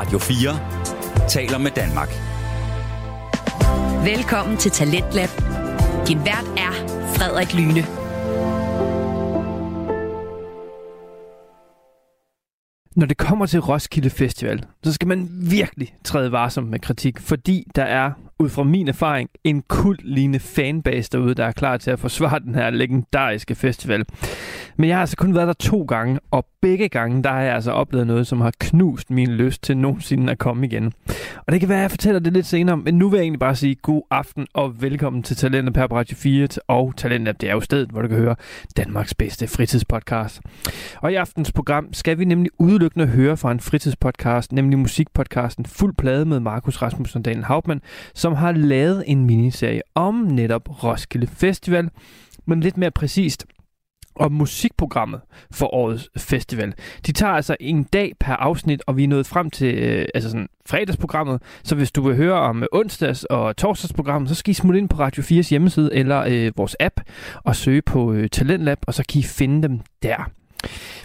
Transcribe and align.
Radio 0.00 0.18
4 0.18 1.28
taler 1.28 1.58
med 1.58 1.70
Danmark. 1.70 2.08
Velkommen 4.04 4.56
til 4.56 4.70
Talentlab. 4.70 5.28
Din 6.08 6.24
vært 6.24 6.48
er 6.56 6.72
Frederik 7.16 7.54
Lyne. 7.54 7.99
Når 13.00 13.06
det 13.06 13.16
kommer 13.16 13.46
til 13.46 13.60
Roskilde 13.60 14.10
Festival, 14.10 14.64
så 14.84 14.92
skal 14.92 15.08
man 15.08 15.28
virkelig 15.50 15.94
træde 16.04 16.32
varsom 16.32 16.64
med 16.64 16.78
kritik, 16.78 17.20
fordi 17.20 17.66
der 17.74 17.82
er 17.82 18.12
ud 18.40 18.48
fra 18.48 18.64
min 18.64 18.88
erfaring, 18.88 19.30
en 19.44 19.62
kultlignende 19.68 20.38
fanbase 20.38 21.10
derude, 21.12 21.34
der 21.34 21.44
er 21.44 21.52
klar 21.52 21.76
til 21.76 21.90
at 21.90 21.98
forsvare 21.98 22.40
den 22.40 22.54
her 22.54 22.70
legendariske 22.70 23.54
festival. 23.54 24.04
Men 24.76 24.88
jeg 24.88 24.96
har 24.96 25.00
altså 25.00 25.16
kun 25.16 25.34
været 25.34 25.46
der 25.46 25.52
to 25.52 25.82
gange, 25.82 26.20
og 26.30 26.46
begge 26.62 26.88
gange, 26.88 27.22
der 27.22 27.30
har 27.30 27.40
jeg 27.40 27.54
altså 27.54 27.70
oplevet 27.70 28.06
noget, 28.06 28.26
som 28.26 28.40
har 28.40 28.52
knust 28.60 29.10
min 29.10 29.28
lyst 29.28 29.62
til 29.62 29.76
nogensinde 29.76 30.32
at 30.32 30.38
komme 30.38 30.66
igen. 30.66 30.92
Og 31.46 31.52
det 31.52 31.60
kan 31.60 31.68
være, 31.68 31.78
at 31.78 31.82
jeg 31.82 31.90
fortæller 31.90 32.20
det 32.20 32.32
lidt 32.32 32.46
senere, 32.46 32.76
men 32.76 32.94
nu 32.94 33.08
vil 33.08 33.18
jeg 33.18 33.24
egentlig 33.24 33.40
bare 33.40 33.56
sige 33.56 33.74
god 33.74 34.02
aften 34.10 34.46
og 34.54 34.82
velkommen 34.82 35.22
til 35.22 35.36
Talentet 35.36 35.74
på 35.74 35.80
Radio 35.80 36.16
4 36.16 36.48
og 36.68 36.92
Talentet, 36.96 37.40
det 37.40 37.48
er 37.48 37.52
jo 37.52 37.60
stedet, 37.60 37.88
hvor 37.90 38.02
du 38.02 38.08
kan 38.08 38.16
høre 38.16 38.36
Danmarks 38.76 39.14
bedste 39.14 39.46
fritidspodcast. 39.46 40.40
Og 40.96 41.12
i 41.12 41.14
aftens 41.14 41.52
program 41.52 41.92
skal 41.92 42.18
vi 42.18 42.24
nemlig 42.24 42.50
udelukkende 42.90 43.22
høre 43.22 43.36
fra 43.36 43.52
en 43.52 43.60
fritidspodcast, 43.60 44.52
nemlig 44.52 44.78
musikpodcasten 44.78 45.66
Fuld 45.66 45.94
Plade 45.98 46.24
med 46.24 46.40
Markus 46.40 46.82
Rasmussen 46.82 47.18
og 47.18 47.24
Daniel 47.24 47.44
Hauptmann, 47.44 47.80
som 48.14 48.30
som 48.30 48.36
har 48.36 48.52
lavet 48.52 49.04
en 49.06 49.24
miniserie 49.24 49.82
om 49.94 50.14
netop 50.14 50.84
Roskilde 50.84 51.26
Festival, 51.26 51.90
men 52.46 52.60
lidt 52.60 52.76
mere 52.76 52.90
præcist 52.90 53.46
om 54.16 54.32
musikprogrammet 54.32 55.20
for 55.50 55.74
årets 55.74 56.10
festival. 56.16 56.74
De 57.06 57.12
tager 57.12 57.32
altså 57.32 57.56
en 57.60 57.84
dag 57.84 58.12
per 58.20 58.32
afsnit, 58.32 58.82
og 58.86 58.96
vi 58.96 59.04
er 59.04 59.08
nået 59.08 59.26
frem 59.26 59.50
til 59.50 59.74
øh, 59.74 60.06
altså 60.14 60.30
sådan 60.30 60.48
fredagsprogrammet. 60.66 61.42
Så 61.64 61.74
hvis 61.74 61.92
du 61.92 62.02
vil 62.02 62.16
høre 62.16 62.34
om 62.34 62.64
onsdags- 62.74 63.24
og 63.30 63.56
torsdagsprogrammet, 63.56 64.28
så 64.28 64.34
skal 64.34 64.50
I 64.50 64.54
smutte 64.54 64.78
ind 64.78 64.88
på 64.88 64.98
Radio 64.98 65.22
4's 65.22 65.50
hjemmeside 65.50 65.94
eller 65.94 66.24
øh, 66.28 66.52
vores 66.56 66.76
app 66.80 67.00
og 67.44 67.56
søge 67.56 67.82
på 67.82 68.12
øh, 68.12 68.28
Talentlab, 68.28 68.78
og 68.86 68.94
så 68.94 69.04
kan 69.08 69.18
I 69.18 69.22
finde 69.22 69.68
dem 69.68 69.80
der. 70.02 70.39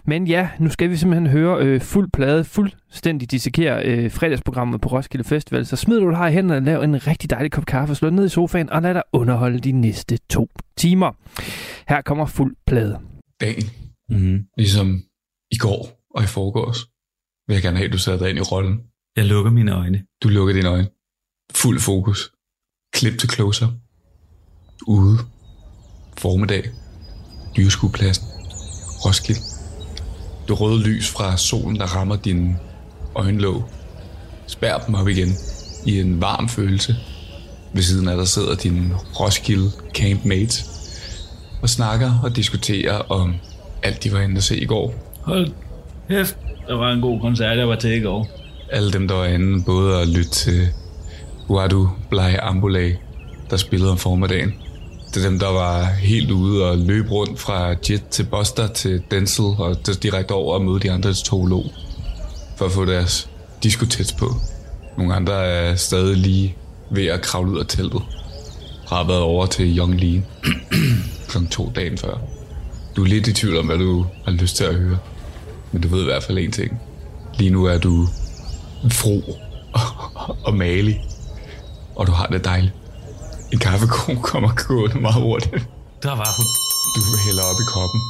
Men 0.05 0.27
ja, 0.27 0.49
nu 0.59 0.69
skal 0.69 0.89
vi 0.89 0.97
simpelthen 0.97 1.27
høre 1.27 1.65
øh, 1.65 1.81
fuld 1.81 2.09
plade, 2.13 2.43
fuldstændig 2.43 3.31
dissekere 3.31 3.85
øh, 3.85 4.11
fredagsprogrammet 4.11 4.81
på 4.81 4.89
Roskilde 4.89 5.23
Festival. 5.23 5.65
Så 5.65 5.75
smid 5.75 5.99
du 5.99 6.15
her 6.15 6.27
i 6.27 6.33
hænderne 6.33 6.57
og 6.57 6.61
lav 6.61 6.81
en 6.81 7.07
rigtig 7.07 7.29
dejlig 7.29 7.51
kop 7.51 7.65
kaffe, 7.65 7.95
slå 7.95 8.09
ned 8.09 8.25
i 8.25 8.29
sofaen 8.29 8.69
og 8.69 8.81
lad 8.81 8.93
dig 8.93 9.03
underholde 9.13 9.59
de 9.59 9.71
næste 9.71 10.17
to 10.29 10.49
timer. 10.77 11.11
Her 11.87 12.01
kommer 12.01 12.25
fuld 12.25 12.55
plade. 12.67 12.99
Dagen, 13.41 13.69
mm-hmm. 14.09 14.45
ligesom 14.57 15.03
i 15.51 15.57
går 15.57 16.05
og 16.15 16.23
i 16.23 16.27
forgårs, 16.27 16.79
vil 17.47 17.53
jeg 17.53 17.63
gerne 17.63 17.77
have, 17.77 17.87
at 17.87 17.93
du 17.93 17.97
sætter 17.97 18.19
dig 18.19 18.29
ind 18.29 18.37
i 18.37 18.41
rollen. 18.41 18.79
Jeg 19.15 19.25
lukker 19.25 19.51
mine 19.51 19.71
øjne. 19.71 20.05
Du 20.23 20.27
lukker 20.27 20.53
dine 20.53 20.69
øjne. 20.69 20.87
Fuld 21.55 21.79
fokus. 21.79 22.31
Klip 22.93 23.19
til 23.19 23.29
closer. 23.29 23.67
Ude. 24.87 25.17
Formiddag. 26.17 26.63
Dyrskuepladsen. 27.57 28.34
Roskilde. 29.05 29.41
Det 30.47 30.61
røde 30.61 30.83
lys 30.83 31.09
fra 31.09 31.37
solen, 31.37 31.75
der 31.79 31.85
rammer 31.85 32.15
dine 32.15 32.57
øjenlåg. 33.15 33.63
Spær 34.47 34.77
dem 34.77 34.95
op 34.95 35.07
igen 35.07 35.29
i 35.85 35.99
en 35.99 36.21
varm 36.21 36.49
følelse. 36.49 36.95
Ved 37.73 37.83
siden 37.83 38.07
af 38.07 38.17
der 38.17 38.25
sidder 38.25 38.55
din 38.55 38.93
Roskilde 39.19 39.71
campmate 39.93 40.63
og 41.61 41.69
snakker 41.69 42.19
og 42.23 42.35
diskuterer 42.35 42.97
om 42.97 43.35
alt, 43.83 44.03
de 44.03 44.13
var 44.13 44.19
inde 44.19 44.37
at 44.37 44.43
se 44.43 44.57
i 44.57 44.65
går. 44.65 44.93
Hold 45.21 45.51
kæft, 46.09 46.37
der 46.67 46.75
var 46.77 46.91
en 46.91 47.01
god 47.01 47.21
koncert, 47.21 47.57
jeg 47.57 47.69
var 47.69 47.75
til 47.75 47.91
i 47.91 47.99
går. 47.99 48.27
Alle 48.71 48.91
dem, 48.91 49.07
der 49.07 49.15
var 49.15 49.25
inde, 49.25 49.63
både 49.63 50.01
at 50.01 50.07
lytte 50.07 50.29
til 50.29 50.67
Wadu 51.49 51.89
Blai 52.09 52.35
Ambulay, 52.41 52.95
der 53.49 53.57
spillede 53.57 53.91
om 53.91 53.97
formiddagen, 53.97 54.53
til 55.15 55.23
dem, 55.23 55.39
der 55.39 55.47
var 55.47 55.83
helt 55.83 56.31
ude 56.31 56.69
og 56.69 56.77
løb 56.77 57.11
rundt 57.11 57.39
fra 57.39 57.75
Jet 57.89 58.07
til 58.11 58.23
Buster 58.23 58.67
til 58.67 59.03
Denzel 59.11 59.45
og 59.45 59.77
direkte 60.03 60.31
over 60.31 60.53
og 60.53 60.61
møde 60.61 60.79
de 60.79 60.91
andre 60.91 61.13
teologer 61.13 61.69
for 62.57 62.65
at 62.65 62.71
få 62.71 62.85
deres 62.85 63.29
diskotets 63.63 64.13
på. 64.13 64.25
Nogle 64.97 65.15
andre 65.15 65.33
er 65.45 65.75
stadig 65.75 66.17
lige 66.17 66.55
ved 66.89 67.05
at 67.05 67.21
kravle 67.21 67.51
ud 67.51 67.59
af 67.59 67.65
teltet. 67.67 68.01
Har 68.87 69.07
været 69.07 69.21
over 69.21 69.45
til 69.45 69.77
Young 69.77 69.95
Lee 69.95 70.25
kl. 71.29 71.37
to 71.51 71.71
dagen 71.75 71.97
før. 71.97 72.17
Du 72.95 73.03
er 73.03 73.07
lidt 73.07 73.27
i 73.27 73.33
tvivl 73.33 73.57
om, 73.57 73.65
hvad 73.65 73.77
du 73.77 74.05
har 74.25 74.31
lyst 74.31 74.55
til 74.55 74.63
at 74.63 74.75
høre. 74.75 74.97
Men 75.71 75.81
du 75.81 75.87
ved 75.87 76.01
i 76.01 76.05
hvert 76.05 76.23
fald 76.23 76.37
en 76.37 76.51
ting. 76.51 76.79
Lige 77.37 77.49
nu 77.49 77.65
er 77.65 77.77
du 77.77 78.07
fro 78.91 79.21
og 80.47 80.53
malig. 80.53 81.01
Og 81.95 82.07
du 82.07 82.11
har 82.11 82.27
det 82.27 82.45
dejligt. 82.45 82.73
En 83.55 83.59
kaffekone 83.59 84.21
kommer 84.21 84.51
gående 84.67 84.99
meget 84.99 85.21
hurtigt. 85.21 85.67
Der 86.03 86.15
var 86.15 86.31
hun. 86.37 86.45
Du 86.95 87.01
hælder 87.25 87.43
op 87.43 87.55
i 87.61 87.65
koppen, 87.67 88.01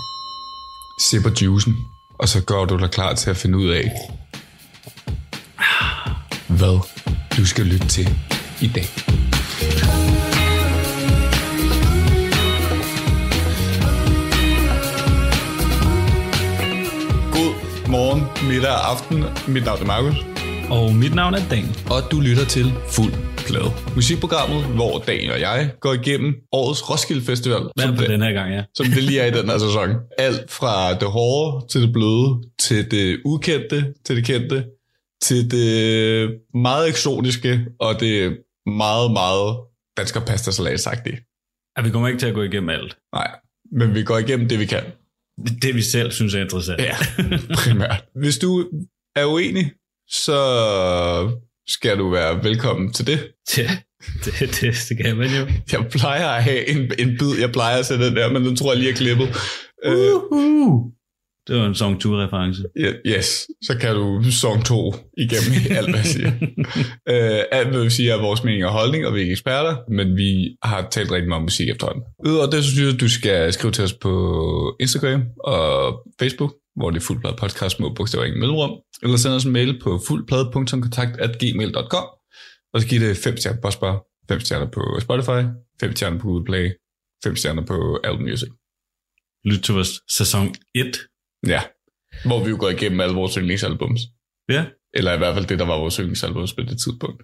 sipper 0.99 1.29
juicen, 1.41 1.75
og 2.19 2.27
så 2.29 2.41
gør 2.41 2.65
du 2.65 2.77
dig 2.77 2.91
klar 2.91 3.13
til 3.13 3.29
at 3.29 3.37
finde 3.37 3.57
ud 3.57 3.69
af, 3.69 3.91
hvad 6.47 6.79
du 7.37 7.45
skal 7.45 7.65
lytte 7.65 7.87
til 7.87 8.09
i 8.61 8.67
dag. 8.67 8.87
God 17.31 17.53
morgen, 17.89 18.49
middag 18.49 18.71
og 18.71 18.91
aften. 18.91 19.23
Mit 19.47 19.65
navn 19.65 19.81
er 19.81 19.85
Markus. 19.85 20.25
Og 20.69 20.95
mit 20.95 21.15
navn 21.15 21.33
er 21.33 21.49
Dan. 21.49 21.75
Og 21.89 22.11
du 22.11 22.19
lytter 22.19 22.45
til 22.45 22.73
Fuld 22.89 23.34
Plade. 23.47 23.71
Musikprogrammet, 23.95 24.65
hvor 24.65 24.99
Dan 24.99 25.29
og 25.29 25.39
jeg 25.39 25.71
går 25.79 25.93
igennem 25.93 26.35
årets 26.51 26.89
Roskilde 26.89 27.21
Festival. 27.21 27.61
Hvad 27.75 27.85
som 27.85 27.95
på 27.95 28.01
det, 28.01 28.09
den 28.09 28.21
her 28.21 28.31
gang, 28.31 28.53
ja. 28.53 28.63
Som 28.75 28.85
det 28.85 29.03
lige 29.03 29.19
er 29.19 29.25
i 29.25 29.31
den 29.39 29.49
her 29.49 29.57
sæson. 29.57 29.89
Alt 30.17 30.51
fra 30.51 30.93
det 30.93 31.07
hårde 31.07 31.67
til 31.67 31.81
det 31.81 31.93
bløde, 31.93 32.43
til 32.59 32.91
det 32.91 33.21
ukendte, 33.25 33.93
til 34.05 34.15
det 34.15 34.25
kendte, 34.25 34.65
til 35.21 35.51
det 35.51 36.39
meget 36.53 36.89
eksotiske, 36.89 37.65
og 37.79 37.99
det 37.99 38.37
meget, 38.65 39.11
meget 39.11 39.57
dansker 39.97 40.19
pasta 40.19 40.51
salat 40.51 40.79
sagt 40.79 41.05
det. 41.05 41.15
Ja, 41.77 41.81
vi 41.81 41.89
kommer 41.89 42.07
ikke 42.07 42.19
til 42.19 42.27
at 42.27 42.33
gå 42.33 42.43
igennem 42.43 42.69
alt. 42.69 42.97
Nej, 43.13 43.31
men 43.71 43.95
vi 43.95 44.03
går 44.03 44.17
igennem 44.17 44.49
det, 44.49 44.59
vi 44.59 44.65
kan. 44.65 44.83
Det, 45.61 45.75
vi 45.75 45.81
selv 45.81 46.11
synes 46.11 46.33
er 46.33 46.41
interessant. 46.41 46.81
Ja, 46.81 46.95
primært. 47.55 48.05
Hvis 48.21 48.37
du 48.37 48.65
er 49.15 49.25
uenig, 49.25 49.71
så 50.09 50.37
skal 51.67 51.97
du 51.97 52.09
være 52.09 52.43
velkommen 52.43 52.93
til 52.93 53.07
det. 53.07 53.19
Ja, 53.57 53.77
det, 54.25 54.39
det, 54.39 54.85
det 54.89 54.97
kan 55.05 55.17
man 55.17 55.27
jo. 55.27 55.47
Jeg 55.71 55.87
plejer 55.91 56.27
at 56.27 56.43
have 56.43 56.69
en, 56.69 56.91
en 56.99 57.17
bid, 57.19 57.39
jeg 57.39 57.51
plejer 57.51 57.79
at 57.79 57.85
sætte 57.85 58.05
den 58.05 58.15
der, 58.15 58.31
men 58.31 58.45
den 58.45 58.55
tror 58.55 58.71
jeg 58.71 58.79
lige 58.79 58.91
er 58.91 58.95
klippet. 58.95 59.27
Uh-huh. 59.85 60.95
Det 61.47 61.55
var 61.55 61.65
en 61.65 61.75
Song 61.75 62.05
2-reference. 62.05 62.63
Yeah, 62.77 62.93
yes, 63.05 63.47
så 63.61 63.77
kan 63.81 63.95
du 63.95 64.23
Song 64.31 64.65
2 64.65 64.95
igennem 65.17 65.77
alt, 65.77 65.89
hvad 65.89 65.99
jeg 65.99 66.05
siger. 66.05 66.31
uh, 67.11 67.43
alt, 67.59 67.69
hvad 67.69 67.83
vi 67.83 67.89
siger, 67.89 68.13
er 68.15 68.21
vores 68.21 68.43
mening 68.43 68.65
og 68.65 68.71
holdning, 68.71 69.05
og 69.05 69.13
vi 69.13 69.19
er 69.19 69.21
ikke 69.21 69.31
eksperter, 69.31 69.75
men 69.89 70.17
vi 70.17 70.57
har 70.63 70.87
talt 70.91 71.11
rigtig 71.11 71.27
meget 71.27 71.39
om 71.39 71.43
musik 71.43 71.69
efterhånden. 71.69 72.03
Udover 72.25 72.45
det, 72.45 72.63
så 72.63 72.69
synes 72.69 72.91
jeg, 72.91 72.99
du 72.99 73.09
skal 73.09 73.53
skrive 73.53 73.71
til 73.71 73.83
os 73.83 73.93
på 73.93 74.75
Instagram 74.79 75.23
og 75.43 75.93
Facebook, 76.19 76.53
hvor 76.75 76.89
det 76.91 76.97
er 76.97 77.01
fuldplade 77.05 77.35
podcast 77.39 77.79
med 77.79 77.89
bogstaver 77.95 78.25
ingen 78.25 78.39
mellemrum, 78.39 78.71
eller 79.03 79.17
send 79.17 79.33
os 79.33 79.45
en 79.45 79.51
mail 79.51 79.79
på 79.83 79.99
fuldplade.kontakt.gmail.com, 80.07 82.05
og 82.73 82.81
så 82.81 82.87
giv 82.87 82.99
det 82.99 83.17
5 83.17 83.37
stjerner 83.37 83.61
på 83.61 83.71
Spotify, 83.71 83.97
5 84.29 84.39
stjerner 84.39 84.69
på 84.71 84.81
Spotify, 84.99 85.41
5 85.81 85.95
stjerner 85.95 86.19
på 86.19 86.27
Google 86.27 86.45
Play, 86.45 86.71
5 87.23 87.35
stjerner 87.35 87.65
på 87.65 87.99
Apple 88.03 88.25
Music. 88.25 88.49
Lyt 89.45 89.61
til 89.63 89.73
vores 89.73 90.01
sæson 90.17 90.55
1. 90.75 90.97
Ja, 91.47 91.61
hvor 92.25 92.43
vi 92.43 92.49
jo 92.49 92.57
går 92.59 92.69
igennem 92.69 92.99
alle 92.99 93.15
vores 93.15 93.33
yndlingsalbums. 93.35 94.01
Ja. 94.49 94.65
Eller 94.93 95.13
i 95.13 95.17
hvert 95.17 95.33
fald 95.35 95.45
det, 95.45 95.59
der 95.59 95.65
var 95.65 95.77
vores 95.77 95.95
yndlingsalbums 95.95 96.53
på 96.53 96.61
det 96.61 96.69
tidspunkt. 96.83 97.23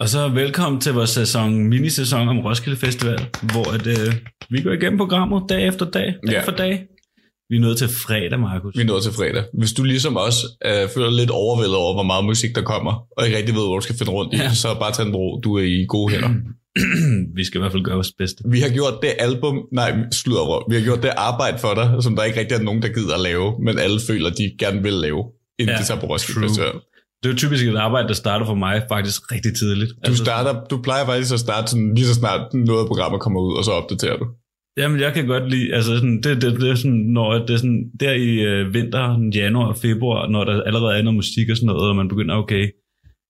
Og 0.00 0.08
så 0.08 0.28
velkommen 0.28 0.80
til 0.80 0.92
vores 0.92 1.10
sæson, 1.10 1.68
minisæson 1.68 2.28
om 2.28 2.38
Roskilde 2.38 2.76
Festival, 2.78 3.18
hvor 3.52 3.74
at, 3.74 3.86
øh, 3.86 4.14
vi 4.50 4.62
går 4.62 4.72
igennem 4.72 4.98
programmet 4.98 5.42
dag 5.48 5.66
efter 5.66 5.90
dag, 5.90 6.14
dag 6.26 6.32
Ja. 6.32 6.44
for 6.44 6.52
dag. 6.52 6.86
Vi 7.50 7.56
er 7.56 7.60
nået 7.60 7.76
til 7.78 7.88
fredag, 7.88 8.40
Markus. 8.40 8.76
Vi 8.76 8.80
er 8.80 8.86
nået 8.92 9.02
til 9.02 9.12
fredag. 9.12 9.44
Hvis 9.60 9.72
du 9.72 9.82
ligesom 9.84 10.16
os 10.16 10.38
øh, 10.66 10.88
føler 10.94 11.10
lidt 11.10 11.30
overvældet 11.30 11.76
over, 11.76 11.94
hvor 11.94 12.02
meget 12.02 12.24
musik 12.24 12.54
der 12.54 12.62
kommer, 12.62 12.92
og 13.16 13.20
ikke 13.26 13.36
rigtig 13.38 13.54
ved, 13.54 13.62
hvor 13.66 13.78
du 13.78 13.84
skal 13.86 13.96
finde 13.98 14.12
rundt 14.12 14.34
i, 14.34 14.36
Ja. 14.36 14.54
så 14.54 14.68
bare 14.82 14.92
tag 14.92 15.06
en 15.06 15.14
ro. 15.16 15.40
Du 15.44 15.50
er 15.58 15.62
i 15.62 15.84
gode 15.88 16.08
hænder. 16.12 16.30
vi 17.38 17.44
skal 17.44 17.58
i 17.58 17.60
hvert 17.62 17.72
fald 17.72 17.82
gøre 17.88 17.94
vores 17.94 18.12
bedste. 18.18 18.38
Vi 18.54 18.60
har 18.60 18.68
gjort 18.78 18.94
det 19.02 19.12
album, 19.18 19.56
nej, 19.72 19.90
slutter 20.12 20.42
røv. 20.50 20.62
Vi 20.70 20.74
har 20.78 20.82
gjort 20.82 21.02
det 21.02 21.12
arbejde 21.16 21.58
for 21.58 21.74
dig, 21.74 21.86
som 22.04 22.16
der 22.16 22.22
ikke 22.24 22.40
rigtig 22.40 22.54
er 22.54 22.62
nogen, 22.62 22.82
der 22.82 22.88
gider 22.88 23.14
at 23.14 23.20
lave, 23.20 23.46
men 23.64 23.78
alle 23.78 23.98
føler, 24.08 24.30
de 24.30 24.44
gerne 24.58 24.82
vil 24.82 24.92
lave, 24.92 25.22
inden 25.60 25.74
Ja, 25.76 25.80
de 25.82 25.86
tager 25.86 26.00
på 26.00 26.06
Roskilde. 26.06 26.40
Festival. 26.48 26.74
Det 27.22 27.26
er 27.28 27.32
jo 27.32 27.38
typisk 27.44 27.64
et 27.66 27.76
arbejde, 27.76 28.08
der 28.08 28.14
starter 28.14 28.46
for 28.46 28.54
mig 28.54 28.82
faktisk 28.94 29.32
rigtig 29.32 29.52
tidligt. 29.56 29.90
Du, 30.06 30.16
starter, 30.16 30.52
du 30.70 30.76
plejer 30.82 31.04
faktisk 31.06 31.32
at 31.34 31.40
starte 31.40 31.70
sådan, 31.70 31.94
lige 31.94 32.06
så 32.06 32.14
snart 32.14 32.54
noget 32.54 32.80
af 32.82 32.86
programmet 32.86 33.20
kommer 33.20 33.40
ud, 33.40 33.56
og 33.58 33.64
så 33.64 33.70
opdaterer 33.70 34.16
du. 34.16 34.26
Jamen, 34.78 35.00
jeg 35.00 35.14
kan 35.14 35.26
godt 35.26 35.50
lide, 35.50 35.74
altså 35.74 35.92
sådan, 35.96 36.20
det, 36.22 36.42
det, 36.42 36.60
det 36.60 36.78
sådan, 36.78 37.00
når 37.18 37.32
det 37.46 37.50
er 37.50 37.56
sådan, 37.56 37.90
der 38.00 38.12
i 38.12 38.30
øh, 38.50 38.74
vinter, 38.74 39.30
januar 39.34 39.66
og 39.66 39.76
februar, 39.76 40.28
når 40.28 40.44
der 40.44 40.62
allerede 40.62 40.98
er 40.98 41.02
noget 41.02 41.16
musik 41.16 41.50
og 41.50 41.56
sådan 41.56 41.66
noget, 41.66 41.88
og 41.90 41.96
man 41.96 42.08
begynder, 42.08 42.34
okay, 42.34 42.64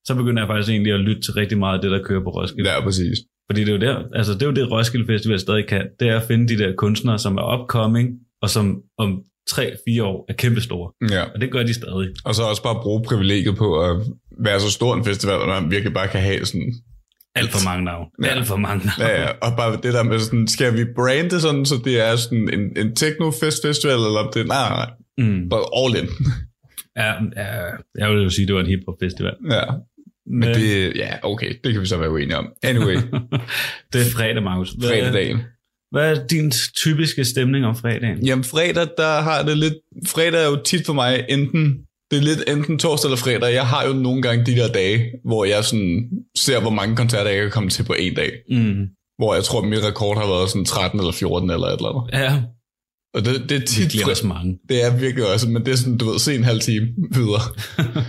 så 0.06 0.14
begynder 0.14 0.42
jeg 0.42 0.48
faktisk 0.48 0.70
egentlig 0.70 0.92
at 0.92 1.00
lytte 1.00 1.22
til 1.22 1.32
rigtig 1.32 1.58
meget 1.58 1.74
af 1.76 1.82
det, 1.82 1.90
der 1.90 2.02
kører 2.02 2.22
på 2.22 2.30
Roskilde. 2.30 2.70
Ja, 2.70 2.80
præcis. 2.80 3.18
Fordi 3.50 3.60
det 3.60 3.68
er 3.68 3.72
jo 3.72 3.80
der, 3.80 3.96
altså 4.14 4.32
det 4.34 4.42
er 4.42 4.46
jo 4.46 4.52
det, 4.52 4.70
Roskilde 4.70 5.06
Festival 5.06 5.40
stadig 5.40 5.66
kan. 5.66 5.84
Det 6.00 6.08
er 6.08 6.16
at 6.16 6.22
finde 6.22 6.48
de 6.48 6.58
der 6.58 6.74
kunstnere, 6.76 7.18
som 7.18 7.36
er 7.36 7.60
upcoming, 7.60 8.08
og 8.42 8.50
som 8.50 8.82
om 8.98 9.22
3-4 9.50 10.02
år 10.02 10.24
er 10.28 10.32
kæmpestore. 10.32 10.92
Ja. 11.10 11.22
Og 11.34 11.40
det 11.40 11.50
gør 11.50 11.62
de 11.62 11.74
stadig. 11.74 12.08
Og 12.24 12.34
så 12.34 12.42
også 12.42 12.62
bare 12.62 12.82
bruge 12.82 13.02
privilegiet 13.02 13.56
på 13.56 13.80
at 13.84 13.96
være 14.44 14.60
så 14.60 14.70
stor 14.70 14.94
en 14.94 15.04
festival, 15.04 15.40
at 15.42 15.48
man 15.48 15.70
virkelig 15.70 15.94
bare 15.94 16.08
kan 16.08 16.20
have 16.20 16.44
sådan... 16.44 16.72
Alt 17.38 17.50
for 17.50 17.64
mange 17.64 17.84
navne. 17.84 18.06
Ja. 18.24 18.28
Alt 18.28 18.46
for 18.46 18.56
mange 18.56 18.86
navne. 18.86 19.14
Ja, 19.14 19.22
ja, 19.22 19.28
og 19.42 19.56
bare 19.56 19.72
det 19.82 19.94
der 19.94 20.02
med 20.02 20.18
sådan, 20.18 20.48
skal 20.48 20.74
vi 20.78 20.84
brande 20.96 21.40
sådan, 21.40 21.66
så 21.66 21.74
det 21.84 22.00
er 22.08 22.16
sådan 22.16 22.48
en, 22.52 22.60
en 22.86 22.96
techno-fest 22.96 23.62
festival, 23.66 23.94
eller 23.94 24.18
om 24.26 24.30
det 24.34 24.46
nej, 24.46 24.68
nej, 24.68 24.90
Mm. 25.20 25.48
bare 25.48 25.64
all 25.84 25.96
in. 25.96 26.08
Ja, 26.96 27.12
ja, 27.36 27.64
jeg 27.98 28.10
vil 28.14 28.22
jo 28.22 28.30
sige, 28.30 28.46
det 28.46 28.54
var 28.54 28.60
en 28.60 28.66
hiphop 28.66 28.94
festival. 29.02 29.34
ja, 29.50 29.62
men 30.26 30.48
det, 30.48 30.92
ja, 30.96 31.10
okay, 31.22 31.52
det 31.64 31.72
kan 31.72 31.80
vi 31.82 31.86
så 31.86 31.96
være 31.96 32.10
uenige 32.10 32.36
om. 32.36 32.48
Anyway, 32.62 32.94
det 33.92 34.00
er 34.06 34.10
fredag, 34.16 34.42
Markus. 34.42 34.70
Hvad, 34.70 34.88
fredagen. 34.88 35.38
Hvad 35.90 36.16
er 36.16 36.26
din 36.26 36.52
typiske 36.76 37.24
stemning 37.24 37.66
om 37.66 37.76
fredagen? 37.76 38.26
Jamen 38.26 38.44
fredag, 38.44 38.86
der 38.96 39.20
har 39.20 39.42
det 39.42 39.58
lidt, 39.58 39.74
fredag 40.06 40.42
er 40.44 40.46
jo 40.48 40.62
tit 40.64 40.86
for 40.86 40.92
mig 40.92 41.24
enten, 41.28 41.78
det 42.10 42.16
er 42.18 42.22
lidt 42.22 42.42
enten 42.48 42.78
torsdag 42.78 43.08
eller 43.08 43.16
fredag. 43.18 43.54
Jeg 43.54 43.66
har 43.66 43.86
jo 43.86 43.92
nogle 43.92 44.22
gange 44.22 44.46
de 44.46 44.56
der 44.56 44.68
dage, 44.72 45.04
hvor 45.24 45.44
jeg 45.44 45.64
sådan 45.64 46.08
ser, 46.36 46.60
hvor 46.60 46.70
mange 46.70 46.96
koncerter 46.96 47.30
jeg 47.30 47.42
kan 47.42 47.50
komme 47.50 47.70
til 47.70 47.82
på 47.84 47.92
en 47.98 48.14
dag. 48.14 48.32
Mm. 48.50 48.86
Hvor 49.18 49.34
jeg 49.34 49.44
tror, 49.44 49.62
at 49.62 49.68
min 49.68 49.84
rekord 49.84 50.16
har 50.18 50.26
været 50.26 50.50
sådan 50.50 50.64
13 50.64 51.00
eller 51.00 51.12
14 51.12 51.50
eller 51.50 51.66
et 51.66 51.76
eller 51.76 51.88
andet. 51.88 52.18
Ja, 52.20 52.42
Og 53.14 53.24
det, 53.24 53.48
det 53.50 53.62
er 53.62 53.66
tit, 53.66 53.80
virkelig 53.80 54.10
også 54.10 54.26
mange. 54.26 54.58
det 54.68 54.84
er 54.84 54.96
virkelig 54.96 55.32
også, 55.32 55.48
men 55.48 55.66
det 55.66 55.72
er 55.72 55.76
sådan, 55.76 55.98
du 55.98 56.10
ved, 56.10 56.18
se 56.18 56.34
en 56.34 56.44
halv 56.44 56.60
time 56.60 56.86
videre. 57.10 57.42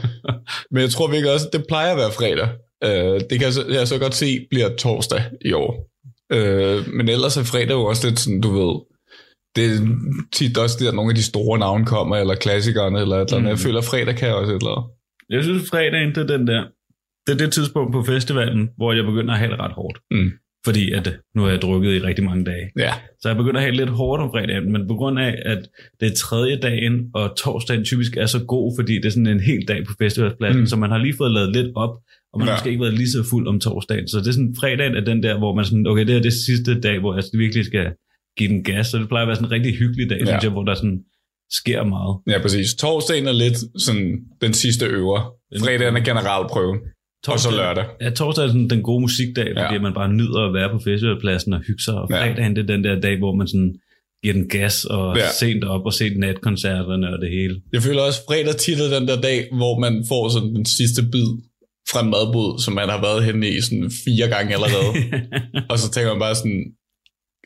men 0.72 0.82
jeg 0.82 0.90
tror 0.90 1.08
virkelig 1.08 1.34
også, 1.34 1.48
at 1.48 1.54
det 1.54 1.66
plejer 1.68 1.92
at 1.92 1.98
være 1.98 2.12
fredag. 2.12 2.50
Øh, 2.84 3.20
det 3.30 3.32
kan 3.40 3.42
jeg 3.42 3.54
så, 3.54 3.66
jeg 3.70 3.88
så 3.88 3.98
godt 3.98 4.16
se, 4.16 4.48
bliver 4.50 4.76
torsdag 4.76 5.24
i 5.46 5.54
år. 5.54 5.90
Øh, 6.32 6.88
men 6.94 7.10
ellers 7.10 7.38
er 7.38 7.44
fredag 7.44 7.72
jo 7.72 7.86
også 7.86 8.08
lidt 8.08 8.20
sådan, 8.20 8.42
du 8.42 8.50
ved, 8.60 8.76
det 9.56 9.66
er 9.66 9.80
tit 10.34 10.58
også 10.58 10.78
der, 10.80 10.92
nogle 10.92 11.12
af 11.12 11.16
de 11.16 11.24
store 11.24 11.60
navne 11.60 11.86
kommer, 11.86 12.16
eller 12.18 12.36
klassikerne, 12.36 13.00
eller 13.02 13.16
et 13.16 13.22
eller 13.22 13.38
andet. 13.38 13.44
Mm. 13.44 13.48
Jeg 13.50 13.60
føler, 13.60 13.78
at 13.80 13.86
fredag 13.86 14.16
kan 14.16 14.36
også 14.36 14.52
et 14.54 14.62
eller 14.62 14.76
andet. 14.78 14.90
Jeg 15.30 15.44
synes, 15.44 15.70
fredagen, 15.70 16.10
det 16.16 16.18
er 16.18 16.38
den 16.38 16.48
der, 16.48 16.64
det 17.28 17.34
er 17.34 17.38
det 17.38 17.54
tidspunkt 17.54 17.92
på 17.94 18.04
festivalen, 18.04 18.70
hvor 18.78 18.94
jeg 18.94 19.04
begynder 19.06 19.34
at 19.34 19.40
have 19.40 19.52
det 19.52 19.60
ret 19.60 19.72
hårdt. 19.72 19.98
Mm. 20.12 20.32
Fordi 20.66 20.92
at 20.92 21.20
nu 21.36 21.42
har 21.42 21.50
jeg 21.50 21.62
drukket 21.62 21.92
i 21.96 22.00
rigtig 22.00 22.26
mange 22.26 22.46
dage. 22.46 22.66
Ja, 22.78 22.94
Så 23.22 23.30
jeg 23.30 23.38
begynder 23.38 23.60
at 23.60 23.64
have 23.66 23.76
lidt 23.76 23.90
hårdt 23.90 24.22
om 24.24 24.30
fredagen, 24.34 24.72
men 24.72 24.88
på 24.88 24.96
grund 24.96 25.20
af, 25.20 25.36
at 25.46 25.62
det 26.00 26.12
er 26.12 26.16
tredje 26.16 26.56
dagen, 26.60 26.94
og 27.14 27.36
torsdagen 27.38 27.86
typisk 27.86 28.18
er 28.18 28.26
så 28.26 28.46
god, 28.46 28.78
fordi 28.80 28.94
det 28.96 29.06
er 29.06 29.10
sådan 29.10 29.28
en 29.28 29.40
hel 29.40 29.68
dag 29.68 29.86
på 29.86 29.94
festivalpladsen, 30.02 30.60
mm. 30.60 30.66
så 30.68 30.76
man 30.76 30.90
har 30.90 30.98
lige 30.98 31.14
fået 31.18 31.32
lavet 31.32 31.52
lidt 31.56 31.68
op, 31.76 31.90
og 32.34 32.40
man 32.40 32.46
Ja. 32.48 32.52
har 32.52 32.58
måske 32.58 32.70
ikke 32.70 32.82
været 32.82 32.94
lige 32.94 33.10
så 33.12 33.24
fuld 33.30 33.48
om 33.48 33.60
torsdagen. 33.60 34.08
Så 34.08 34.18
det 34.20 34.28
er 34.28 34.32
sådan, 34.32 34.56
fredagen 34.60 34.96
er 34.96 35.02
den 35.02 35.24
der, 35.24 35.38
hvor 35.38 35.56
man 35.56 35.66
sådan, 35.66 35.88
okay, 35.88 36.08
det 36.08 36.16
er 36.16 36.22
det 36.22 36.34
sidste 36.34 36.80
dag, 36.80 37.00
hvor 37.00 37.16
jeg 37.16 37.24
virkelig 37.34 37.66
skal 37.66 37.86
give 38.40 38.50
den 38.56 38.64
gas, 38.64 38.88
så 38.88 38.98
det 38.98 39.08
plejer 39.12 39.24
at 39.26 39.28
være 39.28 39.36
sådan 39.40 39.48
en 39.50 39.52
rigtig 39.58 39.74
hyggelig 39.82 40.10
dag, 40.10 40.18
Ja. 40.18 40.22
ja. 40.24 40.26
synes 40.32 40.44
jeg, 40.44 40.52
hvor 40.52 40.64
der 40.70 40.76
sådan 40.76 41.00
sker 41.60 41.82
meget. 41.96 42.14
ja, 42.32 42.38
præcis. 42.42 42.68
Torsdagen 42.84 43.28
er 43.28 43.32
lidt 43.44 43.58
sådan 43.86 44.06
den 44.42 44.54
sidste 44.54 44.86
øver. 44.86 45.20
Fredagen 45.64 45.96
er 46.00 46.04
generalprøven. 46.10 46.78
Og 47.28 47.40
så 47.40 47.52
lørdag. 47.52 47.86
Ja, 48.02 48.10
torsdag 48.10 48.44
er 48.44 48.48
sådan 48.48 48.70
den 48.70 48.82
gode 48.90 49.02
musikdag, 49.02 49.48
fordi 49.58 49.74
Ja. 49.76 49.82
man 49.82 49.94
bare 49.94 50.10
nyder 50.14 50.42
at 50.48 50.54
være 50.54 50.70
på 50.74 50.80
festivalpladsen 50.88 51.54
og 51.54 51.60
hygge 51.68 51.84
sig, 51.86 51.94
og 52.02 52.08
Ja. 52.12 52.16
fredagen 52.24 52.56
det 52.56 52.62
er 52.64 52.68
den 52.76 52.84
der 52.84 53.00
dag, 53.00 53.18
hvor 53.18 53.36
man 53.36 53.48
sådan 53.48 53.74
giver 54.24 54.34
den 54.34 54.50
gas 54.50 54.86
og 54.86 55.18
Ja. 55.18 55.24
ja. 55.24 55.30
sent 55.40 55.64
op 55.64 55.86
og 55.86 55.94
set 55.94 56.18
natkoncerterne 56.18 57.08
og 57.14 57.20
det 57.24 57.30
hele. 57.38 57.62
Jeg 57.74 57.82
føler 57.82 58.02
også, 58.02 58.20
fredag 58.28 58.56
tit 58.56 58.80
er 58.80 59.00
den 59.00 59.08
der 59.08 59.22
dag, 59.22 59.48
hvor 59.60 59.80
man 59.80 59.94
får 60.08 60.30
sådan 60.30 60.56
den 60.56 60.66
sidste 60.66 61.02
bid 61.12 61.30
fra 61.92 62.00
en 62.04 62.10
madbud, 62.10 62.60
som 62.64 62.74
man 62.74 62.90
har 62.90 63.02
været 63.02 63.24
henne 63.28 63.50
i 63.50 63.62
sådan 63.62 63.92
fire 64.06 64.28
gange 64.36 64.50
allerede. 64.58 64.92
og 65.72 65.80
så 65.80 65.92
tænker 65.92 66.10
man 66.14 66.20
bare 66.20 66.36
sådan, 66.36 66.62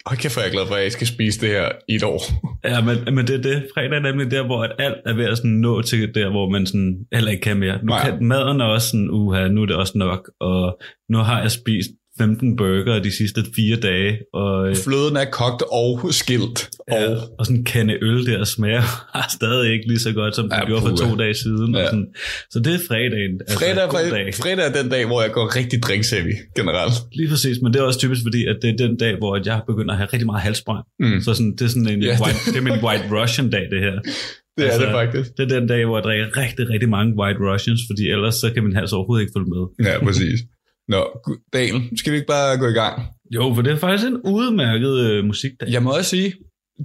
Hold 0.06 0.20
kæft, 0.20 0.36
hvor 0.36 0.42
er 0.42 0.46
jeg 0.46 0.52
glad 0.52 0.68
for, 0.68 0.76
at 0.76 0.84
jeg 0.84 0.92
skal 0.92 1.08
spise 1.08 1.42
det 1.42 1.50
her 1.50 1.70
i 1.88 1.96
et 1.96 2.04
år. 2.04 2.22
Ja, 2.70 2.82
men, 2.82 3.16
men 3.16 3.28
det 3.28 3.36
er 3.36 3.42
det. 3.42 3.68
Fredag 3.74 3.98
er 3.98 4.00
nemlig 4.00 4.32
der, 4.32 4.46
hvor 4.46 4.64
alt 4.64 5.02
er 5.06 5.14
ved 5.14 5.26
at 5.26 5.38
sådan 5.38 5.52
nå 5.52 5.82
til 5.82 6.16
der, 6.16 6.30
hvor 6.30 6.50
man 6.50 6.66
sådan 6.66 6.96
heller 7.14 7.32
ikke 7.32 7.42
kan 7.42 7.58
mere. 7.58 7.78
Nu 7.84 7.90
Nej. 7.90 8.10
kan 8.10 8.26
maden 8.26 8.62
er 8.62 8.66
også 8.66 8.88
sådan, 8.90 9.10
uha, 9.12 9.48
nu 9.48 9.62
er 9.62 9.66
det 9.66 9.76
også 9.76 9.98
nok, 9.98 10.32
og 10.40 10.80
nu 11.10 11.18
har 11.18 11.42
jeg 11.42 11.52
spist 11.52 11.90
15 12.18 12.56
burger 12.58 13.00
de 13.00 13.12
sidste 13.18 13.42
fire 13.56 13.76
dage, 13.76 14.18
og, 14.34 14.70
øh, 14.70 14.76
Fløden 14.76 15.16
er 15.18 15.26
kogt 15.42 15.64
og 15.72 16.14
skilt. 16.22 16.70
ja, 16.92 17.08
Og 17.10 17.18
og 17.40 17.46
sådan 17.46 17.58
en 17.60 17.66
kande 17.66 17.94
øl 18.08 18.26
der 18.26 18.44
smager 18.44 18.84
stadig 19.38 19.74
ikke 19.74 19.88
lige 19.88 20.00
så 20.00 20.12
godt, 20.14 20.36
som 20.36 20.44
den 20.50 20.60
Ja, 20.60 20.66
gjorde 20.66 20.82
for 20.82 20.96
to 20.96 21.16
dage 21.16 21.34
siden. 21.34 21.76
Ja. 21.76 21.82
Og 21.82 21.86
sådan. 21.88 22.08
Så 22.52 22.60
det 22.60 22.74
er 22.74 22.80
fredagen. 22.88 23.34
Altså, 23.48 23.60
fredag, 23.60 23.90
god 23.90 24.10
dag. 24.18 24.34
fredag 24.44 24.66
er 24.70 24.74
den 24.82 24.92
dag, 24.92 25.06
hvor 25.06 25.22
jeg 25.22 25.32
går 25.32 25.56
rigtig 25.56 25.84
drinksheavy 25.84 26.34
generelt. 26.58 26.94
Lige 27.20 27.30
præcis, 27.30 27.58
men 27.64 27.74
det 27.74 27.80
er 27.80 27.84
også 27.84 28.00
typisk 28.00 28.22
fordi, 28.28 28.42
at 28.52 28.58
det 28.62 28.70
er 28.74 28.78
den 28.88 28.98
dag, 28.98 29.14
hvor 29.18 29.32
jeg 29.46 29.62
begynder 29.68 29.92
at 29.92 29.98
have 29.98 30.10
rigtig 30.14 30.26
meget 30.32 30.42
halsbrand. 30.42 30.84
Mm. 31.00 31.22
Så 31.22 31.34
sådan, 31.34 31.52
det 31.58 31.62
er 31.62 31.68
sådan 31.76 31.88
en 31.88 32.02
Ja, 32.04 32.12
det- 32.12 32.22
white, 32.22 32.40
det 32.52 32.58
er 32.62 32.66
min 32.70 32.80
white 32.86 33.06
Russian 33.18 33.50
dag, 33.50 33.66
det 33.74 33.80
her. 33.88 33.96
Det 34.58 34.64
Altså, 34.64 34.82
er 34.82 34.86
det 34.86 34.94
faktisk. 35.02 35.28
Det 35.38 35.44
er 35.52 35.60
den 35.60 35.68
dag, 35.68 35.86
hvor 35.86 35.98
jeg 35.98 36.04
drikker 36.04 36.28
rigtig, 36.44 36.70
rigtig 36.70 36.90
mange 36.90 37.10
White 37.20 37.40
Russians, 37.50 37.82
fordi 37.90 38.04
ellers 38.16 38.36
så 38.36 38.48
kan 38.54 38.64
min 38.64 38.76
hals 38.76 38.94
overhovedet 38.94 39.22
ikke 39.24 39.34
følge 39.38 39.50
med. 39.56 39.64
Ja, 39.88 39.96
præcis. 40.06 40.40
Nå, 40.88 41.22
Daniel, 41.54 41.98
skal 42.00 42.12
vi 42.12 42.18
ikke 42.18 42.28
bare 42.28 42.58
gå 42.58 42.68
i 42.68 42.72
gang? 42.74 43.02
Jo, 43.36 43.54
for 43.56 43.62
det 43.62 43.72
er 43.74 43.78
faktisk 43.78 44.08
en 44.08 44.18
udmærket 44.18 45.00
øh, 45.00 45.26
musikdag. 45.26 45.68
Jeg 45.70 45.84
må 45.84 45.92
også 45.98 46.10
sige, 46.10 46.34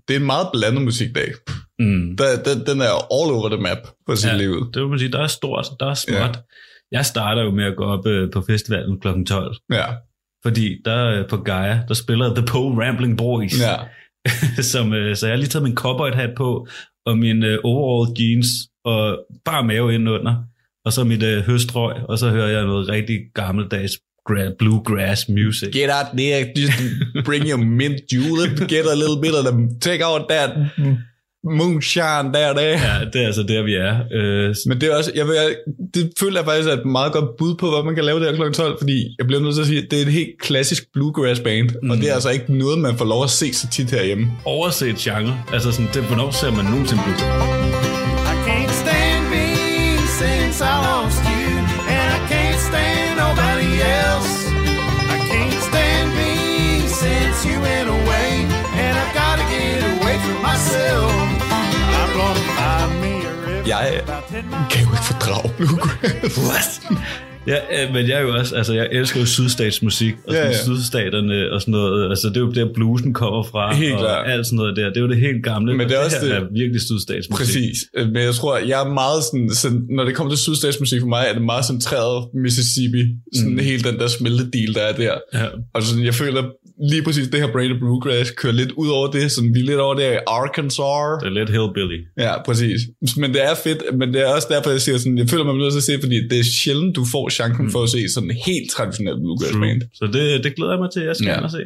det 0.09 0.17
er 0.17 0.21
en 0.21 0.27
meget 0.27 0.47
blandet 0.53 0.83
musikdag. 0.83 1.29
Mm. 1.79 2.17
Der, 2.17 2.25
den, 2.47 2.67
den 2.67 2.81
er 2.81 2.93
all 3.17 3.31
over 3.37 3.49
the 3.49 3.61
map 3.62 3.79
på 4.06 4.17
sit 4.17 4.31
Ja. 4.31 4.37
liv. 4.37 4.71
Det 4.75 4.83
vil 4.83 4.89
man 4.89 4.99
sige, 4.99 5.12
der 5.12 5.21
er 5.23 5.27
stort, 5.27 5.67
der 5.81 5.87
er 5.87 5.95
småt. 5.95 6.17
Ja. 6.19 6.29
Jeg 6.93 7.06
starter 7.06 7.43
jo 7.43 7.50
med 7.50 7.65
at 7.65 7.77
gå 7.77 7.85
op 7.85 8.06
øh, 8.06 8.31
på 8.33 8.41
festivalen 8.41 9.00
kl. 9.00 9.09
12, 9.27 9.56
Ja, 9.73 9.87
fordi 10.45 10.77
der 10.85 11.06
øh, 11.06 11.29
på 11.29 11.37
Gaia, 11.37 11.81
der 11.89 11.95
spiller 11.95 12.35
The 12.35 12.47
Poe 12.47 12.85
Rambling 12.85 13.19
Boys. 13.19 13.61
ja. 13.61 13.75
som, 14.73 14.93
øh, 14.93 15.17
så 15.17 15.27
jeg 15.27 15.33
har 15.33 15.39
lige 15.39 15.49
taget 15.49 15.62
min 15.65 15.77
cowboy 15.77 16.11
hat 16.11 16.31
på, 16.37 16.69
og 17.06 17.19
min 17.19 17.43
øh, 17.45 17.59
overall 17.65 18.17
jeans, 18.21 18.47
og 18.85 19.19
bare 19.45 19.65
mave 19.65 19.95
ind 19.95 20.09
under, 20.09 20.35
og 20.88 20.93
så 20.93 21.05
mit 21.05 21.23
øh, 21.23 21.43
høstrøg, 21.43 21.94
og 22.08 22.19
så 22.19 22.29
hører 22.31 22.49
jeg 22.49 22.62
noget 22.64 22.88
rigtig 22.88 23.19
gammeldags 23.35 23.93
gra- 24.31 24.56
bluegrass 24.58 25.29
music. 25.29 25.69
Get 25.73 25.90
out 25.99 26.08
there, 26.19 26.38
just 26.58 26.73
bring 27.25 27.49
your 27.50 27.58
mint 27.81 28.00
julep, 28.14 28.69
get 28.75 28.85
a 28.94 28.94
little 29.02 29.20
bit 29.23 29.35
of 29.38 29.44
them, 29.44 29.81
take 29.81 30.06
out 30.06 30.23
that 30.31 30.50
moonshine 31.44 32.29
der, 32.35 32.52
der. 32.55 32.62
Ja, 32.69 32.94
det 33.12 33.23
er 33.23 33.26
altså 33.26 33.43
der, 33.43 33.62
vi 33.62 33.75
er. 33.75 33.94
Øh, 34.12 34.55
Men 34.67 34.81
det 34.81 34.90
er 34.93 34.96
også, 34.96 35.12
jeg 35.14 35.26
vil, 35.26 35.35
det 35.94 36.12
føler 36.20 36.38
jeg 36.40 36.44
faktisk 36.46 36.69
er 36.69 36.73
et 36.73 36.85
meget 36.87 37.12
godt 37.12 37.37
bud 37.38 37.54
på, 37.54 37.71
hvad 37.71 37.85
man 37.85 37.95
kan 37.95 38.04
lave 38.04 38.21
der 38.21 38.37
kl. 38.37 38.52
12, 38.52 38.78
fordi 38.80 39.14
jeg 39.18 39.26
bliver 39.26 39.42
nødt 39.42 39.54
til 39.54 39.61
at 39.61 39.66
sige, 39.66 39.83
at 39.83 39.90
det 39.90 39.99
er 39.99 40.02
et 40.07 40.12
helt 40.12 40.40
klassisk 40.40 40.83
bluegrass 40.95 41.40
band, 41.40 41.71
mm. 41.83 41.90
og 41.90 41.97
det 41.97 42.11
er 42.11 42.14
altså 42.14 42.30
ikke 42.30 42.52
noget, 42.59 42.78
man 42.78 42.97
får 42.99 43.04
lov 43.04 43.25
at 43.25 43.30
se 43.30 43.54
så 43.54 43.68
tit 43.71 43.90
herhjemme. 43.90 44.26
overset 44.45 44.97
genre. 44.97 45.42
Altså 45.52 45.73
sådan, 45.73 45.88
det, 45.95 46.02
hvornår 46.02 46.30
ser 46.30 46.50
man 46.50 46.64
nogensinde 46.64 47.02
bluegrass? 47.04 47.98
Since 50.18 50.60
I 50.60 50.75
lost 50.90 51.22
you, 51.30 51.48
and 51.94 52.06
I 52.16 52.20
can't 52.28 52.60
stand 52.68 53.18
nobody 53.25 53.70
else. 54.02 54.34
I 55.14 55.18
can't 55.30 55.62
stand 55.70 56.08
me 56.20 56.34
since 57.02 57.37
you 57.46 57.56
went 57.60 57.88
away, 57.88 58.30
and 58.82 58.92
I've 58.98 59.14
got 59.14 59.34
to 59.40 59.44
get 59.54 59.78
away 59.94 60.16
from 60.25 60.38
myself. 60.42 61.12
I'm 62.00 62.10
gonna 62.18 62.44
find 62.58 62.92
me 63.02 63.14
a 63.30 63.32
river 63.46 63.66
Jeg 63.66 64.00
about 64.02 64.25
10 64.28 64.44
miles 64.50 64.66
kan 64.70 64.80
jo 64.84 64.90
ikke 64.90 65.04
fordrage 65.10 65.50
bluegrass. 65.56 66.80
Ja, 67.49 67.57
øh, 67.87 67.95
men 67.95 68.09
jeg 68.09 68.17
er 68.19 68.21
jo 68.21 68.35
også, 68.38 68.57
altså 68.57 68.75
jeg 68.75 68.88
elsker 68.93 69.21
jo 69.21 69.26
sydstatsmusik, 69.26 70.14
og 70.26 70.35
Ja, 70.35 70.52
sådan 70.52 70.73
ja. 70.73 70.76
sydstaterne 70.81 71.52
og 71.52 71.61
sådan 71.61 71.73
noget, 71.73 72.11
altså 72.11 72.28
det 72.28 72.37
er 72.37 72.40
jo 72.40 72.50
der 72.50 72.69
bluesen 72.75 73.14
kommer 73.14 73.43
fra, 73.43 73.75
Helt 73.75 73.93
og 73.95 73.99
klart. 74.00 74.31
alt 74.31 74.47
sådan 74.47 74.57
noget 74.57 74.76
der, 74.76 74.88
det 74.88 74.97
er 74.97 75.00
jo 75.00 75.09
det 75.09 75.17
helt 75.21 75.45
gamle, 75.45 75.75
Men 75.76 75.88
det 75.88 75.95
er 75.95 75.99
og 75.99 76.05
også 76.05 76.17
her 76.23 76.26
det- 76.28 76.37
er 76.37 76.47
virkelig 76.61 76.81
sydstatsmusik. 76.81 77.47
Præcis. 77.47 77.78
Øh, 77.97 78.07
Men 78.07 78.23
jeg 78.23 78.35
tror, 78.35 78.57
jeg 78.59 78.83
er 78.85 78.88
meget 78.95 79.23
sådan, 79.25 79.50
sådan 79.55 79.81
når 79.97 80.05
det 80.05 80.14
kommer 80.14 80.31
til 80.35 80.38
sydstatsmusik 80.38 81.00
for 81.00 81.09
mig, 81.09 81.25
er 81.28 81.33
det 81.33 81.43
meget 81.43 81.64
centreret 81.64 82.26
Mississippi. 82.45 83.02
Sådan 83.37 83.52
mm. 83.52 83.59
hele 83.59 83.83
den 83.90 83.99
der 83.99 84.09
smeltedil, 84.09 84.75
der 84.75 84.81
er 84.81 84.93
der. 84.97 85.14
Ja. 85.35 85.47
Og 85.75 85.83
sådan, 85.83 86.05
jeg 86.05 86.14
føler 86.14 86.43
lige 86.92 87.02
præcis 87.02 87.28
det 87.28 87.40
her 87.40 87.52
Braid 87.52 87.78
Bluegrass 87.78 88.30
kører 88.30 88.52
lidt 88.52 88.73
ud 88.73 88.88
over 88.88 89.06
det, 89.11 89.30
sådan 89.32 89.54
vi 89.54 89.61
er 89.61 89.64
lidt 89.64 89.80
over 89.87 89.94
der 89.94 90.12
i 90.12 90.18
Arkansas. 90.26 91.23
Det 91.23 91.26
er 91.32 91.37
lidt 91.40 91.50
hillbilly. 91.56 91.99
Ja, 92.18 92.42
præcis. 92.47 92.80
Men 93.16 93.28
det 93.35 93.40
er 93.50 93.54
fedt, 93.64 93.80
men 94.00 94.14
det 94.14 94.20
er 94.26 94.28
også 94.37 94.49
derfor, 94.50 94.70
jeg 94.70 94.80
siger 94.80 94.99
sådan, 94.99 95.18
jeg 95.18 95.28
føler 95.28 95.44
mig 95.44 95.54
nødt 95.54 95.73
til 95.73 95.78
at 95.85 95.88
se, 95.90 95.94
fordi 96.04 96.16
det 96.30 96.38
er 96.38 96.49
sjældent, 96.62 96.97
du 96.97 97.04
får 97.12 97.25
chancen 97.38 97.64
mm. 97.64 97.70
for 97.75 97.82
at 97.82 97.90
se 97.97 98.08
sådan 98.14 98.30
en 98.30 98.37
helt 98.47 98.70
traditionel 98.70 99.16
bluegrass 99.25 99.56
band. 99.62 99.80
Så 99.99 100.04
det, 100.16 100.44
det 100.44 100.50
glæder 100.56 100.73
jeg 100.73 100.80
mig 100.85 100.90
til, 100.94 101.02
jeg 101.11 101.16
skal 101.16 101.26
Ja. 101.37 101.42
ja. 101.42 101.49
se. 101.58 101.62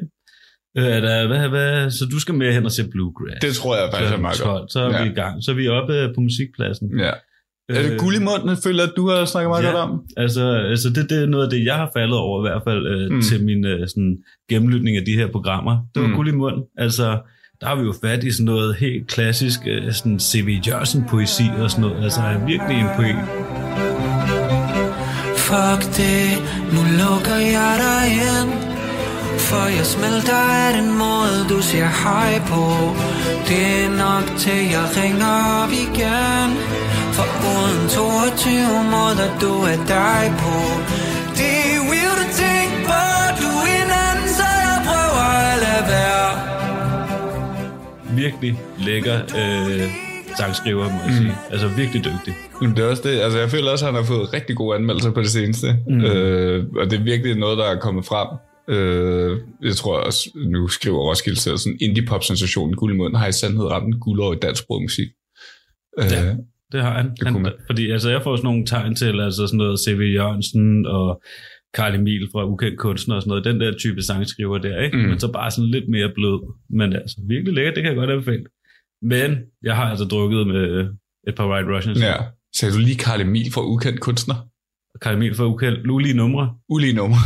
Øh, 0.78 0.84
der, 1.06 1.26
hvad, 1.30 1.48
hvad, 1.54 1.90
så 1.90 2.04
du 2.12 2.18
skal 2.20 2.34
med 2.34 2.52
hen 2.56 2.64
og 2.64 2.72
se 2.72 2.82
bluegrass. 2.94 3.38
Det 3.42 3.52
tror 3.54 3.72
jeg 3.76 3.88
faktisk 3.92 4.12
er 4.12 4.22
meget 4.26 4.38
12, 4.38 4.50
godt. 4.50 4.72
Så 4.72 4.78
er 4.80 4.90
Ja. 4.96 5.02
vi 5.04 5.10
i 5.10 5.14
gang. 5.22 5.34
Så 5.44 5.50
er 5.50 5.54
vi 5.54 5.68
oppe 5.68 5.94
på 6.14 6.20
musikpladsen. 6.20 6.86
Ja. 7.06 7.12
Er 7.76 7.82
det 7.88 8.00
guld 8.00 8.16
i 8.16 8.18
munden, 8.18 8.48
jeg 8.48 8.58
føler, 8.64 8.82
at 8.82 8.92
du 8.96 9.08
har 9.10 9.24
snakket 9.24 9.48
meget 9.50 9.62
Ja. 9.64 9.68
godt 9.70 9.76
om? 9.90 10.00
Altså, 10.16 10.44
altså 10.50 10.88
det, 10.90 11.10
det 11.10 11.22
er 11.22 11.26
noget 11.26 11.44
af 11.44 11.50
det, 11.50 11.64
jeg 11.64 11.74
har 11.74 11.90
faldet 11.96 12.16
over 12.18 12.46
i 12.46 12.50
hvert 12.50 12.62
fald 12.68 12.86
øh, 12.86 13.10
Mm. 13.10 13.22
til 13.22 13.44
min 13.44 13.66
øh, 13.66 13.88
sådan, 13.88 14.16
gennemlytning 14.50 14.96
af 14.96 15.02
de 15.06 15.12
her 15.16 15.26
programmer. 15.26 15.78
Det 15.94 16.02
var 16.02 16.08
Mm. 16.08 16.14
guld 16.14 16.28
i 16.28 16.32
mund. 16.32 16.56
Altså, 16.78 17.18
der 17.60 17.66
har 17.66 17.74
vi 17.74 17.82
jo 17.82 17.94
fat 18.04 18.24
i 18.24 18.30
sådan 18.30 18.44
noget 18.44 18.74
helt 18.74 19.06
klassisk 19.08 19.60
øh, 19.66 19.92
sådan 19.92 20.20
C.V. 20.20 20.48
Jørgensen 20.68 21.04
poesi 21.08 21.42
og 21.58 21.70
sådan 21.70 21.84
noget. 21.90 22.04
Altså, 22.04 22.20
han 22.20 22.40
er 22.42 22.46
virkelig 22.46 22.76
en 22.80 22.86
poet. 22.96 23.18
fuck 25.48 25.82
det 25.96 26.24
Nu 26.74 26.80
lukker 27.02 27.38
jeg 27.56 27.72
dig 27.86 28.04
ind 28.30 28.50
For 29.48 29.66
jeg 29.78 29.86
smelter 29.96 30.42
af 30.64 30.70
den 30.78 30.88
måde 31.04 31.36
du 31.52 31.58
siger 31.70 31.90
hej 32.04 32.32
på 32.52 32.64
Det 33.48 33.62
er 33.82 33.88
nok 34.04 34.26
til 34.42 34.60
jeg 34.74 34.86
ringer 35.00 35.34
op 35.60 35.72
igen 35.86 36.48
For 37.16 37.28
uden 37.52 37.82
22 37.88 38.84
måder 38.94 39.28
du 39.42 39.52
er 39.72 39.78
dig 39.96 40.22
på 40.42 40.54
Det 41.38 41.54
er 41.74 41.80
weird 41.90 42.18
at 42.26 42.30
tænke 42.42 42.76
på 42.90 43.00
Du 43.40 43.48
er 43.64 43.76
en 43.84 43.90
anden 44.06 44.28
så 44.38 44.48
jeg 44.66 44.78
prøver 44.88 45.24
at 45.50 45.56
lade 45.66 45.84
være 45.94 46.28
Virkelig 48.22 48.52
lækker 48.78 49.16
øh, 49.40 49.90
sangskriver, 50.38 50.84
må 50.84 50.98
jeg 51.06 51.14
sige. 51.18 51.34
Altså 51.50 51.68
virkelig 51.68 52.04
dygtig. 52.04 52.34
Men 52.60 52.70
det 52.70 52.78
er 52.84 52.88
også 52.88 53.02
det. 53.08 53.20
Altså, 53.20 53.38
jeg 53.38 53.50
føler 53.50 53.70
også, 53.70 53.86
at 53.86 53.92
han 53.92 54.02
har 54.02 54.06
fået 54.14 54.32
rigtig 54.32 54.56
gode 54.56 54.76
anmeldelser 54.76 55.10
på 55.10 55.20
det 55.20 55.30
seneste. 55.30 55.76
Mm. 55.88 56.00
Øh, 56.00 56.66
og 56.76 56.90
det 56.90 56.98
er 56.98 57.02
virkelig 57.02 57.36
noget, 57.36 57.58
der 57.58 57.64
er 57.64 57.78
kommet 57.80 58.04
frem. 58.06 58.28
Øh, 58.68 59.38
jeg 59.62 59.76
tror 59.76 59.96
også, 59.96 60.30
nu 60.46 60.68
skriver 60.68 60.98
Roskilde 60.98 61.40
selv, 61.40 61.58
sådan 61.58 61.78
indie-pop-sensationen 61.80 62.76
Guldmund 62.76 63.16
har 63.16 63.26
i 63.26 63.32
sandhed 63.32 63.64
ramt 63.64 63.86
en 63.94 64.00
guldår 64.00 64.32
i 64.32 64.36
dansk 64.42 64.66
brugmusik. 64.66 65.08
Øh, 65.98 66.04
Ja. 66.12 66.34
Det 66.72 66.82
har 66.82 66.96
han. 66.96 67.10
Det 67.10 67.26
han 67.26 67.42
man. 67.42 67.52
fordi 67.66 67.90
altså, 67.90 68.10
jeg 68.10 68.22
får 68.22 68.36
sådan 68.36 68.46
nogle 68.46 68.66
tegn 68.66 68.94
til, 68.94 69.20
altså 69.20 69.46
sådan 69.46 69.58
noget 69.58 69.80
C.V. 69.80 70.00
Jørgensen 70.14 70.86
og 70.86 71.22
Karl 71.74 71.94
Emil 71.94 72.28
fra 72.32 72.44
Ukendt 72.46 72.78
Kunstner 72.78 73.14
og 73.14 73.22
sådan 73.22 73.28
noget. 73.28 73.44
Den 73.44 73.60
der 73.60 73.78
type 73.78 74.02
sangskriver 74.02 74.58
der, 74.58 74.80
ikke? 74.80 74.96
Mm. 74.96 75.02
Mm. 75.02 75.08
Men 75.08 75.18
så 75.20 75.32
bare 75.32 75.50
sådan 75.50 75.70
lidt 75.70 75.88
mere 75.88 76.10
blød. 76.14 76.54
Men 76.70 76.92
altså, 76.92 77.16
virkelig 77.28 77.54
lækkert, 77.54 77.74
det 77.74 77.82
kan 77.82 77.90
jeg 77.92 77.96
godt 77.96 78.10
anbefale. 78.10 78.44
Men 79.02 79.36
jeg 79.62 79.76
har 79.76 79.90
altså 79.90 80.04
drukket 80.04 80.46
med 80.46 80.88
et 81.28 81.34
par 81.34 81.48
White 81.50 81.76
Russians. 81.76 82.00
ja. 82.00 82.14
Sagde 82.56 82.74
du 82.74 82.78
lige 82.78 82.96
Karl 82.96 83.20
Emil 83.20 83.52
fra 83.54 83.62
Ukendt 83.64 84.00
Kunstner? 84.00 84.34
Karl 85.00 85.14
Emil 85.14 85.34
fra 85.34 85.44
Ukendt. 85.46 85.90
Ulige 85.90 86.14
numre. 86.14 86.50
Ulige 86.68 86.92
nummer. 86.92 87.16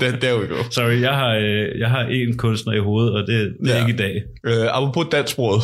der, 0.00 0.16
der 0.18 0.38
we 0.40 0.46
go. 0.46 0.54
Sorry, 0.70 1.00
jeg 1.00 1.14
har, 1.14 1.34
øh, 1.36 1.78
jeg 1.78 1.90
har 1.90 2.00
en 2.04 2.36
kunstner 2.36 2.72
i 2.72 2.78
hovedet, 2.78 3.14
og 3.14 3.26
det, 3.26 3.56
det 3.64 3.70
er 3.70 3.76
Ja. 3.76 3.86
ikke 3.86 3.94
i 3.94 3.96
dag. 3.96 4.22
Øh, 4.46 4.66
apropos 4.76 5.06
dansksproget. 5.12 5.62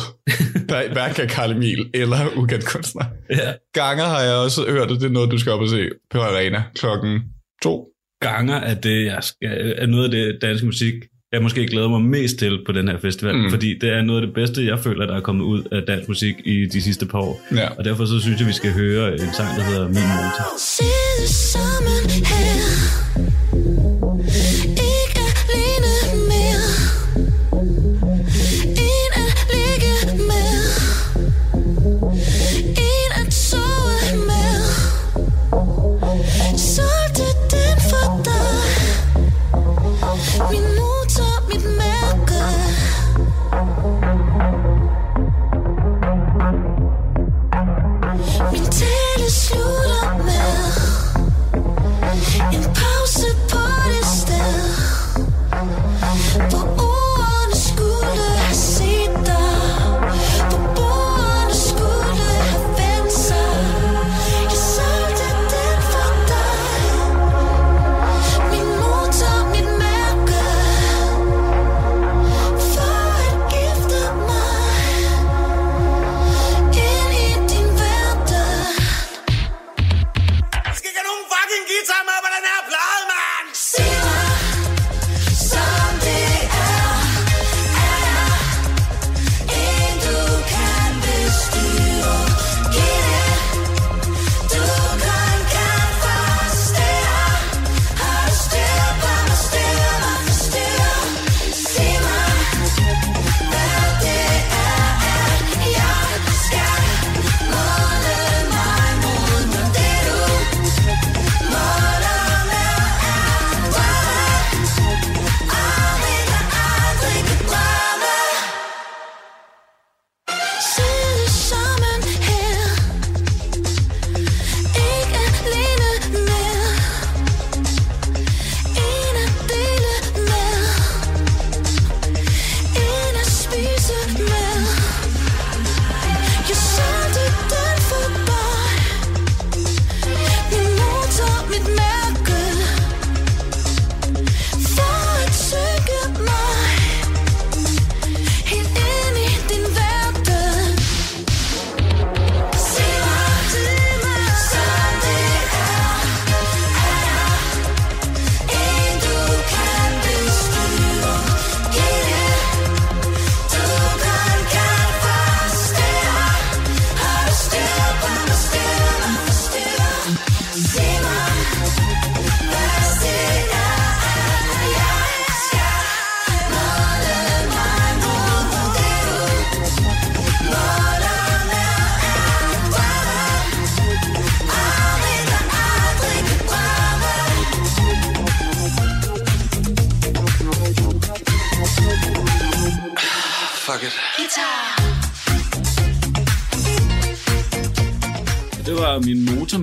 der 0.69 0.75
er 0.85 0.93
hverken 0.93 1.27
Karl 1.27 1.51
Emil 1.51 1.89
eller 1.93 2.17
Ukendt 2.37 2.65
Kunstner. 2.65 3.05
Ja. 3.29 3.53
Ganger 3.73 4.03
har 4.05 4.21
jeg 4.21 4.35
også 4.35 4.61
hørt, 4.69 4.91
at 4.91 4.99
det 5.01 5.03
er 5.03 5.09
noget, 5.09 5.31
du 5.31 5.37
skal 5.37 5.51
op 5.51 5.61
og 5.61 5.69
se 5.69 5.89
på 6.11 6.17
Arena 6.19 6.63
klokken 6.75 7.19
to. 7.63 7.85
ganger 8.21 8.55
er 8.55 8.73
det, 8.73 9.05
jeg 9.05 9.23
skal, 9.23 9.73
er 9.77 9.85
noget 9.85 10.03
af 10.05 10.11
det 10.11 10.37
danske 10.41 10.65
musik, 10.65 10.93
jeg 11.37 11.43
måske 11.43 11.65
glæder 11.67 11.87
mig 11.89 12.01
mest 12.01 12.37
til 12.39 12.59
på 12.65 12.71
den 12.71 12.87
her 12.87 12.97
festival, 12.97 13.35
Mm. 13.35 13.49
fordi 13.49 13.77
det 13.81 13.89
er 13.89 14.01
noget 14.01 14.21
af 14.21 14.27
det 14.27 14.35
bedste, 14.35 14.65
jeg 14.65 14.79
føler, 14.79 15.05
der 15.05 15.15
er 15.15 15.21
kommet 15.21 15.43
ud 15.43 15.63
af 15.71 15.81
dansk 15.87 16.07
musik 16.07 16.35
i 16.45 16.65
de 16.65 16.81
sidste 16.81 17.05
par 17.05 17.19
år. 17.19 17.41
Ja. 17.55 17.67
Og 17.77 17.85
derfor 17.85 18.05
så 18.05 18.19
synes 18.19 18.39
jeg, 18.39 18.47
vi 18.47 18.53
skal 18.53 18.71
høre 18.73 19.13
en 19.13 19.19
sang, 19.37 19.57
der 19.57 19.63
hedder 19.63 19.87
Min 19.87 19.95
Motor. 19.95 20.47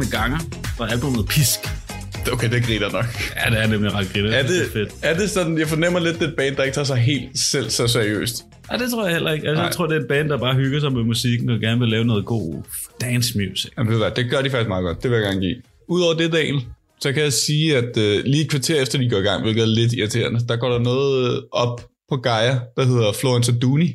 Med 0.04 0.10
ganger 0.18 0.38
fra 0.76 0.92
albumet 0.92 1.26
Pisk. 1.28 1.58
Okay, 2.32 2.50
det 2.50 2.64
griner 2.66 2.90
nok. 2.92 3.04
Ja, 3.36 3.50
det 3.50 3.62
er 3.62 3.66
nemlig 3.66 3.94
ret 3.94 4.12
gridt. 4.12 4.26
Er 4.26 4.42
det, 4.42 4.70
fedt? 4.72 4.92
er 5.02 5.14
det 5.18 5.30
sådan, 5.30 5.58
jeg 5.58 5.68
fornemmer 5.68 6.00
lidt, 6.00 6.18
det 6.18 6.24
er 6.24 6.28
et 6.28 6.36
band, 6.36 6.56
der 6.56 6.62
ikke 6.62 6.74
tager 6.74 6.84
sig 6.84 6.96
helt 6.96 7.38
selv 7.38 7.70
så 7.70 7.86
seriøst. 7.88 8.44
Ja, 8.72 8.76
det 8.76 8.90
tror 8.90 9.04
jeg 9.04 9.12
heller 9.14 9.32
ikke. 9.32 9.48
Altså, 9.48 9.60
Nej. 9.60 9.64
jeg 9.64 9.74
tror, 9.74 9.86
det 9.86 9.96
er 9.96 10.00
et 10.00 10.08
band, 10.08 10.28
der 10.28 10.38
bare 10.38 10.54
hygger 10.54 10.80
sig 10.80 10.92
med 10.92 11.04
musikken 11.04 11.50
og 11.50 11.60
gerne 11.60 11.80
vil 11.80 11.88
lave 11.88 12.04
noget 12.04 12.24
god 12.24 12.62
dance 13.00 13.38
music. 13.38 13.70
Jamen, 13.78 13.92
du 13.92 13.98
hvad, 13.98 14.10
det 14.16 14.30
gør 14.30 14.42
de 14.42 14.50
faktisk 14.50 14.68
meget 14.68 14.82
godt. 14.84 15.02
Det 15.02 15.10
vil 15.10 15.16
jeg 15.16 15.24
gerne 15.24 15.40
give. 15.40 15.56
Udover 15.88 16.14
det, 16.14 16.32
Daniel, 16.32 16.60
så 17.00 17.12
kan 17.12 17.22
jeg 17.22 17.32
sige, 17.32 17.76
at 17.76 17.96
øh, 17.98 18.24
lige 18.24 18.44
et 18.44 18.50
kvarter 18.50 18.82
efter 18.82 18.98
de 18.98 19.10
går 19.10 19.18
i 19.18 19.22
gang, 19.22 19.42
hvilket 19.42 19.62
er 19.62 19.66
lidt 19.66 19.92
irriterende, 19.92 20.40
der 20.48 20.56
går 20.56 20.68
der 20.68 20.78
noget 20.78 21.30
øh, 21.32 21.42
op 21.52 21.86
på 22.10 22.16
Gaia, 22.16 22.60
der 22.76 22.84
hedder 22.84 23.12
Florence 23.12 23.58
Duni. 23.58 23.94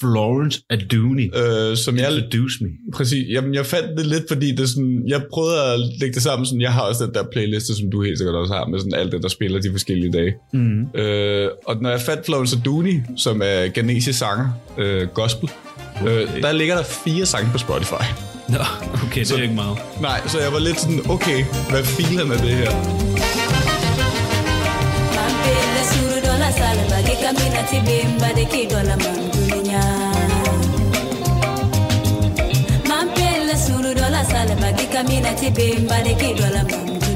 Florence 0.00 0.60
Aduni. 0.70 1.30
øh, 1.36 1.76
som 1.76 1.96
jeg... 1.96 2.12
Introduce 2.12 2.64
me. 2.64 2.68
Præcis. 2.94 3.24
Jamen, 3.30 3.54
jeg 3.54 3.66
fandt 3.66 3.98
det 3.98 4.06
lidt, 4.06 4.24
fordi 4.28 4.54
det 4.54 4.68
sådan, 4.68 5.02
jeg 5.08 5.22
prøvede 5.32 5.62
at 5.72 5.80
lægge 6.00 6.14
det 6.14 6.22
sammen. 6.22 6.46
Sådan, 6.46 6.60
jeg 6.60 6.72
har 6.72 6.80
også 6.80 7.06
den 7.06 7.14
der 7.14 7.24
playliste, 7.32 7.74
som 7.74 7.90
du 7.90 8.02
helt 8.02 8.18
sikkert 8.18 8.34
også 8.34 8.54
har, 8.54 8.66
med 8.66 8.78
sådan 8.78 8.94
alt 8.94 9.12
det, 9.12 9.22
der 9.22 9.28
spiller 9.28 9.60
de 9.60 9.70
forskellige 9.70 10.12
dage. 10.12 10.34
Mm. 10.52 11.00
Øh, 11.00 11.48
og 11.66 11.82
når 11.82 11.90
jeg 11.90 12.00
fandt 12.00 12.26
Florence 12.26 12.56
Aduni, 12.56 12.94
som 13.16 13.42
er 13.44 13.68
ghanesisk 13.74 14.18
sanger, 14.18 14.48
øh, 14.78 15.08
gospel, 15.08 15.50
øh, 16.06 16.42
der 16.42 16.52
ligger 16.52 16.76
der 16.76 16.84
fire 16.84 17.26
sange 17.26 17.48
på 17.52 17.58
Spotify. 17.58 18.04
Nå, 18.48 18.64
okay, 19.06 19.20
det 19.20 19.32
er 19.32 19.42
ikke 19.42 19.54
meget. 19.54 19.78
Nej, 20.00 20.20
så 20.26 20.40
jeg 20.40 20.52
var 20.52 20.58
lidt 20.58 20.80
sådan, 20.80 21.00
okay, 21.10 21.44
hvad 21.70 21.84
filen 21.84 22.30
er 22.30 22.36
det 22.46 22.54
her? 22.60 22.70
Mampela 25.16 25.82
suru 25.90 26.18
dola 26.26 26.50
sala 26.58 26.82
bagi 26.92 27.14
kami 27.22 27.46
na 27.54 27.62
tibimba 27.70 28.28
de 28.38 28.44
ki 28.52 28.62
dola 28.72 28.96
kamina 34.98 35.30
tibimba 35.34 35.96
likidwala 36.02 36.64
mamba 36.64 37.07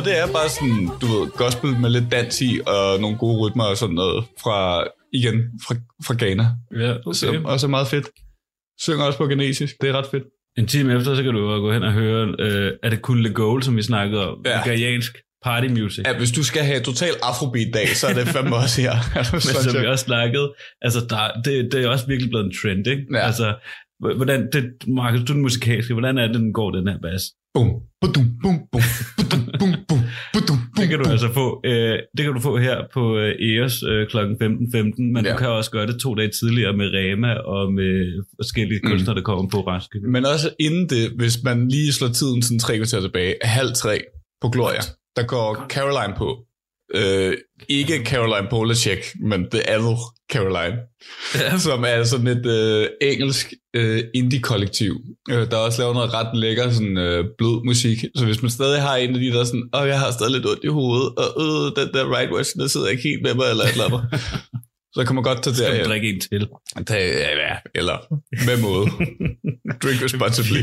Og 0.00 0.06
det 0.06 0.18
er 0.18 0.26
bare 0.38 0.48
sådan, 0.48 0.80
du 1.00 1.06
ved, 1.14 1.30
gospel 1.42 1.70
med 1.82 1.90
lidt 1.90 2.08
dans 2.10 2.40
i, 2.40 2.60
og 2.66 3.00
nogle 3.00 3.16
gode 3.18 3.38
rytmer 3.42 3.64
og 3.64 3.76
sådan 3.76 3.94
noget 3.94 4.24
fra, 4.42 4.84
igen, 5.12 5.36
fra, 5.64 5.74
fra 6.06 6.14
Ghana. 6.18 6.46
Ja, 6.82 6.92
Okay. 6.92 7.12
Som 7.12 7.44
også 7.44 7.66
er 7.66 7.70
meget 7.70 7.88
fedt. 7.88 8.06
Synger 8.80 9.04
også 9.04 9.18
på 9.18 9.26
ghanesisk, 9.26 9.74
det 9.80 9.88
er 9.90 9.98
ret 9.98 10.06
fedt. 10.10 10.24
En 10.58 10.66
time 10.66 10.96
efter, 10.96 11.14
så 11.14 11.22
kan 11.22 11.32
du 11.34 11.60
gå 11.60 11.72
hen 11.72 11.82
og 11.82 11.92
høre, 11.92 12.34
øh, 12.38 12.72
er 12.82 12.90
det 12.90 12.98
Cool 12.98 13.32
Goal, 13.32 13.62
som 13.62 13.76
vi 13.76 13.82
snakkede 13.82 14.28
om? 14.28 14.38
Ja. 14.44 14.60
Nigeriansk 14.60 15.12
party 15.44 15.66
music. 15.66 16.04
Ja, 16.06 16.18
hvis 16.18 16.32
du 16.32 16.44
skal 16.44 16.62
have 16.62 16.80
total 16.80 17.14
afrobeat-dag, 17.22 17.88
så 17.88 18.06
er 18.06 18.14
det 18.14 18.28
fandme 18.28 18.56
også 18.56 18.80
her. 18.80 18.94
Men 19.32 19.40
som 19.40 19.82
vi 19.82 19.86
også 19.86 20.04
snakkede, 20.04 20.54
altså 20.82 21.00
der, 21.10 21.40
det, 21.44 21.72
det 21.72 21.84
er 21.84 21.88
også 21.88 22.06
virkelig 22.06 22.30
blevet 22.30 22.46
en 22.46 22.54
trend, 22.62 22.86
ikke? 22.86 23.02
Ja. 23.12 23.18
Altså, 23.18 23.54
hvordan, 24.16 24.48
det, 24.52 24.64
Markus, 24.88 25.20
du 25.20 25.32
er 25.32 25.36
den 25.36 25.42
musikalske, 25.42 25.94
hvordan 25.94 26.18
er 26.18 26.26
det, 26.26 26.36
den 26.36 26.52
går, 26.52 26.70
den 26.70 26.88
her 26.88 26.98
bas? 27.02 27.22
Bum, 27.54 27.68
bum, 28.00 28.12
bum, 28.12 28.26
budum, 28.42 28.56
bum, 28.72 28.82
bum, 29.58 29.72
budum, 29.88 29.98
bum, 30.48 30.58
Det 30.76 30.88
kan 30.88 30.98
du 30.98 31.04
bum. 31.04 31.12
altså 31.12 31.28
få, 31.34 31.60
øh, 31.64 31.98
det 32.16 32.24
kan 32.24 32.32
du 32.34 32.40
få 32.40 32.58
her 32.58 32.76
på 32.94 33.18
øh, 33.18 33.34
EOS 33.48 33.82
øh, 33.82 34.06
kl. 34.08 34.16
15.15, 34.16 35.12
men 35.12 35.24
Ja. 35.24 35.32
du 35.32 35.36
kan 35.38 35.48
også 35.48 35.70
gøre 35.70 35.86
det 35.86 36.00
to 36.00 36.14
dage 36.14 36.30
tidligere 36.40 36.76
med 36.76 36.86
Rema 36.94 37.32
og 37.34 37.72
med 37.72 38.22
forskellige 38.40 38.80
Mm. 38.84 38.90
kunstnere, 38.90 39.16
der 39.16 39.22
kommer 39.22 39.50
på 39.50 39.60
Raske. 39.60 40.00
Men 40.08 40.26
også 40.26 40.50
inden 40.60 40.88
det, 40.88 41.10
hvis 41.16 41.42
man 41.44 41.68
lige 41.68 41.92
slår 41.92 42.08
tiden 42.08 42.42
sådan 42.42 42.58
tre 42.58 42.76
kvarter 42.76 43.00
tilbage, 43.00 43.34
halv 43.42 43.72
tre 43.74 44.00
på 44.42 44.48
Gloria, 44.48 44.80
der 45.16 45.22
går 45.26 45.66
Caroline 45.68 46.14
på. 46.16 46.28
Øh, 46.94 47.36
ikke 47.68 48.04
Caroline 48.04 48.48
Polacek, 48.50 48.98
men 49.20 49.46
det 49.52 49.60
andet 49.60 49.96
Caroline, 50.32 50.76
Ja. 51.34 51.58
som 51.58 51.84
er 51.86 52.04
sådan 52.04 52.26
et 52.26 52.46
øh, 52.46 52.86
engelsk 53.02 53.52
øh, 53.76 54.02
indie-kollektiv, 54.14 54.96
øh, 55.30 55.50
der 55.50 55.56
også 55.56 55.78
laver 55.82 55.94
noget 55.94 56.14
ret 56.14 56.38
lækker 56.38 56.70
sådan, 56.70 56.98
øh, 56.98 57.24
blød 57.38 57.64
musik. 57.66 57.98
Så 58.16 58.24
hvis 58.24 58.42
man 58.42 58.50
stadig 58.50 58.82
har 58.82 58.96
en 58.96 59.14
af 59.14 59.20
de 59.20 59.32
der 59.32 59.44
sådan, 59.44 59.68
åh, 59.74 59.88
jeg 59.88 59.98
har 60.00 60.10
stadig 60.12 60.32
lidt 60.32 60.46
ondt 60.46 60.64
i 60.64 60.66
hovedet, 60.66 61.08
og 61.18 61.26
øh, 61.44 61.84
den 61.84 61.94
der 61.94 62.16
right 62.16 62.30
version, 62.30 62.60
der 62.62 62.66
sidder 62.68 62.88
ikke 62.88 63.02
helt 63.02 63.22
med 63.22 63.34
mig, 63.34 63.44
eller 63.50 63.64
et 63.64 63.70
eller 63.72 63.84
andet, 63.84 64.02
så 64.94 65.04
kan 65.06 65.14
man 65.14 65.24
godt 65.24 65.42
tage 65.42 65.56
derhen. 65.56 65.84
drikke 65.84 66.08
en 66.10 66.20
til? 66.20 66.40
Det, 66.78 66.90
ja, 66.90 67.56
eller 67.74 67.96
med 68.46 68.56
måde. 68.62 68.86
Drink 69.82 70.04
responsibly. 70.04 70.62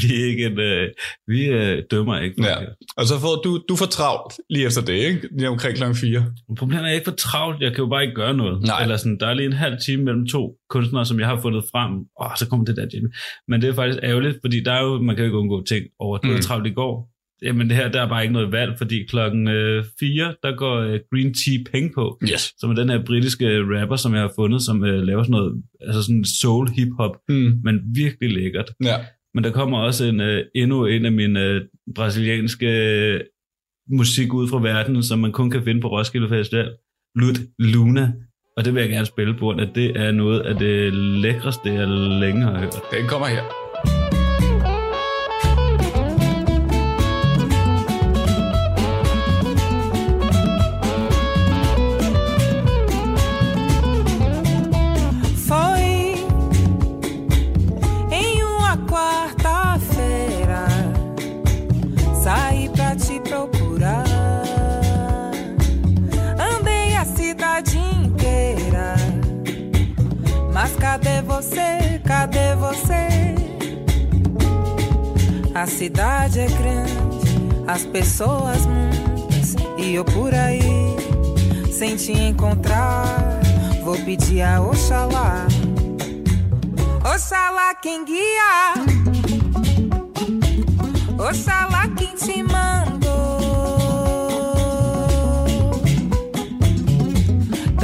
vi 0.00 0.20
er 0.20 0.26
ikke 0.26 0.44
en, 0.44 0.58
øh, 0.60 0.88
vi 1.26 1.44
øh, 1.44 1.82
dømmer 1.90 2.18
ikke. 2.20 2.44
Ja. 2.44 2.56
Og 2.96 3.06
så 3.06 3.18
får 3.20 3.40
du, 3.44 3.60
du 3.68 3.76
får 3.76 3.86
travlt 3.86 4.34
lige 4.50 4.66
efter 4.66 4.82
det, 4.82 4.92
ikke? 4.92 5.28
Lige 5.38 5.48
omkring 5.48 5.76
klokken 5.76 5.96
4. 5.96 6.26
Problemet 6.58 6.80
er, 6.80 6.84
at 6.84 6.88
jeg 6.88 6.94
ikke 6.94 7.10
for 7.10 7.16
travlt. 7.16 7.62
Jeg 7.62 7.70
kan 7.74 7.84
jo 7.84 7.88
bare 7.88 8.02
ikke 8.02 8.14
gøre 8.14 8.34
noget. 8.34 8.62
Nej. 8.62 8.82
Eller 8.82 8.96
sådan, 8.96 9.18
der 9.20 9.26
er 9.26 9.34
lige 9.34 9.46
en 9.46 9.52
halv 9.52 9.76
time 9.86 10.04
mellem 10.04 10.26
to 10.26 10.56
kunstnere, 10.70 11.06
som 11.06 11.20
jeg 11.20 11.28
har 11.28 11.40
fundet 11.40 11.64
frem. 11.72 11.92
Åh, 12.20 12.36
så 12.38 12.48
kommer 12.48 12.64
det 12.64 12.76
der, 12.76 12.86
Jimmy. 12.94 13.08
Men 13.48 13.62
det 13.62 13.68
er 13.68 13.74
faktisk 13.74 13.98
ærgerligt, 14.02 14.38
fordi 14.44 14.62
der 14.64 14.72
er 14.72 14.82
jo, 14.82 15.02
man 15.02 15.16
kan 15.16 15.24
jo 15.24 15.28
ikke 15.28 15.38
undgå 15.38 15.64
ting 15.64 15.84
over. 15.98 16.18
Du 16.18 16.28
mm. 16.28 16.40
travlt 16.40 16.66
i 16.66 16.72
går. 16.72 17.15
Jamen 17.42 17.68
det 17.68 17.76
her, 17.76 17.88
der 17.92 18.02
er 18.02 18.08
bare 18.08 18.22
ikke 18.22 18.32
noget 18.32 18.52
valg, 18.52 18.78
fordi 18.78 19.04
klokken 19.08 19.48
øh, 19.48 19.84
4, 20.00 20.34
der 20.42 20.56
går 20.56 20.76
øh, 20.76 21.00
Green 21.12 21.34
Tea 21.34 21.58
Peng 21.72 21.94
på, 21.94 22.18
Yes. 22.32 22.52
som 22.58 22.70
er 22.70 22.74
den 22.74 22.88
her 22.88 23.04
britiske 23.04 23.46
rapper, 23.60 23.96
som 23.96 24.14
jeg 24.14 24.20
har 24.22 24.32
fundet, 24.36 24.62
som 24.62 24.84
øh, 24.84 25.02
laver 25.02 25.22
sådan 25.22 25.30
noget, 25.32 25.62
altså 25.80 26.02
sådan 26.02 26.24
soul 26.24 26.68
hip-hop, 26.68 27.16
Mm. 27.28 27.60
men 27.64 27.80
virkelig 27.94 28.30
lækkert. 28.32 28.70
Ja. 28.84 28.96
Men 29.34 29.44
der 29.44 29.50
kommer 29.50 29.78
også 29.78 30.04
en, 30.04 30.20
øh, 30.20 30.44
endnu 30.54 30.86
en 30.86 31.04
af 31.04 31.12
mine 31.12 31.42
øh, 31.44 31.60
brasilianske 31.94 32.66
øh, 32.66 33.20
musik 33.90 34.32
ud 34.32 34.48
fra 34.48 34.60
verden, 34.62 35.02
som 35.02 35.18
man 35.18 35.32
kun 35.32 35.50
kan 35.50 35.64
finde 35.64 35.80
på 35.80 35.88
Roskilde 35.88 36.28
Festival. 36.28 36.70
Lut 37.16 37.38
Luna. 37.58 38.12
Og 38.56 38.64
det 38.64 38.74
vil 38.74 38.80
jeg 38.80 38.90
gerne 38.90 39.06
spille 39.06 39.34
på, 39.38 39.50
at 39.50 39.68
det 39.74 39.96
er 39.96 40.10
noget 40.10 40.40
af 40.40 40.54
det 40.58 40.92
lækreste, 40.94 41.68
jeg 41.72 41.88
længe 42.20 42.42
har 42.42 42.58
hørt. 42.60 42.74
Den 42.92 43.08
kommer 43.08 43.26
her. 43.26 43.65
A 75.56 75.66
cidade 75.66 76.40
é 76.40 76.46
grande, 76.48 76.92
as 77.66 77.86
pessoas 77.86 78.66
muitas. 78.66 79.56
E 79.78 79.94
eu 79.94 80.04
por 80.04 80.34
aí, 80.34 80.60
sem 81.72 81.96
te 81.96 82.12
encontrar, 82.12 83.06
vou 83.82 83.96
pedir 84.04 84.42
a 84.42 84.60
Oxalá. 84.60 85.46
Oxalá 87.02 87.74
quem 87.74 88.04
guia, 88.04 88.74
Oxalá 91.18 91.88
quem 91.96 92.14
te 92.14 92.42
mandou. 92.42 92.85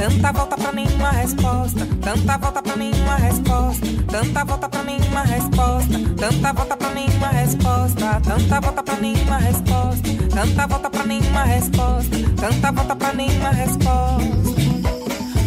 Tanta 0.03 0.33
volta 0.33 0.57
pra 0.57 0.73
nenhuma 0.73 1.11
resposta, 1.11 1.87
tanta 2.01 2.37
volta 2.37 2.61
pra 2.61 2.75
nenhuma 2.75 3.15
resposta, 3.15 3.87
tanta 4.11 4.43
volta 4.43 4.67
pra 4.67 4.83
nenhuma 4.83 5.21
resposta, 5.21 5.97
tanta 6.17 6.51
volta 6.51 6.75
pra 6.75 6.89
nenhuma 6.89 7.27
resposta, 7.29 8.21
tanta 8.25 8.59
volta 8.59 8.83
pra 8.83 8.97
nenhuma 8.97 9.37
resposta, 9.37 10.09
tanta 10.29 10.67
volta 10.67 10.89
pra 10.89 11.05
nenhuma 11.05 11.43
resposta, 11.45 12.17
tanta 12.35 12.71
volta 12.73 12.95
pra 12.97 13.13
nenhuma 13.13 13.49
resposta. 13.51 14.83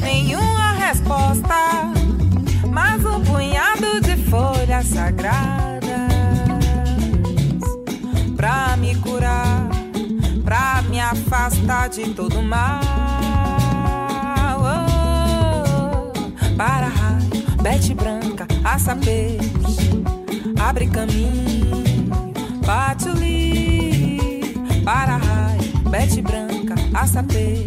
Nenhuma 0.00 0.72
resposta, 0.72 1.92
mas 2.72 3.04
um 3.04 3.20
punhado 3.24 4.00
de 4.00 4.16
folhas 4.30 4.86
sagradas 4.86 5.82
pra 8.34 8.74
me 8.78 8.94
curar, 8.94 9.68
pra 10.42 10.80
me 10.88 10.98
afastar 10.98 11.90
de 11.90 12.08
todo 12.14 12.40
mal. 12.40 13.25
para 16.56 16.88
raio, 16.88 17.28
bete 17.62 17.94
branca, 17.94 18.46
açapês, 18.64 19.38
abre 20.58 20.86
caminho, 20.86 21.84
patuli, 22.64 24.40
para 24.84 25.16
raio, 25.18 25.90
bete 25.90 26.22
branca, 26.22 26.74
açapês, 26.94 27.66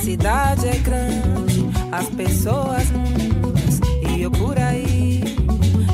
Cidade 0.08 0.70
é 0.70 0.78
grande, 0.78 1.70
as 1.91 2.08
pessoas 2.08 2.89
muitas 2.91 3.82
e 4.10 4.22
eu 4.22 4.32
por 4.32 4.58
aí 4.58 5.22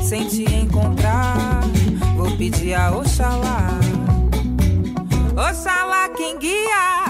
sem 0.04 0.28
te 0.28 0.44
encontrar. 0.54 1.62
Vou 2.16 2.30
pedir 2.36 2.74
a 2.74 2.96
Oxalá. 2.96 3.70
Oxalá 5.32 6.08
quem 6.16 6.38
guia, 6.38 7.06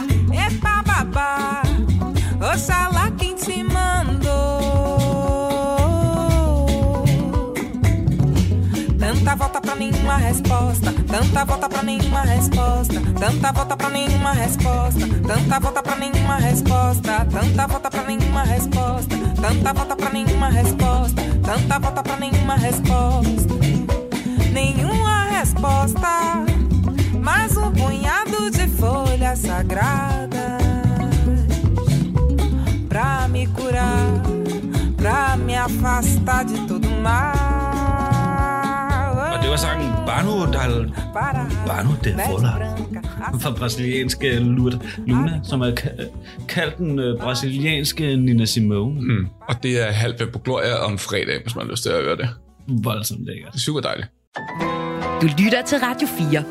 epa 0.47 0.83
babá. 0.83 1.63
Oxalá 2.55 3.11
quem 3.19 3.35
te 3.35 3.63
mandou. 3.63 4.65
Tanta 8.99 9.37
volta 9.37 9.61
pra 9.61 9.77
nenhuma 9.77 10.17
resposta. 10.17 10.94
Tanta 11.15 11.45
volta 11.45 11.69
pra 11.69 11.83
nenhuma 11.85 12.23
resposta. 12.23 13.01
Tanta 13.17 13.53
volta 13.53 13.77
pra 13.77 13.89
nenhuma 13.89 14.33
resposta. 14.33 15.07
Tanta 15.25 15.61
volta 15.61 15.81
pra 15.81 15.95
nenhuma 15.95 16.37
resposta. 16.39 17.25
Tanta 17.31 17.67
volta 17.69 17.89
pra 17.89 18.03
nenhuma 18.03 18.43
resposta. 18.43 19.17
Tanta 19.41 19.73
volta 19.73 19.95
pra 19.95 20.11
nenhuma 20.11 20.49
resposta. 20.49 21.23
Tanta 21.41 21.79
volta 21.79 22.03
pra 22.03 22.17
nenhuma 22.17 22.57
resposta. 22.57 23.55
Nenhuma 24.53 25.25
resposta. 25.27 26.45
Mais 27.23 27.57
um 27.57 27.71
punhado 27.71 28.51
de 28.51 28.67
folhas 28.67 29.39
sagradas 29.39 30.65
pra 32.89 33.29
me 33.29 33.47
curar, 33.47 34.21
pra 34.97 35.37
me 35.37 35.55
afastar 35.55 36.45
de 36.45 36.59
todo 36.67 36.91
mal. 36.91 37.74
Og 39.35 39.43
det 39.43 39.51
var 39.51 39.57
sangen 39.57 39.91
Banu 40.07 40.53
Dal 40.53 40.93
Para 41.13 41.43
Banu 41.67 41.91
de 42.05 42.11
veste 42.17 42.23
Fola 42.31 42.51
branca, 42.59 43.01
a 43.25 43.37
fra 43.41 43.51
brasilianske 43.51 44.39
Luna, 44.39 44.79
Luna 45.07 45.41
som 45.45 45.61
er 45.63 45.71
ka- 45.81 46.07
kaldt 46.49 46.79
den 46.79 46.99
øh, 46.99 47.19
brasilianske 47.21 48.17
Nina 48.17 48.45
Simone. 48.45 49.01
Mm. 49.01 49.27
Og 49.49 49.55
det 49.63 49.89
er 49.89 49.91
halv 49.93 50.15
på 50.33 50.39
Gloria 50.39 50.75
om 50.85 50.99
fredag, 50.99 51.43
hvis 51.43 51.55
man 51.57 51.65
har 51.65 51.71
lyst 51.71 51.83
til 51.83 51.91
at 51.91 52.05
høre 52.05 52.17
det. 52.17 52.29
Voldsomt 52.69 53.25
lækkert. 53.27 53.53
Det 53.53 53.59
er 53.59 53.61
super 53.63 53.81
dejligt. 53.81 54.09
Du 55.23 55.27
lytter 55.43 55.63
til 55.67 55.79
Radio 55.79 56.09
4. 56.31 56.45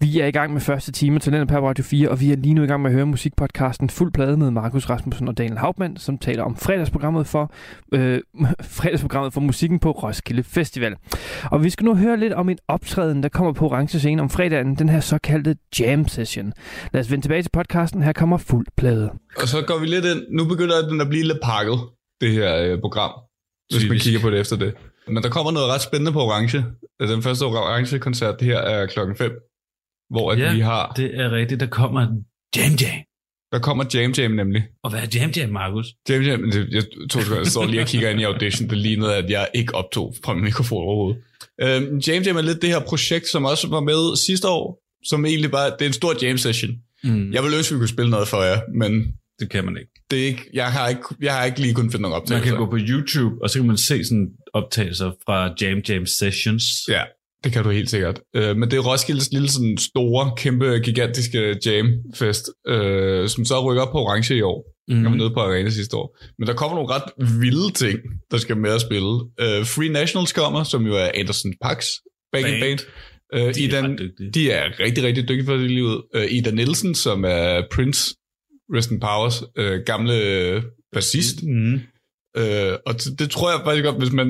Vi 0.00 0.20
er 0.20 0.26
i 0.26 0.30
gang 0.30 0.52
med 0.52 0.60
første 0.60 0.92
time 0.92 1.18
til 1.18 1.32
den 1.32 1.46
på 1.46 1.68
Radio 1.68 1.84
4, 1.84 2.08
og 2.08 2.20
vi 2.20 2.32
er 2.32 2.36
lige 2.36 2.54
nu 2.54 2.62
i 2.62 2.66
gang 2.66 2.82
med 2.82 2.90
at 2.90 2.94
høre 2.94 3.06
musikpodcasten 3.06 3.90
Fuld 3.90 4.12
Plade 4.12 4.36
med 4.36 4.50
Markus 4.50 4.90
Rasmussen 4.90 5.28
og 5.28 5.38
Daniel 5.38 5.58
Hauptmann, 5.58 5.96
som 5.96 6.18
taler 6.18 6.42
om 6.42 6.56
fredagsprogrammet 6.56 7.26
for, 7.26 7.52
øh, 7.94 8.20
fredagsprogrammet 8.76 9.32
for 9.32 9.40
musikken 9.40 9.78
på 9.78 9.90
Roskilde 9.90 10.42
Festival. 10.42 10.96
Og 11.44 11.64
vi 11.64 11.70
skal 11.70 11.84
nu 11.84 11.94
høre 11.94 12.16
lidt 12.16 12.32
om 12.32 12.48
en 12.48 12.58
optræden, 12.68 13.22
der 13.22 13.28
kommer 13.28 13.52
på 13.52 13.66
orange 13.66 13.98
scene 13.98 14.22
om 14.22 14.30
fredagen, 14.30 14.74
den 14.74 14.88
her 14.88 15.00
såkaldte 15.00 15.56
Jam 15.80 16.08
Session. 16.08 16.52
Lad 16.92 17.00
os 17.00 17.10
vende 17.10 17.24
tilbage 17.24 17.42
til 17.42 17.50
podcasten. 17.52 18.02
Her 18.02 18.12
kommer 18.12 18.36
Fuld 18.36 18.66
Plade. 18.76 19.10
Og 19.42 19.48
så 19.48 19.62
går 19.66 19.78
vi 19.78 19.86
lidt 19.86 20.04
ind. 20.04 20.22
Nu 20.30 20.44
begynder 20.44 20.88
den 20.88 21.00
at 21.00 21.08
blive 21.08 21.24
lidt 21.24 21.38
pakket, 21.42 21.78
det 22.20 22.32
her 22.32 22.56
øh, 22.62 22.80
program. 22.80 23.10
Hvis 23.70 23.82
man 23.82 23.88
Typisk. 23.88 24.04
kigger 24.04 24.20
på 24.20 24.30
det 24.30 24.40
efter 24.40 24.56
det. 24.56 24.74
Men 25.08 25.22
der 25.22 25.28
kommer 25.28 25.52
noget 25.52 25.68
ret 25.68 25.80
spændende 25.80 26.12
på 26.12 26.20
Orange. 26.20 26.64
Den 27.00 27.22
første 27.22 27.42
Orange-koncert, 27.42 28.40
det 28.40 28.48
her 28.48 28.58
er 28.58 28.86
klokken 28.86 29.16
5. 29.16 29.30
Hvor 30.10 30.32
at 30.32 30.38
Ja, 30.38 30.54
vi 30.54 30.60
har... 30.60 30.92
Det 30.96 31.20
er 31.20 31.30
rigtigt, 31.30 31.60
der 31.60 31.66
kommer 31.66 32.00
Jam 32.56 32.72
Jam. 32.80 32.90
Der 33.52 33.58
kommer 33.58 33.84
Jam 33.94 34.10
Jam 34.18 34.30
nemlig. 34.30 34.62
Og 34.82 34.90
hvad 34.90 35.00
er 35.00 35.06
Jam 35.14 35.30
Jam, 35.30 35.50
Markus? 35.50 35.86
Jam 36.08 36.22
Jam, 36.22 36.50
jeg, 36.72 36.82
to 37.10 37.20
sekunder, 37.20 37.36
jeg 37.38 37.46
står 37.46 37.64
lige 37.66 37.80
og 37.82 37.86
kigger 37.88 38.10
ind 38.10 38.20
i 38.20 38.22
audition. 38.22 38.70
Det 38.70 38.78
lignede, 38.78 39.14
at 39.16 39.30
jeg 39.30 39.48
ikke 39.54 39.74
optog 39.74 40.14
fra 40.24 40.34
min 40.34 40.44
mikrofon 40.44 40.82
overhovedet. 40.82 41.22
Øhm, 41.60 41.98
Jam 41.98 42.22
Jam 42.22 42.36
er 42.36 42.42
lidt 42.42 42.62
det 42.62 42.70
her 42.70 42.80
projekt, 42.80 43.26
som 43.28 43.44
også 43.44 43.68
var 43.68 43.80
med 43.80 44.16
sidste 44.16 44.48
år. 44.48 44.82
Som 45.04 45.24
egentlig 45.26 45.50
bare, 45.50 45.70
det 45.70 45.82
er 45.82 45.86
en 45.86 45.92
stor 45.92 46.14
jam 46.26 46.38
session. 46.38 46.70
Mm, 47.04 47.32
Jeg 47.32 47.42
vil 47.44 47.54
ønske, 47.56 47.74
vi 47.74 47.78
kunne 47.78 47.88
spille 47.88 48.10
noget 48.10 48.28
for 48.28 48.42
jer, 48.42 48.60
men 48.74 49.06
det 49.40 49.50
kan 49.50 49.64
man 49.64 49.76
ikke. 49.76 49.92
det 50.10 50.22
er 50.22 50.26
ikke, 50.26 50.42
jeg, 50.52 50.72
har 50.72 50.88
ikke, 50.88 51.02
jeg 51.22 51.34
har 51.34 51.44
ikke 51.44 51.60
lige 51.60 51.74
kunnet 51.74 51.92
finde 51.92 52.02
nogle 52.02 52.12
Man 52.14 52.20
optagelser. 52.22 52.50
kan 52.50 52.58
gå 52.58 52.70
på 52.70 52.76
YouTube, 52.80 53.34
og 53.42 53.50
så 53.50 53.58
kan 53.58 53.66
man 53.66 53.76
se 53.76 54.04
sådan 54.04 54.28
optagelser 54.52 55.10
fra 55.26 55.54
Jam 55.60 55.78
Jam 55.88 56.06
Sessions. 56.06 56.62
Ja, 56.88 57.02
det 57.44 57.52
kan 57.52 57.64
du 57.64 57.70
helt 57.70 57.90
sikkert. 57.90 58.20
Øh, 58.36 58.56
men 58.56 58.70
det 58.70 58.76
er 58.76 58.80
Roskildes 58.92 59.32
lille 59.32 59.48
sådan 59.50 59.76
store, 59.78 60.30
kæmpe, 60.36 60.78
gigantiske 60.84 61.56
jamfest, 61.66 62.50
øh, 62.68 63.28
som 63.28 63.44
så 63.44 63.70
rykker 63.70 63.82
op 63.82 63.92
på 63.92 63.98
orange 63.98 64.36
i 64.36 64.42
år. 64.42 64.72
Mm. 64.88 65.02
Jeg 65.02 65.10
var 65.10 65.16
nede 65.16 65.30
på 65.30 65.40
arena 65.40 65.70
sidste 65.70 65.96
år. 65.96 66.18
Men 66.38 66.48
der 66.48 66.54
kommer 66.54 66.74
nogle 66.76 66.94
ret 66.94 67.40
vilde 67.40 67.72
ting, 67.72 67.98
der 68.30 68.38
skal 68.38 68.56
med 68.56 68.70
at 68.70 68.80
spille. 68.80 69.12
Øh, 69.40 69.66
Free 69.66 69.88
Nationals 69.88 70.32
kommer, 70.32 70.64
som 70.64 70.86
jo 70.86 70.94
er 70.94 71.10
Anderson 71.14 71.52
Pax 71.62 71.86
backing 72.32 72.60
band. 72.60 72.78
Band. 73.32 73.48
Øh, 73.48 73.54
De 73.54 73.64
er 73.64 73.68
Ida, 73.68 73.96
dygtige. 73.98 74.30
de 74.34 74.50
er 74.50 74.80
rigtig, 74.80 75.04
rigtig 75.04 75.28
dygtige 75.28 75.44
for 75.46 75.56
det 75.56 75.70
livet. 75.70 76.02
Øh, 76.14 76.26
Ida 76.30 76.50
Nielsen, 76.50 76.94
som 76.94 77.24
er 77.24 77.62
Prince, 77.72 78.14
Rest 78.74 78.90
in 78.90 79.00
Powers, 79.00 79.42
øh, 79.58 79.80
gamle 79.86 80.62
bassist. 80.92 81.42
Mm. 81.42 81.74
Øh, 82.38 82.72
og 82.86 82.94
det, 82.94 83.18
det 83.18 83.30
tror 83.30 83.50
jeg 83.50 83.60
faktisk 83.64 83.84
godt, 83.84 83.98
hvis 83.98 84.12
man 84.12 84.28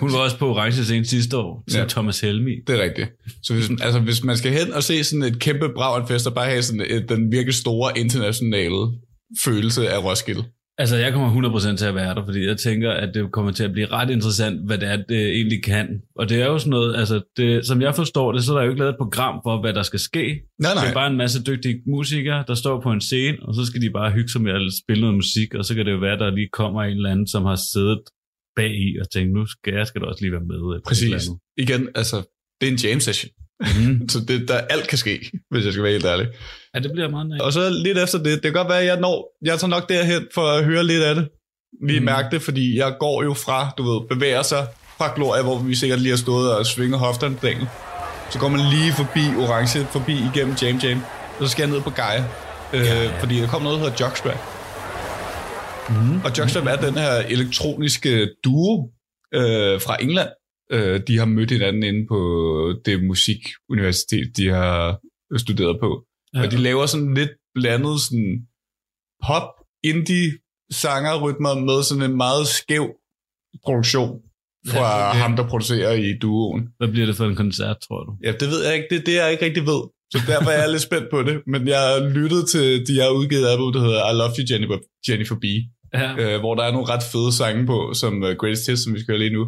Hun 0.00 0.12
var 0.12 0.18
også 0.18 0.38
på 0.38 0.48
orange 0.50 0.84
scene 0.84 1.04
sidste 1.04 1.36
år, 1.36 1.64
til 1.70 1.78
Ja. 1.78 1.86
Thomas 1.88 2.20
Helmi. 2.20 2.50
Det 2.66 2.78
er 2.78 2.82
rigtigt. 2.82 3.08
Så 3.42 3.54
hvis, 3.54 3.70
altså, 3.82 4.00
hvis 4.00 4.24
man 4.24 4.36
skal 4.36 4.52
hen 4.52 4.72
og 4.72 4.82
se 4.82 5.04
sådan 5.04 5.22
et 5.22 5.38
kæmpe 5.40 5.68
Braun-fest, 5.76 6.26
og 6.26 6.34
bare 6.34 6.46
have 6.46 6.62
sådan 6.62 6.86
et, 6.90 7.08
den 7.08 7.32
virkelig 7.32 7.54
store 7.54 7.98
internationale 7.98 8.76
følelse 9.44 9.88
af 9.90 10.04
Roskilde. 10.04 10.44
Altså, 10.78 10.96
jeg 10.96 11.12
kommer 11.12 11.50
100% 11.72 11.76
til 11.76 11.84
at 11.86 11.94
være 11.94 12.14
der, 12.14 12.24
fordi 12.24 12.46
jeg 12.46 12.56
tænker, 12.56 12.90
at 12.90 13.10
det 13.14 13.32
kommer 13.32 13.52
til 13.52 13.64
at 13.64 13.72
blive 13.72 13.86
ret 13.86 14.10
interessant, 14.10 14.66
hvad 14.66 14.78
det 14.78 14.88
er, 14.88 14.96
det 15.08 15.28
egentlig 15.28 15.62
kan. 15.62 15.88
Og 16.16 16.28
det 16.28 16.42
er 16.42 16.46
jo 16.46 16.58
sådan 16.58 16.70
noget, 16.70 16.96
altså, 16.96 17.20
det, 17.36 17.66
som 17.66 17.82
jeg 17.82 17.94
forstår 17.94 18.32
det, 18.32 18.44
så 18.44 18.52
er 18.52 18.56
der 18.56 18.64
jo 18.64 18.70
ikke 18.70 18.78
lavet 18.80 18.92
et 18.92 18.98
program 18.98 19.40
for, 19.44 19.60
hvad 19.60 19.72
der 19.72 19.82
skal 19.82 19.98
ske. 19.98 20.24
Nej, 20.60 20.70
Det 20.70 20.80
nej. 20.82 20.90
er 20.90 20.94
bare 20.94 21.10
en 21.10 21.16
masse 21.16 21.42
dygtige 21.42 21.80
musikere, 21.86 22.44
der 22.48 22.54
står 22.54 22.80
på 22.80 22.90
en 22.92 23.00
scene, 23.00 23.36
og 23.42 23.54
så 23.54 23.64
skal 23.66 23.80
de 23.82 23.90
bare 23.90 24.10
hygge 24.10 24.28
sig 24.28 24.40
med 24.42 24.52
at 24.52 24.60
spille 24.84 25.00
noget 25.00 25.16
musik, 25.16 25.54
og 25.54 25.64
så 25.64 25.74
kan 25.74 25.86
det 25.86 25.92
jo 25.92 25.98
være, 25.98 26.18
der 26.18 26.30
lige 26.30 26.48
kommer 26.52 26.82
en 26.82 26.96
eller 26.96 27.10
anden, 27.10 27.26
som 27.28 27.44
har 27.44 27.58
siddet 27.72 28.00
bag 28.56 28.70
i 28.70 28.98
og 29.00 29.10
tænkt, 29.10 29.32
nu 29.32 29.46
skal 29.46 29.74
jeg 29.74 29.86
skal 29.86 30.00
da 30.00 30.06
også 30.06 30.20
lige 30.20 30.32
være 30.32 30.44
med. 30.44 30.80
Præcis. 30.86 31.28
Igen, 31.56 31.88
altså, 31.94 32.16
det 32.60 32.68
er 32.68 32.72
en 32.72 32.78
jam 32.78 33.00
session. 33.00 33.30
Mhm. 33.60 34.08
Så 34.12 34.18
det, 34.28 34.48
der 34.48 34.58
alt 34.58 34.88
kan 34.88 34.98
ske, 34.98 35.30
hvis 35.50 35.64
jeg 35.64 35.72
skal 35.72 35.82
være 35.82 35.92
helt 35.92 36.04
ærlig. 36.04 36.28
Ja, 36.74 36.78
det 36.78 36.92
bliver 36.92 37.08
meget 37.08 37.26
nice. 37.26 37.44
Og 37.44 37.52
så 37.52 37.70
lidt 37.70 37.98
efter 37.98 38.18
det, 38.18 38.32
det 38.32 38.42
kan 38.42 38.52
godt 38.52 38.68
være, 38.68 38.80
at 38.80 38.86
jeg 38.86 39.00
når, 39.00 39.36
jeg 39.44 39.58
tager 39.58 39.70
nok 39.70 39.88
derhen 39.88 40.28
for 40.34 40.42
at 40.42 40.64
høre 40.64 40.84
lidt 40.84 41.02
af 41.02 41.14
det. 41.14 41.28
Vi 41.86 41.98
mm. 41.98 42.04
mærker 42.04 42.30
det, 42.30 42.42
fordi 42.42 42.78
jeg 42.78 42.96
går 43.00 43.22
jo 43.22 43.34
fra, 43.34 43.70
du 43.78 43.82
ved, 43.82 44.08
bevæger 44.08 44.42
sig 44.42 44.66
fra 44.98 45.12
Gloria, 45.14 45.42
hvor 45.42 45.58
vi 45.58 45.74
sikkert 45.74 46.00
lige 46.00 46.10
har 46.10 46.16
stået 46.16 46.56
og 46.56 46.66
svinget 46.66 46.98
hofterne 46.98 47.36
dagen. 47.42 47.66
Så 48.30 48.38
går 48.38 48.48
man 48.48 48.60
lige 48.60 48.92
forbi 48.92 49.24
Orange, 49.38 49.86
forbi 49.92 50.12
igennem 50.12 50.54
Jam 50.62 50.76
Jam, 50.76 51.02
og 51.38 51.46
så 51.46 51.48
skal 51.52 51.62
jeg 51.62 51.70
ned 51.72 51.80
på 51.80 51.90
Gaia. 51.90 52.24
Øh, 52.74 52.80
ja. 52.80 53.20
Fordi 53.20 53.40
der 53.40 53.46
kommer 53.46 53.68
noget, 53.68 53.80
der 53.80 53.90
hedder 53.90 54.04
Jockstrap. 54.04 54.63
Mm. 55.88 56.20
Og 56.24 56.38
Jockstrap 56.38 56.66
er 56.66 56.76
den 56.76 56.94
her 56.94 57.14
elektroniske 57.34 58.30
duo 58.44 58.90
øh, 59.34 59.80
fra 59.80 60.02
England. 60.02 60.30
Øh, 60.72 61.00
de 61.06 61.18
har 61.18 61.24
mødt 61.24 61.50
hinanden 61.50 61.82
inde 61.82 62.06
på 62.06 62.18
det 62.84 63.04
musikuniversitet, 63.04 64.36
de 64.36 64.48
har 64.48 65.00
studeret 65.36 65.80
på. 65.80 66.04
Ja. 66.34 66.42
Og 66.42 66.50
de 66.50 66.56
laver 66.56 66.86
sådan 66.86 67.14
lidt 67.14 67.30
blandet 67.54 68.00
sådan 68.00 68.46
pop, 69.26 69.48
indie 69.84 70.32
sangerrytmer 70.70 71.54
med 71.54 71.82
sådan 71.82 72.10
en 72.10 72.16
meget 72.16 72.46
skæv 72.46 72.86
produktion 73.64 74.20
fra 74.68 74.78
Ja, 74.78 74.98
ja, 74.98 75.10
okay. 75.10 75.20
ham, 75.20 75.36
der 75.36 75.48
producerer 75.48 75.92
i 75.92 76.18
duoen. 76.22 76.68
Hvad 76.78 76.88
bliver 76.88 77.06
det 77.06 77.16
for 77.16 77.24
en 77.24 77.36
koncert, 77.36 77.76
tror 77.88 78.04
du? 78.04 78.16
Ja, 78.24 78.32
det 78.32 78.48
ved 78.48 78.64
jeg 78.64 78.74
ikke. 78.74 78.86
Det 78.90 78.98
er 79.00 79.04
det, 79.04 79.14
jeg 79.14 79.32
ikke 79.32 79.44
rigtig 79.44 79.62
ved. 79.62 79.82
Så 80.14 80.18
derfor 80.26 80.50
er 80.50 80.60
jeg 80.62 80.70
lidt 80.70 80.82
spændt 80.82 81.08
på 81.10 81.22
det. 81.22 81.36
Men 81.52 81.68
jeg 81.68 81.80
har 81.88 81.98
lyttet 82.18 82.42
til, 82.48 82.86
de 82.88 82.94
har 83.00 83.08
udgivet 83.08 83.46
album, 83.48 83.72
der 83.72 83.80
hedder 83.80 84.10
I 84.10 84.14
Love 84.20 84.32
You, 84.38 84.44
Jennifer, 84.50 84.78
Jennifer 85.08 85.34
B. 85.44 85.44
Ja. 86.00 86.08
Øh, 86.22 86.40
hvor 86.40 86.54
der 86.54 86.62
er 86.64 86.72
nogle 86.72 86.88
ret 86.88 87.02
fede 87.12 87.32
sange 87.32 87.66
på, 87.66 87.78
som 87.94 88.12
uh, 88.22 88.30
Greatest 88.40 88.66
Hits, 88.68 88.84
som 88.84 88.94
vi 88.94 89.00
skal 89.00 89.12
høre 89.12 89.18
lige 89.18 89.36
nu. 89.38 89.44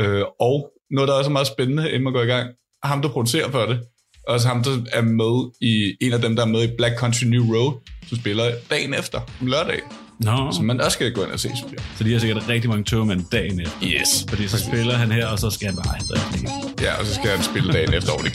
Øh, 0.00 0.22
og 0.40 0.56
noget, 0.90 1.08
der 1.08 1.14
også 1.14 1.30
er 1.30 1.32
meget 1.32 1.46
spændende, 1.46 1.88
inden 1.88 2.02
man 2.04 2.12
går 2.12 2.22
i 2.22 2.26
gang, 2.34 2.46
ham, 2.84 3.02
der 3.02 3.08
producerer 3.08 3.50
for 3.50 3.66
det. 3.66 3.80
Også 4.28 4.48
ham, 4.48 4.62
der 4.64 4.70
er 4.92 5.02
med 5.02 5.34
i, 5.70 5.96
en 6.06 6.12
af 6.12 6.20
dem, 6.20 6.36
der 6.36 6.42
er 6.42 6.46
med 6.46 6.62
i 6.62 6.68
Black 6.78 6.98
Country 6.98 7.24
New 7.24 7.44
Road, 7.54 7.72
som 8.08 8.18
spiller 8.18 8.44
dagen 8.70 8.94
efter, 8.94 9.18
om 9.40 9.46
lørdag. 9.46 9.80
Nå, 10.20 10.52
Som 10.52 10.64
man 10.64 10.80
også 10.80 10.90
skal 10.90 11.12
gå 11.12 11.24
ind 11.24 11.32
og 11.32 11.40
se, 11.40 11.48
synes 11.56 11.72
jeg. 11.72 11.80
så 11.98 12.04
de 12.04 12.12
har 12.12 12.18
sikkert 12.18 12.48
rigtig 12.48 12.70
mange 12.70 12.84
togmænd 12.84 13.24
dagen 13.32 13.60
efter. 13.60 13.76
Yes. 13.82 14.26
Fordi 14.28 14.48
så 14.48 14.58
spiller 14.58 14.94
han 14.94 15.12
her, 15.12 15.26
og 15.26 15.38
så 15.38 15.50
skal 15.50 15.66
han 15.66 15.76
bare 15.76 15.98
det. 15.98 16.82
Ja, 16.82 17.00
og 17.00 17.06
så 17.06 17.14
skal 17.14 17.30
han 17.30 17.42
spille 17.42 17.72
dagen 17.72 17.94
efter 17.94 18.12
oven 18.12 18.26
i 18.26 18.30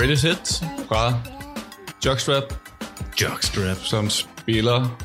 Greatest 0.00 0.24
Hits 0.24 0.62
fra 0.88 1.14
Jockstrap, 2.06 2.54
Jockstrap. 3.22 3.76
som 3.76 4.10
spiller 4.10 4.98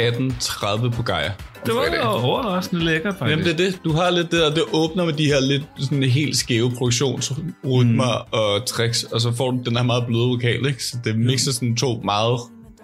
18.30 0.00 0.90
på 0.90 1.02
Gaia. 1.02 1.32
Det 1.66 1.74
var 1.74 1.96
jo 1.96 2.02
overraskende 2.02 2.84
lækkert, 2.84 3.14
faktisk. 3.18 3.30
Jamen 3.30 3.44
det 3.44 3.52
er 3.52 3.70
det. 3.70 3.80
Du 3.84 3.92
har 3.92 4.10
lidt 4.10 4.30
det 4.30 4.40
der, 4.40 4.50
det 4.50 4.62
åbner 4.72 5.04
med 5.04 5.12
de 5.12 5.24
her 5.24 5.40
lidt 5.40 5.62
sådan 5.78 6.02
helt 6.02 6.36
skæve 6.36 6.70
produktionsrytmer 6.70 8.26
mm. 8.26 8.38
og 8.38 8.66
tricks, 8.66 9.02
og 9.02 9.20
så 9.20 9.32
får 9.32 9.50
du 9.50 9.58
den 9.64 9.76
her 9.76 9.82
meget 9.82 10.06
bløde 10.06 10.28
vokal, 10.28 10.66
ikke? 10.66 10.84
Så 10.84 10.96
det 11.04 11.18
mixer 11.18 11.52
sådan 11.52 11.76
to 11.76 12.00
meget 12.04 12.40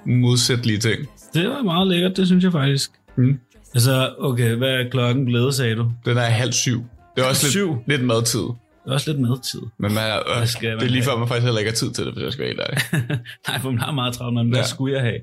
modsættelige 0.07 0.79
ting. 0.79 1.09
Det 1.35 1.49
var 1.49 1.63
meget 1.63 1.87
lækkert, 1.89 2.17
det 2.17 2.27
synes 2.27 2.45
jeg 2.45 2.53
faktisk. 2.53 2.91
Mm. 3.17 3.39
Altså, 3.75 4.15
okay, 4.19 4.55
hvad 4.55 4.69
er 4.69 4.91
klokken 4.91 5.25
blevet, 5.25 5.55
sagde 5.55 5.77
du? 5.77 5.91
Den 6.05 6.17
er 6.17 6.23
halv 6.23 6.53
syv. 6.53 6.85
Det 7.17 7.25
er 7.25 7.29
også 7.29 7.45
lidt, 7.45 7.53
Syv? 7.53 7.77
lidt 7.87 8.05
madtid. 8.05 8.49
Det 8.85 8.91
er 8.91 8.93
også 8.95 9.11
lidt 9.13 9.21
medtid. 9.23 9.61
Men 9.79 9.95
man, 9.95 10.11
er, 10.11 10.41
øh, 10.41 10.47
skal 10.47 10.69
man 10.71 10.79
det 10.81 10.87
er 10.87 10.91
lige 10.91 11.03
før, 11.03 11.17
man 11.17 11.29
faktisk 11.29 11.45
heller 11.45 11.59
ikke 11.59 11.71
har 11.71 11.77
tid 11.77 11.91
til 11.93 12.05
det, 12.07 12.13
hvis 12.13 12.23
jeg 12.25 12.33
skal 12.33 12.43
være 12.45 12.49
helt 12.55 12.61
ærlig. 12.61 12.79
Nej, 13.49 13.61
for 13.61 13.71
man 13.71 13.81
har 13.81 13.93
meget 13.93 14.15
travlt, 14.15 14.35
men 14.35 14.49
hvad 14.49 14.59
Ja. 14.61 14.67
skulle 14.67 14.95
jeg 14.95 15.03
have? 15.03 15.21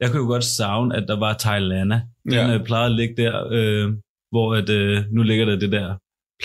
Jeg 0.00 0.10
kunne 0.10 0.20
jo 0.22 0.26
godt 0.26 0.44
savne, 0.44 0.96
at 0.96 1.04
der 1.08 1.18
var 1.18 1.36
Thailand. 1.38 1.92
Den 1.92 2.00
Ja. 2.32 2.48
ja. 2.52 2.58
plejede 2.64 2.86
at 2.90 2.96
ligge 2.96 3.14
der, 3.22 3.46
øh, 3.52 3.92
hvor 4.30 4.54
at, 4.54 4.68
øh, 4.68 5.04
nu 5.10 5.22
ligger 5.22 5.44
der 5.44 5.56
det 5.58 5.72
der 5.72 5.94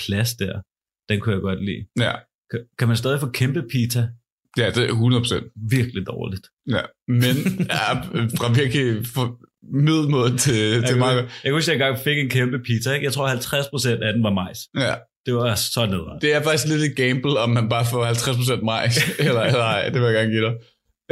plads 0.06 0.34
der. 0.36 0.62
Den 1.10 1.20
kunne 1.20 1.34
jeg 1.36 1.42
godt 1.42 1.66
lide. 1.66 1.86
Ja, 2.00 2.12
Kan, 2.52 2.60
kan 2.80 2.88
man 2.88 2.98
stadig 2.98 3.20
få 3.20 3.30
kæmpe 3.30 3.64
pita? 3.72 4.08
ja 4.58 4.70
det 4.70 4.90
er 4.90 4.94
100% 4.94 5.52
Virkelig 5.70 6.08
dårligt. 6.08 6.48
Ja, 6.70 6.82
men 7.08 7.36
ja, 7.60 7.94
fra 8.40 8.54
virkelig 8.54 9.08
for 9.08 9.40
middelmåde 9.74 10.38
til, 10.38 10.56
Jeg 10.72 10.86
til 10.88 10.98
meget. 10.98 11.16
jeg 11.18 11.28
kan 11.44 11.54
huske, 11.54 11.72
at 11.72 11.80
jeg 11.80 11.88
engang 11.88 12.04
fik 12.04 12.18
en 12.20 12.30
kæmpe 12.30 12.60
pizza. 12.60 12.94
Ikke? 12.94 13.06
Jeg 13.06 13.14
tror, 13.14 13.28
50% 13.28 14.04
af 14.04 14.14
den 14.14 14.24
var 14.24 14.34
majs. 14.34 14.60
Ja, 14.78 14.94
Det 15.26 15.34
var 15.36 15.56
så 15.56 15.86
nederen. 15.86 16.18
det 16.22 16.34
er 16.36 16.42
faktisk 16.44 16.68
lidt 16.68 16.84
et 16.90 16.96
gamble, 16.96 17.40
om 17.40 17.50
man 17.50 17.70
bare 17.70 17.86
får 17.92 18.06
50% 18.06 18.64
majs, 18.66 18.96
eller, 19.28 19.42
eller 19.42 19.68
ej, 19.76 19.90
det 19.90 20.02
vil 20.02 20.08
jeg 20.10 20.14
gerne 20.20 20.32
give 20.36 20.46
dig. 20.48 20.56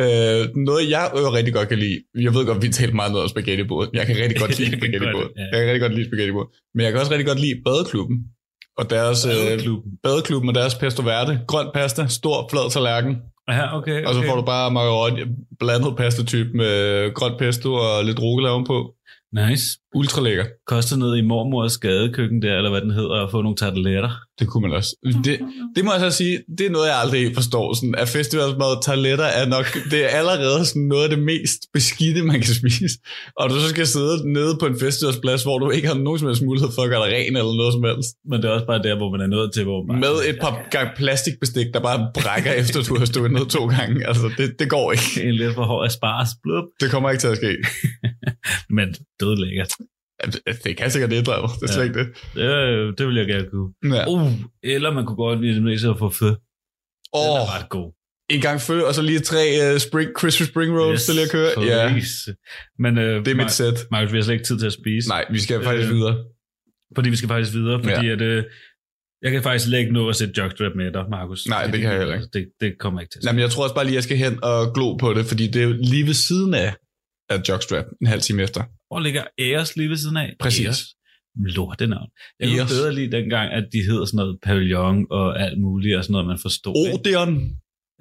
Øh, 0.03 0.41
noget, 0.55 0.89
jeg 0.89 1.11
jo 1.15 1.33
rigtig 1.37 1.53
godt 1.53 1.69
kan 1.69 1.79
lide, 1.79 1.99
jeg 2.25 2.33
ved 2.35 2.45
godt, 2.45 2.61
vi 2.61 2.69
talte 2.69 2.95
meget 2.95 3.11
noget 3.11 3.23
om 3.23 3.29
spaghetti 3.29 3.63
Jeg 3.93 4.05
kan 4.07 4.15
rigtig 4.23 4.39
godt 4.39 4.53
lide 4.59 4.77
spaghetti 4.77 5.07
ja. 5.07 5.43
Jeg 5.51 5.57
kan 5.59 5.65
rigtig 5.71 5.81
godt 5.81 5.95
lide 5.95 6.07
spaghetti 6.09 6.33
men 6.75 6.81
jeg 6.83 6.91
kan 6.91 6.99
også 7.01 7.11
rigtig 7.11 7.27
godt 7.27 7.39
lide 7.39 7.61
badeklubben. 7.65 8.17
Og 8.77 8.89
deres, 8.89 9.25
øh, 9.25 9.31
Badeklubben. 9.31 9.91
badeklubben 10.03 10.49
og 10.49 10.55
deres 10.55 10.75
pesto 10.75 11.01
verde. 11.03 11.39
Grøn 11.47 11.67
pasta, 11.73 12.07
stor 12.07 12.47
flad 12.51 12.71
tallerken. 12.71 13.15
Ja, 13.49 13.77
okay, 13.77 13.91
okay. 13.97 14.05
Og 14.07 14.13
så 14.13 14.21
får 14.21 14.35
du 14.35 14.41
bare 14.41 14.71
macaroni, 14.71 15.21
blandet 15.59 15.97
pastatype 15.97 16.49
med 16.53 17.13
grøn 17.13 17.33
pesto 17.39 17.73
og 17.73 18.05
lidt 18.05 18.19
rucola 18.19 18.49
ovenpå. 18.49 18.93
Nice. 19.41 19.65
Ultra 19.95 20.21
lækker. 20.21 20.45
Koster 20.67 20.97
ned 20.97 21.15
i 21.15 21.21
mormors 21.21 21.77
gadekøkken 21.77 22.41
der, 22.41 22.57
eller 22.57 22.69
hvad 22.69 22.81
den 22.81 22.91
hedder, 22.91 23.23
at 23.23 23.31
få 23.31 23.41
nogle 23.41 23.57
tarteletter. 23.57 24.09
Det 24.39 24.47
kunne 24.47 24.67
man 24.67 24.77
også. 24.77 24.95
Det, 25.25 25.39
det 25.75 25.85
må 25.85 25.91
jeg 25.91 26.01
så 26.01 26.17
sige, 26.17 26.39
det 26.57 26.65
er 26.65 26.69
noget, 26.69 26.87
jeg 26.87 26.97
aldrig 27.03 27.19
helt 27.21 27.35
forstår. 27.35 27.73
Sådan, 27.73 27.95
at 27.95 28.07
festivalsmad 28.07 28.83
toiletter 28.85 29.25
er 29.25 29.45
nok, 29.47 29.65
det 29.91 29.99
er 30.03 30.07
allerede 30.07 30.65
sådan 30.65 30.81
noget 30.81 31.03
af 31.03 31.09
det 31.09 31.19
mest 31.19 31.59
beskidte, 31.73 32.23
man 32.23 32.39
kan 32.41 32.53
spise. 32.61 32.97
Og 33.39 33.49
du 33.49 33.55
så 33.59 33.69
skal 33.69 33.87
sidde 33.87 34.33
nede 34.33 34.57
på 34.59 34.65
en 34.65 34.79
festivalsplads, 34.79 35.43
hvor 35.43 35.59
du 35.59 35.69
ikke 35.69 35.87
har 35.87 35.95
nogen 35.95 36.19
som 36.19 36.27
helst 36.27 36.43
mulighed 36.43 36.69
for 36.75 36.81
at 36.81 36.89
gøre 36.89 37.01
dig 37.05 37.13
ren 37.15 37.35
eller 37.39 37.53
noget 37.61 37.73
som 37.73 37.83
helst. 37.83 38.09
Men 38.29 38.41
det 38.41 38.45
er 38.49 38.53
også 38.57 38.65
bare 38.65 38.81
der, 38.87 38.95
hvor 38.97 39.09
man 39.11 39.21
er 39.21 39.27
nået 39.27 39.53
til, 39.53 39.63
hvor 39.63 39.79
man... 39.87 39.99
Med 39.99 40.15
et 40.29 40.37
par 40.41 40.67
gang 40.71 40.87
plastikbestik, 40.95 41.67
der 41.73 41.79
bare 41.79 42.11
brækker 42.13 42.51
efter, 42.51 42.83
du 42.83 42.97
har 42.99 43.05
stået 43.05 43.31
ned 43.31 43.45
to 43.45 43.67
gange. 43.67 44.07
Altså, 44.07 44.31
det, 44.37 44.47
det 44.59 44.69
går 44.69 44.91
ikke. 44.91 45.27
En 45.27 45.33
lidt 45.33 45.53
for 45.55 45.63
hård 45.63 45.85
asparges. 45.85 46.29
Blup. 46.43 46.65
Det 46.81 46.91
kommer 46.91 47.09
ikke 47.09 47.21
til 47.21 47.27
at 47.27 47.37
ske. 47.37 47.51
Men 48.77 48.87
død 49.19 49.35
lækkert. 49.43 49.71
Det 50.63 50.77
kan 50.77 50.91
sikkert 50.91 51.11
det, 51.11 51.25
Drev. 51.27 51.49
Det 51.61 51.69
er 51.69 51.73
slet 51.73 51.83
ikke 51.85 51.99
det. 51.99 52.07
Det, 52.35 52.97
det 52.97 53.07
vil 53.07 53.15
jeg 53.15 53.27
gerne 53.27 53.47
kunne. 53.49 53.95
Ja. 53.95 54.07
Uh, 54.07 54.31
eller 54.63 54.93
man 54.93 55.05
kunne 55.05 55.15
godt 55.15 55.41
lide 55.41 55.71
det 55.71 55.89
at 55.89 55.99
få 55.99 56.09
fø. 56.09 56.25
Den 56.27 56.35
Åh, 57.13 57.39
er 57.39 57.57
ret 57.59 57.69
god. 57.69 57.93
en 58.29 58.41
gang 58.41 58.61
før, 58.61 58.81
og 58.87 58.93
så 58.93 59.01
lige 59.01 59.19
tre 59.19 59.73
uh, 59.73 59.79
spring, 59.79 60.09
crispy 60.15 60.43
spring 60.43 60.79
rolls 60.79 60.99
yes, 61.01 61.05
til 61.05 61.13
lige 61.15 61.25
at 61.25 61.31
køre. 61.31 61.49
Ja. 61.57 62.01
Men 62.79 62.97
øh, 62.97 63.25
det 63.25 63.31
er 63.31 63.35
mit 63.35 63.51
sæt. 63.51 63.77
Markus, 63.91 64.11
vi 64.11 64.17
har 64.17 64.23
slet 64.23 64.33
ikke 64.33 64.45
tid 64.45 64.59
til 64.59 64.65
at 64.65 64.73
spise. 64.73 65.09
Nej, 65.09 65.25
vi 65.31 65.39
skal 65.39 65.63
faktisk 65.63 65.89
Øh, 65.89 65.95
videre. 65.95 66.15
Fordi 66.95 67.09
vi 67.09 67.15
skal 67.15 67.29
faktisk 67.29 67.53
videre, 67.53 67.83
fordi 67.83 68.05
Ja. 68.07 68.13
at, 68.13 68.21
øh, 68.21 68.43
jeg 69.21 69.31
kan 69.31 69.43
faktisk 69.43 69.65
slet 69.65 69.79
ikke 69.79 69.93
nå 69.93 70.09
at 70.09 70.15
sætte 70.15 70.33
jockstrap 70.37 70.71
med 70.75 70.91
dig, 70.91 71.03
Markus. 71.09 71.47
Nej, 71.47 71.63
det 71.65 71.81
kan 71.81 71.89
jeg 71.91 71.97
heller 71.99 72.15
ikke. 72.15 72.27
Det, 72.33 72.47
det 72.61 72.73
kommer 72.79 73.01
ikke 73.01 73.11
til. 73.11 73.21
Nej, 73.23 73.33
men 73.33 73.39
jeg 73.41 73.49
tror 73.49 73.63
også 73.63 73.75
bare 73.75 73.85
lige, 73.85 73.95
jeg 73.95 74.03
skal 74.03 74.17
hen 74.17 74.43
og 74.43 74.73
glo 74.73 74.95
på 74.97 75.13
det, 75.13 75.25
fordi 75.25 75.47
det 75.47 75.61
er 75.61 75.65
jo 75.65 75.75
lige 75.79 76.05
ved 76.05 76.13
siden 76.13 76.53
af, 76.53 76.73
af 77.29 77.41
Jockstrap, 77.49 77.85
en 78.01 78.07
halv 78.07 78.21
time 78.21 78.43
efter. 78.43 78.63
Hvor 78.93 78.99
ligger 78.99 79.23
Æres 79.39 79.75
lige 79.77 79.89
ved 79.89 79.97
siden 79.97 80.17
af? 80.17 80.33
Præcis. 80.39 80.65
Æres. 80.65 80.81
Lorte 81.55 81.87
navn. 81.87 82.09
Jeg 82.39 82.47
kunne 82.49 82.59
Æres. 82.59 82.71
bedre 82.71 82.93
lide 82.93 83.11
dengang, 83.17 83.51
at 83.53 83.65
de 83.73 83.77
hed 83.87 84.05
sådan 84.07 84.17
noget 84.17 84.39
pavillon 84.43 85.07
og 85.09 85.41
alt 85.43 85.61
muligt, 85.61 85.97
og 85.97 86.03
sådan 86.03 86.11
noget, 86.11 86.27
man 86.27 86.39
forstod. 86.41 86.87
ikke? 86.87 87.09
Odeon. 87.09 87.31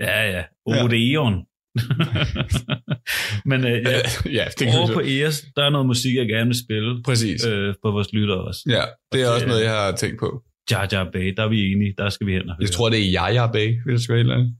Ja, 0.01 0.31
ja. 0.35 0.43
Odeon. 0.67 1.35
Men 3.51 3.61
øh, 3.71 3.77
ja, 3.93 3.99
ja, 4.39 4.45
det 4.59 4.65
kan 4.67 4.79
over 4.79 4.89
vi 4.89 4.95
på 4.95 5.01
så. 5.01 5.07
Eres, 5.21 5.37
der 5.57 5.65
er 5.65 5.71
noget 5.71 5.87
musik, 5.87 6.15
jeg 6.17 6.27
gerne 6.29 6.47
vil 6.47 6.59
spille 6.67 7.03
Præcis. 7.03 7.47
øh, 7.47 7.75
på 7.83 7.91
vores 7.91 8.13
lytter 8.13 8.35
også. 8.35 8.61
Ja, 8.77 8.85
det 9.13 9.23
er 9.23 9.29
Og 9.29 9.35
også 9.35 9.45
det- 9.45 9.51
noget, 9.53 9.65
jeg 9.65 9.73
har 9.83 9.97
tænkt 9.97 10.19
på. 10.21 10.43
Jar 10.71 10.89
Jar 10.93 11.11
Bay, 11.13 11.35
der 11.37 11.43
er 11.45 11.49
vi 11.49 11.73
enige. 11.73 11.95
Der 11.99 12.09
skal 12.09 12.27
vi 12.27 12.33
hen 12.33 12.49
og 12.49 12.57
høre. 12.57 12.63
Jeg 12.63 12.71
tror, 12.71 12.89
det 12.89 12.99
er 13.07 13.11
Jaja 13.11 13.53
Bay, 13.53 13.69
hvis 13.85 13.93
jeg 13.93 14.01
skal 14.01 14.17
helt 14.17 14.31
ærlig. 14.31 14.53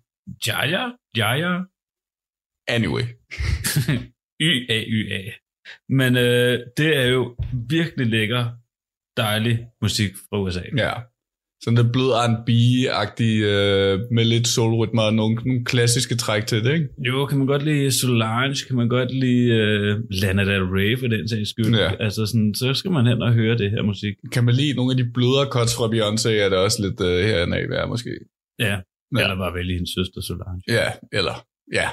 Jaja? 0.47 0.85
Jaja? 1.17 1.53
Anyway. 2.69 3.03
Y-A-Y-A. 4.51 5.21
Men 5.89 6.17
øh, 6.17 6.59
det 6.77 6.97
er 6.97 7.07
jo 7.07 7.37
virkelig 7.69 8.07
lækker, 8.07 8.45
dejlig 9.17 9.67
musik 9.83 10.11
fra 10.29 10.41
USA. 10.43 10.63
Ja. 10.77 10.93
Sådan 11.65 11.77
det 11.77 11.93
blød 11.93 12.11
R&B-agtig, 12.25 13.35
øh, 13.53 14.01
med 14.17 14.25
lidt 14.25 14.49
soulrytmer 14.49 15.03
og 15.03 15.15
nogle, 15.15 15.35
nogle 15.35 15.65
klassiske 15.65 16.17
træk 16.17 16.47
til 16.47 16.65
det, 16.65 16.75
ikke? 16.75 16.89
Jo, 17.09 17.27
kan 17.27 17.39
man 17.39 17.47
godt 17.47 17.63
lide 17.63 17.93
Solange, 18.01 18.57
kan 18.67 18.77
man 18.77 18.89
godt 18.89 19.15
lide 19.15 19.49
øh, 19.49 20.01
Lana 20.11 20.45
Del 20.45 20.63
Rey 20.63 20.99
for 20.99 21.07
den 21.07 21.29
sags 21.29 21.51
skyld. 21.51 21.75
Ja. 21.77 21.91
Altså 22.01 22.27
sådan, 22.27 22.55
så 22.55 22.75
skal 22.75 22.91
man 22.91 23.07
hen 23.07 23.23
og 23.23 23.33
høre 23.33 23.59
det 23.59 23.71
her 23.71 23.83
musik. 23.83 24.15
Kan 24.33 24.45
man 24.45 24.55
lide 24.55 24.75
nogle 24.75 24.93
af 24.93 24.97
de 24.97 25.11
blødere 25.15 25.47
cuts 25.55 25.77
fra 25.77 25.87
Beyoncé, 25.93 26.31
er 26.45 26.49
det 26.49 26.59
også 26.59 26.79
lidt 26.87 27.01
øh, 27.01 27.25
herinde 27.27 27.57
af, 27.57 27.69
være 27.69 27.89
måske. 27.89 28.11
Ja. 28.59 28.65
Ja. 28.67 28.79
ja. 29.17 29.23
Eller 29.23 29.37
bare 29.37 29.55
vælge 29.55 29.75
hendes 29.75 29.91
søster 29.99 30.21
Solange. 30.21 30.63
Ja, 30.69 30.87
eller, 31.19 31.37
ja, 31.73 31.89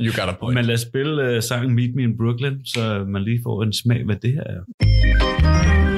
you 0.00 0.12
got 0.12 0.28
a 0.28 0.36
point. 0.40 0.54
Men 0.58 0.64
lad 0.64 0.74
os 0.74 0.80
spille 0.80 1.36
uh, 1.36 1.42
sangen 1.42 1.74
Meet 1.74 1.94
Me 1.94 2.02
in 2.02 2.16
Brooklyn, 2.16 2.64
så 2.64 3.04
man 3.08 3.22
lige 3.22 3.40
får 3.42 3.62
en 3.62 3.72
smag, 3.72 4.04
hvad 4.04 4.16
det 4.16 4.32
her 4.32 4.42
er. 4.42 5.97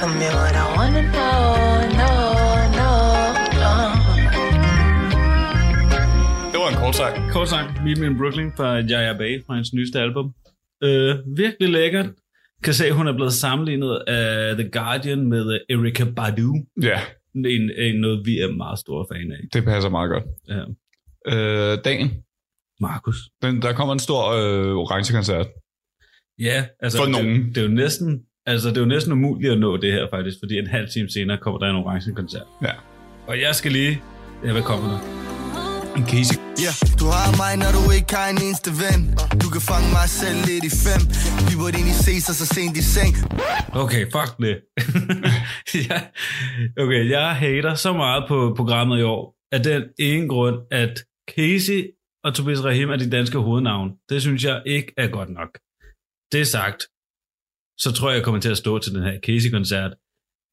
Tell 0.00 0.14
me 0.20 0.28
what 0.40 0.54
I 0.64 0.66
wanna 0.76 1.02
know. 1.16 1.40
No, 2.00 2.12
no, 2.80 2.92
no. 3.62 3.72
det 6.52 6.58
var 6.62 6.68
en 6.72 6.76
kort 6.82 6.94
sang. 7.00 7.14
Kort 7.32 7.48
sang, 7.48 7.84
Meet 7.84 7.98
Me 7.98 8.06
in 8.06 8.16
Brooklyn 8.18 8.50
fra 8.56 8.68
Jaja 8.90 9.12
Bay 9.18 9.44
fra 9.46 9.54
hans 9.54 9.72
nyeste 9.72 10.00
album. 10.00 10.26
Øh, 10.82 11.16
virkelig 11.36 11.68
lækkert. 11.68 12.06
Kan 12.64 12.74
se, 12.74 12.86
at 12.86 12.94
hun 12.94 13.08
er 13.08 13.12
blevet 13.12 13.32
sammenlignet 13.32 14.02
af 14.06 14.56
The 14.56 14.70
Guardian 14.70 15.28
med 15.28 15.60
Erika 15.70 16.04
Badu. 16.16 16.54
Ja, 16.82 17.00
en, 17.34 17.70
en, 17.76 18.00
noget, 18.00 18.26
vi 18.26 18.38
er 18.38 18.52
meget 18.56 18.78
store 18.78 19.06
fan 19.12 19.32
af. 19.32 19.38
Det 19.52 19.64
passer 19.64 19.90
meget 19.90 20.10
godt. 20.10 20.24
Ja. 20.48 20.62
Øh, 21.32 21.78
dagen. 21.84 22.08
Markus. 22.80 23.16
Den, 23.42 23.62
der 23.62 23.72
kommer 23.72 23.92
en 23.92 23.98
stor 23.98 24.22
øh, 24.30 24.74
orange 24.76 25.12
koncert. 25.12 25.46
Ja, 26.38 26.64
altså 26.80 26.98
For 26.98 27.04
det, 27.04 27.12
nogen. 27.12 27.48
Det 27.48 27.58
er 27.58 27.62
jo 27.62 27.68
næsten, 27.68 28.22
altså 28.50 28.68
det 28.68 28.76
er 28.76 28.80
jo 28.80 28.86
næsten 28.86 29.12
umuligt 29.12 29.52
at 29.52 29.58
nå 29.58 29.76
det 29.76 29.92
her 29.92 30.06
faktisk, 30.14 30.36
fordi 30.42 30.58
en 30.58 30.66
halv 30.66 30.88
time 30.94 31.08
senere 31.10 31.38
kommer 31.38 31.58
der 31.60 31.66
en 31.70 31.76
orange 31.76 32.14
koncert. 32.14 32.46
Ja. 32.62 32.74
Og 33.26 33.40
jeg 33.40 33.54
skal 33.54 33.72
lige, 33.72 34.02
ja, 34.44 34.52
hvad 34.52 34.62
kommer 34.62 34.86
der? 34.92 35.00
En 35.96 36.04
Casey. 36.10 36.36
Ja, 36.66 36.72
du 37.00 37.06
har 37.16 37.26
mig, 37.42 37.52
når 37.62 37.70
du 37.78 37.82
ikke 37.98 38.10
har 38.18 38.28
en 38.34 38.40
eneste 38.46 38.70
ven 38.82 39.00
Du 39.42 39.48
kan 39.54 39.62
fange 39.72 39.88
mig 39.98 40.08
selv 40.20 40.38
lidt 40.50 40.64
i 40.70 40.72
fem 40.86 41.02
Vi 41.48 41.54
burde 41.60 41.74
egentlig 41.78 42.00
se 42.08 42.14
sig 42.26 42.34
så 42.40 42.46
sent 42.56 42.76
i 42.82 42.84
seng 42.96 43.12
Okay, 43.84 44.02
fuck 44.14 44.30
det. 44.44 44.56
ja. 45.88 45.98
Okay, 46.82 47.02
jeg 47.16 47.26
hater 47.42 47.74
så 47.74 47.92
meget 48.02 48.22
på 48.30 48.38
programmet 48.58 48.96
i 48.98 49.02
år, 49.14 49.22
af 49.52 49.60
den 49.62 49.82
ene 50.08 50.28
grund, 50.28 50.56
at 50.70 50.94
Casey 51.34 51.80
og 52.24 52.34
Tobias 52.34 52.64
Rahim 52.64 52.90
er 52.90 52.96
de 52.96 53.10
danske 53.10 53.38
hovednavn. 53.38 53.88
Det 54.10 54.22
synes 54.22 54.44
jeg 54.44 54.62
ikke 54.66 54.92
er 54.96 55.08
godt 55.08 55.30
nok. 55.38 55.50
Det 56.32 56.46
sagt, 56.46 56.80
så 57.80 57.92
tror 57.92 58.08
jeg, 58.10 58.16
jeg 58.16 58.24
kommer 58.24 58.40
til 58.40 58.50
at 58.50 58.56
stå 58.56 58.78
til 58.78 58.92
den 58.94 59.02
her 59.02 59.18
Casey-koncert, 59.26 59.92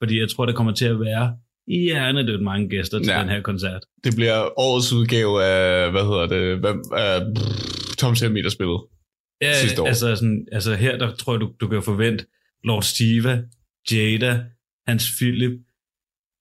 fordi 0.01 0.19
jeg 0.19 0.29
tror, 0.29 0.45
der 0.45 0.53
kommer 0.53 0.73
til 0.73 0.85
at 0.85 0.99
være 0.99 1.35
hjernedødt 1.67 2.43
mange 2.43 2.69
gæster 2.69 2.99
til 2.99 3.07
Ja. 3.07 3.19
den 3.21 3.29
her 3.29 3.41
koncert. 3.41 3.83
Det 4.03 4.15
bliver 4.15 4.59
årets 4.59 4.93
udgave 4.93 5.43
af, 5.43 5.91
hvad 5.91 6.01
hedder 6.01 6.27
det, 6.27 6.59
hvad, 6.59 6.73
af 6.97 7.21
Tom 7.97 8.15
Selmy, 8.15 8.43
der 8.43 8.49
spillede. 8.49 8.79
Ja, 9.41 9.53
sidste 9.61 9.81
år. 9.81 9.87
Altså, 9.87 10.15
sådan, 10.15 10.47
altså 10.51 10.75
her, 10.75 10.97
der 10.97 11.15
tror 11.15 11.33
jeg, 11.33 11.41
du, 11.41 11.51
du 11.61 11.67
kan 11.67 11.83
forvente 11.83 12.25
Lord 12.63 12.83
Siva, 12.83 13.41
Jada, 13.91 14.43
Hans 14.87 15.05
Philip, 15.19 15.51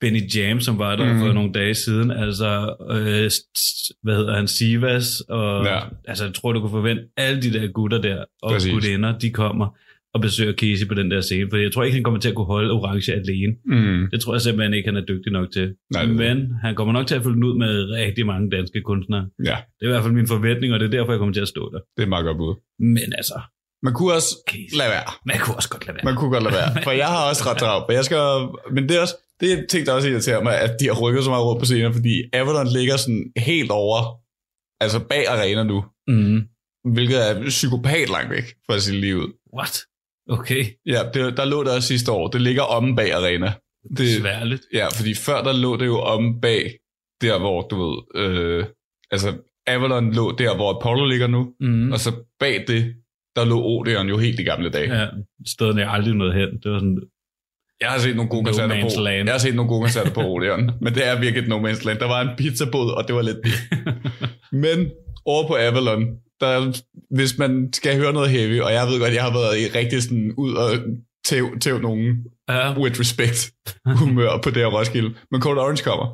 Benny 0.00 0.34
Jam, 0.34 0.60
som 0.60 0.78
var 0.78 0.96
der 0.96 1.12
mm. 1.12 1.18
for 1.18 1.32
nogle 1.32 1.52
dage 1.52 1.74
siden, 1.74 2.10
altså, 2.10 2.76
øh, 2.90 3.30
hvad 4.02 4.16
hedder 4.16 4.36
han, 4.36 4.48
Sivas, 4.48 5.20
og 5.20 5.64
Ja. 5.64 5.74
ja. 5.74 5.80
altså, 6.08 6.24
jeg 6.24 6.34
tror, 6.34 6.52
du 6.52 6.60
kan 6.60 6.70
forvente 6.70 7.02
alle 7.16 7.42
de 7.42 7.52
der 7.52 7.66
gutter 7.66 7.98
der, 8.00 8.24
og 8.42 8.50
Præcis. 8.52 8.72
gutinder, 8.72 9.18
de 9.18 9.30
kommer 9.30 9.76
og 10.16 10.20
besøger 10.26 10.52
Casey 10.62 10.86
på 10.88 10.94
den 11.00 11.08
der 11.10 11.20
scene, 11.20 11.46
for 11.50 11.56
jeg 11.56 11.72
tror 11.72 11.82
ikke, 11.84 11.94
han 11.98 12.04
kommer 12.04 12.20
til 12.20 12.28
at 12.28 12.34
kunne 12.34 12.46
holde 12.56 12.70
Orange 12.76 13.12
alene. 13.22 13.52
Mm. 13.64 14.08
Det 14.12 14.18
tror 14.20 14.34
jeg 14.34 14.40
simpelthen 14.40 14.74
ikke, 14.74 14.88
han 14.90 14.96
er 14.96 15.04
dygtig 15.12 15.30
nok 15.32 15.48
til. 15.52 15.66
Nej, 15.94 16.04
det 16.04 16.14
Men 16.24 16.36
han 16.64 16.74
kommer 16.74 16.92
nok 16.92 17.06
til 17.06 17.14
at 17.14 17.22
fylde 17.22 17.34
den 17.34 17.44
ud 17.44 17.58
med 17.58 17.72
rigtig 17.90 18.26
mange 18.26 18.50
danske 18.56 18.78
kunstnere. 18.82 19.24
Ja, 19.50 19.56
Det 19.76 19.82
er 19.84 19.88
i 19.90 19.92
hvert 19.92 20.02
fald 20.04 20.14
min 20.20 20.26
forventning, 20.34 20.70
og 20.74 20.80
det 20.80 20.86
er 20.86 20.90
derfor, 20.98 21.12
jeg 21.12 21.18
kommer 21.18 21.34
til 21.38 21.40
at 21.40 21.52
stå 21.54 21.62
der. 21.72 21.80
det 21.96 22.02
er 22.02 22.06
meget 22.14 22.24
godt 22.24 22.38
bud. 22.42 22.52
Men 22.96 23.08
altså, 23.20 23.36
Man 23.82 23.92
kunne 23.94 24.12
også 24.18 24.30
Casey. 24.50 24.76
lade 24.80 24.90
være. 24.96 25.08
man 25.30 25.36
kunne 25.42 25.56
også 25.60 25.70
godt 25.74 25.84
lade 25.86 25.94
være. 25.96 26.04
Man 26.10 26.16
kunne 26.18 26.30
godt 26.34 26.44
lade 26.46 26.54
være. 26.60 26.70
For 26.86 26.90
jeg 27.02 27.08
har 27.14 27.22
også 27.30 27.42
ret 27.50 27.58
travlt. 27.62 27.84
Men, 27.88 27.94
jeg 27.98 28.04
skal, 28.08 28.22
men 28.74 28.82
det 28.88 28.94
er, 28.96 29.00
også, 29.06 29.16
det 29.40 29.46
er 29.52 29.56
en 29.56 29.66
ting, 29.72 29.82
der 29.86 29.92
også 29.92 30.08
irriterer 30.08 30.42
mig, 30.48 30.54
at 30.66 30.72
de 30.80 30.84
har 30.90 30.96
rykket 31.04 31.24
så 31.24 31.30
meget 31.34 31.44
rundt 31.48 31.60
på 31.62 31.66
scenen, 31.70 31.92
fordi 31.98 32.14
Avalon 32.38 32.68
ligger 32.78 32.96
sådan 33.04 33.24
helt 33.50 33.70
over, 33.84 33.98
altså 34.84 34.98
bag 35.12 35.24
arena 35.34 35.62
nu, 35.72 35.78
Mm. 36.08 36.38
hvilket 36.94 37.18
er 37.30 37.32
psykopat 37.48 38.08
langt 38.16 38.30
væk 38.30 38.44
fra 38.66 38.78
sit 38.78 38.94
liv 38.94 39.16
ud. 39.16 39.30
What? 39.58 39.74
Okay. 40.28 40.64
Ja, 40.86 40.98
det, 41.14 41.36
der 41.36 41.44
lå 41.44 41.64
der 41.64 41.74
også 41.74 41.88
sidste 41.88 42.12
år. 42.12 42.28
Det 42.28 42.40
ligger 42.40 42.62
omme 42.62 42.96
bag 42.96 43.12
arena. 43.12 43.52
Det, 43.96 44.14
Sværligt. 44.20 44.62
Ja, 44.72 44.86
fordi 44.88 45.14
før 45.14 45.42
der 45.42 45.52
lå 45.52 45.76
det 45.76 45.86
jo 45.86 45.98
om 46.00 46.40
bag 46.40 46.70
der, 47.20 47.38
hvor 47.38 47.62
du 47.68 47.76
ved, 47.84 47.96
øh, 48.24 48.64
altså 49.10 49.34
Avalon 49.66 50.12
lå 50.14 50.32
der, 50.38 50.56
hvor 50.56 50.78
Apollo 50.78 51.04
ligger 51.04 51.26
nu, 51.26 51.52
Mm. 51.60 51.92
og 51.92 52.00
så 52.00 52.12
bag 52.40 52.64
det, 52.68 52.94
der 53.36 53.44
lå 53.44 53.62
Odeon 53.64 54.08
jo 54.08 54.18
helt 54.18 54.40
i 54.40 54.42
gamle 54.42 54.70
dage. 54.70 55.00
Ja, 55.00 55.06
stedet 55.46 55.76
jeg 55.76 55.90
aldrig 55.90 56.14
nåede 56.14 56.32
hen. 56.32 56.48
Det 56.62 56.70
var 56.72 56.78
sådan, 56.78 57.00
Jeg 57.80 57.88
har 57.88 57.98
set 57.98 58.16
nogle 58.16 58.30
gode 58.30 58.42
No 58.42 58.46
koncerter 58.46 58.74
man's 58.74 58.96
på. 58.96 59.02
land. 59.02 59.26
Jeg 59.28 59.34
har 59.34 59.38
set 59.38 59.54
nogle 59.54 59.68
gode 59.68 59.80
koncerter 59.82 60.10
på 60.14 60.20
Odeon, 60.20 60.70
men 60.82 60.94
det 60.94 61.06
er 61.06 61.20
virkelig 61.20 61.42
et 61.42 61.48
no 61.48 61.68
man's 61.68 61.84
land. 61.86 61.98
Der 61.98 62.06
var 62.08 62.20
en 62.20 62.28
pizzabod, 62.38 62.90
og 62.90 63.06
det 63.08 63.14
var 63.16 63.22
lidt 63.22 63.36
det. 63.44 63.52
men 64.64 64.90
over 65.24 65.46
på 65.48 65.54
Avalon, 65.56 66.06
der, 66.40 66.80
hvis 67.10 67.38
man 67.38 67.68
skal 67.72 67.96
høre 67.96 68.12
noget 68.12 68.30
heavy, 68.30 68.60
og 68.60 68.72
jeg 68.72 68.86
ved 68.86 69.00
godt, 69.00 69.14
jeg 69.14 69.22
har 69.22 69.32
været 69.32 69.58
i 69.58 69.78
rigtig 69.78 70.02
sådan 70.02 70.32
ud 70.36 70.54
og 70.54 70.70
tæv, 71.26 71.58
tæv 71.60 71.78
nogen 71.78 72.16
ja, 72.48 72.78
with 72.78 73.00
respect 73.00 73.52
humør 73.86 74.38
på 74.42 74.50
det 74.50 74.56
her 74.56 74.66
Roskilde. 74.66 75.14
Men 75.30 75.40
Cold 75.40 75.58
Orange 75.58 75.82
kommer. 75.84 76.06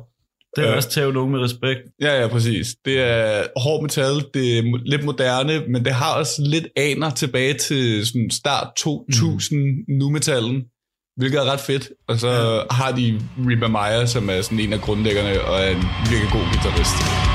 det 0.55 0.63
er 0.65 0.69
Øh. 0.71 0.77
også 0.77 0.89
tæv 0.89 1.11
nogen 1.11 1.31
med 1.31 1.39
respekt. 1.39 1.79
Ja, 2.01 2.21
ja, 2.21 2.27
præcis. 2.27 2.67
Det 2.85 2.99
er 2.99 3.43
hård 3.59 3.81
metal, 3.81 4.15
det 4.33 4.57
er 4.57 4.79
lidt 4.85 5.03
moderne, 5.03 5.63
men 5.69 5.85
det 5.85 5.93
har 5.93 6.13
også 6.13 6.33
lidt 6.45 6.67
aner 6.77 7.09
tilbage 7.09 7.53
til 7.53 8.07
sådan 8.07 8.29
start 8.31 8.67
2000 8.77 9.59
mm. 9.59 9.97
nu-metallen, 9.97 10.63
hvilket 11.17 11.39
er 11.39 11.51
ret 11.51 11.59
fedt. 11.59 11.89
Og 12.07 12.19
så 12.19 12.29
ja. 12.29 12.61
har 12.75 12.91
de 12.91 13.21
Reba 13.37 13.67
Meyer, 13.67 14.05
som 14.05 14.29
er 14.29 14.41
sådan 14.41 14.59
en 14.59 14.73
af 14.73 14.79
grundlæggerne 14.81 15.41
og 15.41 15.59
er 15.59 15.69
en 15.69 15.83
virkelig 16.09 16.31
god 16.31 16.41
guitarist. 16.41 17.32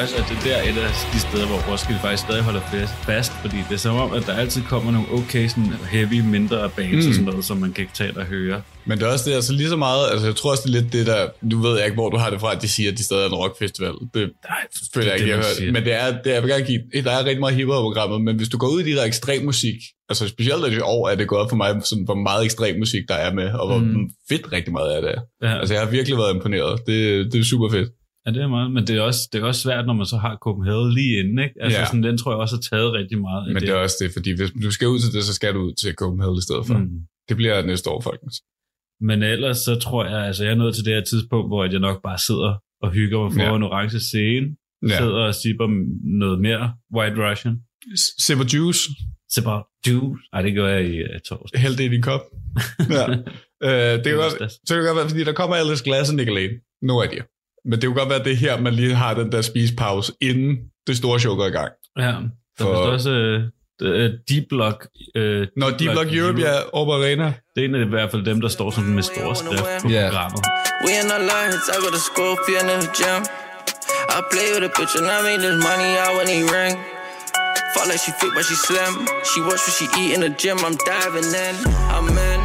Faktisk, 0.00 0.18
at 0.18 0.26
det 0.30 0.38
der 0.44 0.56
er 0.56 0.62
et 0.62 0.78
af 0.78 0.90
de 1.12 1.20
steder, 1.20 1.46
hvor 1.46 1.72
Roskilde 1.72 2.00
faktisk 2.00 2.22
stadig 2.22 2.42
holder 2.42 2.60
fast, 3.06 3.32
fordi 3.32 3.56
det 3.68 3.74
er 3.74 3.78
som 3.78 3.96
om, 3.96 4.12
at 4.12 4.26
der 4.26 4.34
altid 4.34 4.62
kommer 4.62 4.92
nogle 4.92 5.08
okay 5.12 5.48
sådan 5.48 5.72
heavy, 5.90 6.20
mindre 6.20 6.70
bands 6.76 7.04
mm. 7.04 7.08
og 7.08 7.14
sådan 7.14 7.24
noget, 7.30 7.44
som 7.44 7.56
man 7.56 7.72
kan 7.72 7.86
tage 7.94 8.12
og 8.16 8.24
høre. 8.24 8.62
Men 8.84 8.98
det 8.98 9.06
er 9.06 9.12
også 9.12 9.30
det, 9.30 9.34
altså 9.36 9.52
lige 9.52 9.68
så 9.68 9.76
meget, 9.76 10.10
altså 10.10 10.26
jeg 10.26 10.36
tror 10.36 10.50
også, 10.50 10.62
det 10.66 10.74
er 10.76 10.80
lidt 10.80 10.92
det 10.92 11.06
der, 11.06 11.28
nu 11.42 11.58
ved 11.62 11.76
jeg 11.76 11.84
ikke, 11.84 11.94
hvor 11.94 12.10
du 12.10 12.16
har 12.16 12.30
det 12.30 12.40
fra, 12.40 12.52
at 12.56 12.62
de 12.62 12.68
siger, 12.68 12.92
at 12.92 12.98
de 12.98 13.04
stadig 13.04 13.22
er 13.22 13.26
en 13.28 13.34
rockfestival. 13.34 13.92
Det 14.14 14.30
Nej, 14.48 14.56
føler 14.94 15.06
jeg 15.10 15.18
det, 15.18 15.24
ikke, 15.24 15.36
jeg 15.36 15.44
har 15.44 15.54
siger. 15.54 15.64
hørt. 15.64 15.72
Men 15.72 15.84
det 15.84 15.92
er, 15.94 16.06
det 16.22 16.26
er, 16.30 16.32
jeg 16.32 16.42
vil 16.42 16.50
gerne 16.50 16.64
give, 16.66 16.80
der 17.04 17.10
er 17.10 17.24
rigtig 17.24 17.40
meget 17.40 17.54
hiphop 17.56 17.82
programmet, 17.82 18.20
men 18.22 18.36
hvis 18.36 18.48
du 18.48 18.58
går 18.58 18.68
ud 18.68 18.80
i 18.80 18.90
de 18.90 18.96
der 18.96 19.04
ekstrem 19.04 19.44
musik, 19.44 19.76
altså 20.08 20.28
specielt 20.28 20.72
i 20.72 20.80
år 20.80 21.08
er 21.08 21.14
det 21.14 21.28
gået 21.28 21.40
op 21.42 21.48
for 21.50 21.56
mig, 21.56 21.80
sådan, 21.84 22.04
hvor 22.04 22.14
meget 22.14 22.44
ekstrem 22.44 22.78
musik 22.78 23.02
der 23.08 23.14
er 23.14 23.32
med, 23.34 23.48
og 23.52 23.66
hvor 23.66 23.78
Mm. 23.78 23.84
mm. 23.84 24.10
fedt 24.28 24.52
rigtig 24.52 24.72
meget 24.72 24.90
af 24.96 25.02
det 25.02 25.10
er. 25.10 25.48
Ja, 25.48 25.58
Altså 25.60 25.74
jeg 25.74 25.82
har 25.82 25.90
virkelig 25.90 26.18
været 26.18 26.34
imponeret. 26.34 26.80
Det, 26.86 27.32
det 27.32 27.40
er 27.40 27.44
super 27.44 27.70
fedt. 27.70 27.88
Ja, 28.26 28.30
det 28.34 28.42
er 28.42 28.48
meget. 28.48 28.70
Men 28.72 28.86
det 28.86 28.96
er, 28.96 29.00
også, 29.00 29.20
det 29.32 29.40
er 29.40 29.44
også 29.44 29.60
svært, 29.60 29.86
når 29.86 29.94
man 29.94 30.06
så 30.06 30.16
har 30.16 30.36
Copenhagen 30.46 30.92
lige 30.98 31.18
inden, 31.20 31.38
ikke? 31.38 31.54
Altså 31.60 31.78
Ja. 31.78 31.86
sådan, 31.86 32.02
den 32.02 32.18
tror 32.18 32.32
jeg 32.32 32.38
også 32.44 32.54
har 32.56 32.64
taget 32.70 32.92
rigtig 32.92 33.18
meget 33.20 33.46
af 33.46 33.52
Men 33.54 33.62
det 33.62 33.68
er 33.70 33.74
også 33.74 33.96
det, 34.02 34.10
fordi 34.16 34.30
hvis 34.38 34.50
du 34.64 34.70
skal 34.70 34.88
ud 34.88 34.98
til 34.98 35.12
det, 35.16 35.24
så 35.24 35.34
skal 35.34 35.54
du 35.54 35.60
ud 35.60 35.74
til 35.82 35.94
Copenhagen 35.94 36.38
i 36.38 36.42
stedet 36.48 36.66
for. 36.66 36.78
Mm. 36.78 36.88
Det 37.28 37.36
bliver 37.36 37.66
næste 37.66 37.90
år, 37.90 38.00
folkens. 38.00 38.34
Men 39.00 39.22
ellers 39.22 39.58
så 39.58 39.74
tror 39.84 40.04
jeg, 40.04 40.20
altså 40.26 40.44
jeg 40.44 40.50
er 40.50 40.56
nået 40.62 40.74
til 40.74 40.84
det 40.84 40.92
her 40.94 41.04
tidspunkt, 41.04 41.48
hvor 41.50 41.64
jeg 41.64 41.78
nok 41.78 42.02
bare 42.02 42.18
sidder 42.18 42.52
og 42.82 42.90
hygger 42.92 43.18
mig 43.22 43.32
foran 43.32 43.48
Ja. 43.50 43.56
en 43.56 43.62
orange 43.62 44.00
scene, 44.00 44.46
Ja. 44.88 44.96
sidder 44.98 45.20
og 45.28 45.34
sipper 45.34 45.68
noget 46.20 46.40
mere 46.40 46.72
White 46.96 47.16
Russian. 47.30 47.54
Sipper 48.26 48.44
juice, 48.54 48.80
Sipper 49.34 49.56
juice. 49.88 50.20
Ej, 50.32 50.42
det 50.42 50.54
gør 50.54 50.68
jeg 50.68 50.82
i 50.90 51.02
uh, 51.02 51.08
torsdag. 51.28 51.60
hæld 51.60 51.76
det 51.76 51.84
i 51.84 51.88
din 51.88 52.02
kop. 52.02 52.20
ja. 52.98 53.04
øh, 53.68 53.96
det, 54.04 54.04
kan 54.04 54.14
godt, 54.16 54.52
så 54.66 54.74
kan 54.74 54.76
det 54.78 54.86
godt 54.88 54.96
være, 54.96 55.08
fordi 55.08 55.24
der 55.24 55.32
kommer 55.32 55.56
ellers 55.56 55.82
glas 55.82 56.10
og 56.10 56.16
Nicolene. 56.16 56.54
No 56.82 57.02
idea. 57.02 57.22
Men 57.64 57.72
det 57.72 57.82
kan 57.82 57.94
godt 57.94 58.08
være, 58.08 58.24
det 58.24 58.32
er 58.32 58.36
her, 58.36 58.60
man 58.60 58.72
lige 58.74 58.94
har 58.94 59.14
den 59.14 59.32
der 59.32 59.42
spisepause, 59.42 60.12
inden 60.20 60.56
det 60.86 60.96
store 60.96 61.20
show 61.20 61.34
går 61.36 61.46
i 61.46 61.50
gang. 61.60 61.72
Ja, 61.98 62.04
der 62.04 62.20
For- 62.64 62.72
er 62.72 62.76
også 62.96 63.10
uh, 63.84 63.88
Deep 64.30 64.44
Block. 64.48 64.78
Uh, 65.18 65.22
Når 65.60 65.70
Deep 65.78 65.90
Block 65.96 66.08
Europe 66.18 66.42
over 66.72 66.86
på 66.86 66.94
arena, 67.02 67.26
Det 67.54 67.60
er 67.64 67.68
en 67.68 67.74
af 67.74 67.84
i 67.84 67.88
hvert 67.88 68.10
fald 68.10 68.24
dem, 68.24 68.40
der 68.40 68.48
står 68.48 68.70
som 68.70 68.84
med 68.84 69.02
store 69.02 69.36
skrift 69.36 69.82
på 69.82 69.88
Ja. 69.88 70.08
programmet. 70.10 70.40
We 70.84 70.90
in 71.02 71.08
our 71.16 71.22
lines, 71.34 71.62
I 71.74 71.76
go 71.84 71.88
to 71.98 72.02
school, 72.10 72.34
in 72.60 72.66
the 72.84 72.90
gym. 73.00 73.22
I 74.18 74.20
play 74.32 74.48
with 74.54 74.64
a 74.70 74.72
bitch 74.78 74.94
and 74.98 75.06
I 75.16 75.18
made 75.28 75.40
this 75.46 75.56
money 75.70 75.90
out 76.02 76.12
when 76.18 76.28
he 76.36 76.40
ring. 76.58 76.74
Fall 77.74 77.86
like 77.90 78.02
she 78.06 78.12
fit, 78.20 78.32
but 78.36 78.44
she 78.50 78.56
slim. 78.66 78.92
She 79.30 79.38
watch 79.48 79.62
what 79.66 79.74
she 79.78 79.86
eat 80.00 80.10
in 80.16 80.20
the 80.26 80.32
gym, 80.42 80.58
I'm 80.66 80.76
diving 80.90 81.30
in. 81.48 81.54
I'm 81.94 82.08
in, 82.30 82.40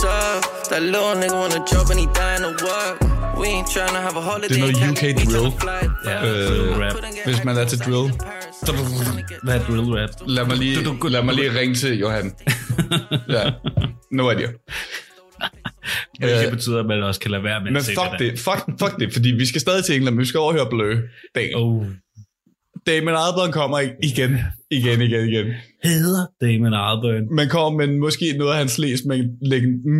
sub. 0.00 0.40
That 0.70 0.82
little 0.94 1.14
nigga 1.22 1.36
wanna 1.42 1.60
job 1.72 1.86
and 1.92 1.98
he 2.02 2.06
dying 2.20 2.42
to 2.48 2.52
work. 2.68 2.96
We 3.40 3.46
ain't 3.56 3.68
tryna 3.74 3.98
have 4.06 4.16
a 4.16 4.20
holiday. 4.30 4.48
Det 4.48 4.56
er 4.56 4.60
noget 4.60 4.90
UK 4.90 5.02
drill. 5.24 5.48
Ja, 6.06 6.16
drill 6.48 6.82
rap. 6.82 6.96
hvis 7.24 7.44
man 7.44 7.56
er 7.56 7.64
til 7.64 7.78
drill. 7.78 8.06
Hvad 9.44 9.54
er 9.54 9.64
drill 9.66 9.80
rap? 9.98 10.10
Lad 10.26 10.44
mig 10.46 10.56
lige, 10.56 10.74
lad 11.10 11.22
mig 11.24 11.34
lige 11.34 11.58
ringe 11.60 11.74
til 11.74 11.98
Johan. 11.98 12.32
ja, 13.36 13.50
no 14.12 14.30
idea. 14.30 14.48
Hvilket 16.18 16.46
Øh, 16.46 16.50
betyder, 16.50 16.80
at 16.80 16.86
man 16.86 17.02
også 17.02 17.20
kan 17.20 17.30
lade 17.30 17.44
være 17.44 17.60
med 17.62 17.70
Men 17.70 17.76
at 17.76 17.84
fuck 17.84 18.10
det. 18.18 18.20
det, 18.32 18.38
fuck, 18.38 18.64
fuck 18.80 18.98
det, 19.00 19.12
fordi 19.12 19.28
vi 19.30 19.46
skal 19.46 19.60
stadig 19.60 19.84
til 19.84 19.94
England, 19.94 20.14
men 20.14 20.20
vi 20.20 20.26
skal 20.26 20.40
overhøre 20.40 20.66
Blø. 20.70 20.96
Dag. 21.34 21.52
Oh, 21.56 21.84
Damon 22.86 23.08
Albarn 23.24 23.52
kommer 23.52 23.78
igen, 24.02 24.38
igen, 24.70 25.00
igen, 25.02 25.28
igen. 25.28 25.46
Hedder 25.84 26.26
Damon 26.40 26.74
Albarn. 26.74 27.34
Man 27.34 27.48
kommer 27.48 27.86
med 27.86 27.96
måske 27.98 28.34
noget 28.38 28.52
af 28.52 28.58
hans 28.58 28.78
læs, 28.78 29.00
men 29.06 29.20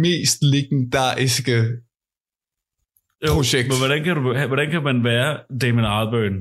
mest 0.00 0.38
legendariske 0.42 1.64
projekt. 3.32 3.68
Men 3.68 3.78
hvordan 3.78 4.04
kan, 4.04 4.16
du, 4.16 4.46
hvordan 4.46 4.70
kan 4.70 4.82
man 4.82 5.04
være 5.04 5.38
Damon 5.60 5.84
Albarn? 5.84 6.36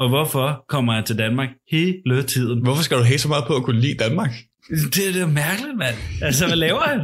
Og 0.00 0.08
hvorfor 0.08 0.64
kommer 0.68 0.92
han 0.92 1.04
til 1.04 1.18
Danmark 1.18 1.48
hele 1.70 2.22
tiden? 2.22 2.62
Hvorfor 2.62 2.82
skal 2.82 2.96
du 2.98 3.02
have 3.02 3.18
så 3.18 3.28
meget 3.28 3.44
på 3.46 3.54
at 3.56 3.62
kunne 3.62 3.80
lide 3.80 3.94
Danmark? 4.04 4.30
Det, 4.68 4.96
det 5.14 5.22
er 5.22 5.26
mærkeligt, 5.26 5.76
mand. 5.78 5.96
Altså, 6.22 6.46
hvad 6.46 6.56
laver 6.56 6.80
han? 6.80 7.00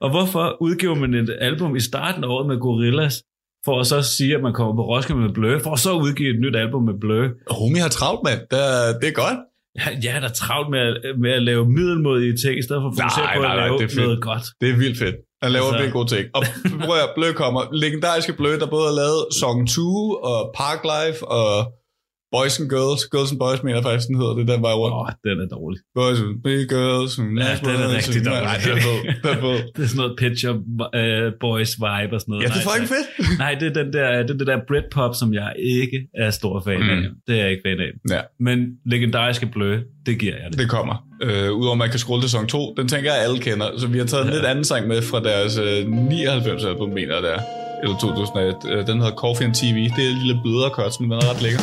Og 0.00 0.10
hvorfor 0.10 0.56
udgiver 0.60 0.94
man 0.94 1.14
et 1.14 1.36
album 1.40 1.76
i 1.76 1.80
starten 1.80 2.24
af 2.24 2.28
året 2.28 2.46
med 2.46 2.58
Gorillaz, 2.60 3.14
for 3.64 3.80
at 3.80 3.86
så 3.86 4.02
sige, 4.02 4.34
at 4.36 4.42
man 4.42 4.52
kommer 4.52 4.74
på 4.74 4.82
Roskilde 4.88 5.20
med 5.20 5.32
Blø, 5.34 5.58
for 5.58 5.72
at 5.72 5.78
så 5.78 5.92
udgive 5.92 6.30
et 6.34 6.40
nyt 6.40 6.56
album 6.56 6.82
med 6.82 6.94
Blø? 7.00 7.28
Homie 7.50 7.80
har 7.82 7.88
travlt, 7.88 8.20
mand. 8.24 8.40
Det 8.50 8.58
er, 8.58 8.98
det 9.00 9.08
er 9.08 9.12
godt. 9.24 9.38
Ja, 9.78 9.86
jeg 10.04 10.16
er 10.16 10.20
da 10.20 10.28
travlt 10.28 10.70
med 10.70 10.80
at, 10.80 11.18
med 11.18 11.30
at 11.38 11.42
lave 11.42 11.62
middelmodige 11.68 12.36
ting, 12.36 12.58
i 12.58 12.62
stedet 12.62 12.80
for 12.82 12.88
at 12.90 12.96
fokusere 12.98 13.24
Nej, 13.24 13.36
på 13.36 13.42
nej, 13.42 13.52
at 13.52 13.56
nej, 13.58 13.66
lave 13.66 13.78
det 13.78 13.84
er 13.84 13.88
fedt. 13.88 14.06
noget 14.06 14.22
godt. 14.22 14.44
Det 14.60 14.70
er 14.70 14.76
vildt 14.76 14.98
fedt. 14.98 15.16
Han 15.42 15.52
laver 15.52 15.66
Altså- 15.66 15.78
virkelig 15.78 15.92
gode 15.92 16.08
ting. 16.16 16.26
Og 16.34 16.42
prøv 16.86 16.96
at 16.96 17.10
Blø 17.16 17.32
kommer. 17.32 17.62
Legendariske 17.72 18.32
Blø, 18.32 18.58
der 18.58 18.66
både 18.66 18.86
har 18.86 18.94
lavet 18.94 19.26
Song 19.40 19.68
2 19.68 19.80
og 20.30 20.52
Park 20.56 20.80
Life 20.94 21.28
og 21.28 21.72
Boys 22.36 22.54
and 22.60 22.68
Girls. 22.74 23.00
Girls 23.14 23.30
and 23.32 23.38
Boys 23.44 23.62
mener 23.62 23.76
jeg 23.78 23.84
faktisk, 23.88 24.06
den 24.08 24.16
hedder 24.20 24.34
det 24.38 24.48
den 24.52 24.62
vej 24.66 24.72
rundt. 24.80 24.94
Åh, 24.94 25.00
oh, 25.00 25.08
den 25.26 25.36
er 25.44 25.48
dårlig. 25.56 25.78
Boys 25.98 26.18
and 26.26 26.34
Big 26.46 26.62
Girls. 26.74 27.12
And 27.18 27.30
Ja, 27.44 27.50
den 27.66 27.76
er 27.84 27.88
rigtig 27.96 28.20
dårlig. 28.30 28.48
Det 28.64 28.70
er 28.76 28.80
fed. 28.88 28.98
Det 29.24 29.30
er 29.36 29.40
fed. 29.46 29.58
Det 29.76 29.82
er 29.84 29.88
sådan 29.92 30.00
noget 30.02 30.14
Pitcher 30.22 30.52
uh, 30.98 31.32
Boys 31.44 31.72
vibe 31.84 32.12
og 32.16 32.20
sådan 32.22 32.30
noget. 32.32 32.42
Ja, 32.44 32.48
det 32.54 32.58
er 32.64 32.66
fucking 32.70 32.88
fedt. 32.94 33.06
Nej, 33.44 33.52
det 33.60 33.66
er 33.70 33.74
den 33.80 33.88
der, 33.96 34.06
det, 34.26 34.30
er 34.34 34.38
det 34.40 34.46
der 34.52 34.58
Britpop, 34.70 35.12
som 35.20 35.28
jeg 35.40 35.50
ikke 35.78 35.98
er 36.24 36.30
stor 36.40 36.54
fan 36.66 36.82
af. 36.92 36.96
Mm. 36.96 37.04
Det 37.26 37.32
er 37.38 37.40
jeg 37.44 37.50
ikke 37.54 37.64
fan 37.68 37.78
af. 37.86 37.90
Ja. 38.16 38.20
Men 38.46 38.56
legendariske 38.92 39.46
blø, 39.54 39.70
det 40.06 40.14
giver 40.22 40.36
jeg 40.42 40.46
det. 40.50 40.58
Det 40.62 40.68
kommer. 40.76 40.94
Øh, 41.22 41.52
Udover 41.58 41.72
at 41.72 41.78
man 41.84 41.90
kan 41.90 41.98
scrolle 41.98 42.22
til 42.22 42.30
sæson 42.30 42.46
2, 42.46 42.74
den 42.76 42.88
tænker 42.88 43.12
jeg 43.12 43.22
alle 43.24 43.38
kender. 43.38 43.66
Så 43.78 43.86
vi 43.86 43.98
har 43.98 44.06
taget 44.06 44.22
en 44.24 44.28
Ja. 44.30 44.34
lidt 44.36 44.46
anden 44.46 44.64
sang 44.64 44.88
med 44.88 45.02
fra 45.02 45.20
deres 45.30 45.58
øh, 45.58 45.88
99 45.88 46.64
album, 46.64 46.88
mener 46.88 47.14
jeg 47.14 47.22
det 47.22 47.32
er. 47.36 47.40
Eller 47.82 47.96
2001. 47.98 48.54
Øh, 48.72 48.86
den 48.86 48.98
hedder 49.00 49.16
Coffee 49.16 49.46
and 49.46 49.54
TV. 49.54 49.76
Det 49.96 50.04
er 50.06 50.10
en 50.10 50.18
lille 50.24 50.40
blødere 50.44 50.70
cut, 50.70 51.00
men 51.00 51.10
den 51.10 51.18
er 51.18 51.30
ret 51.34 51.42
lækker. 51.42 51.60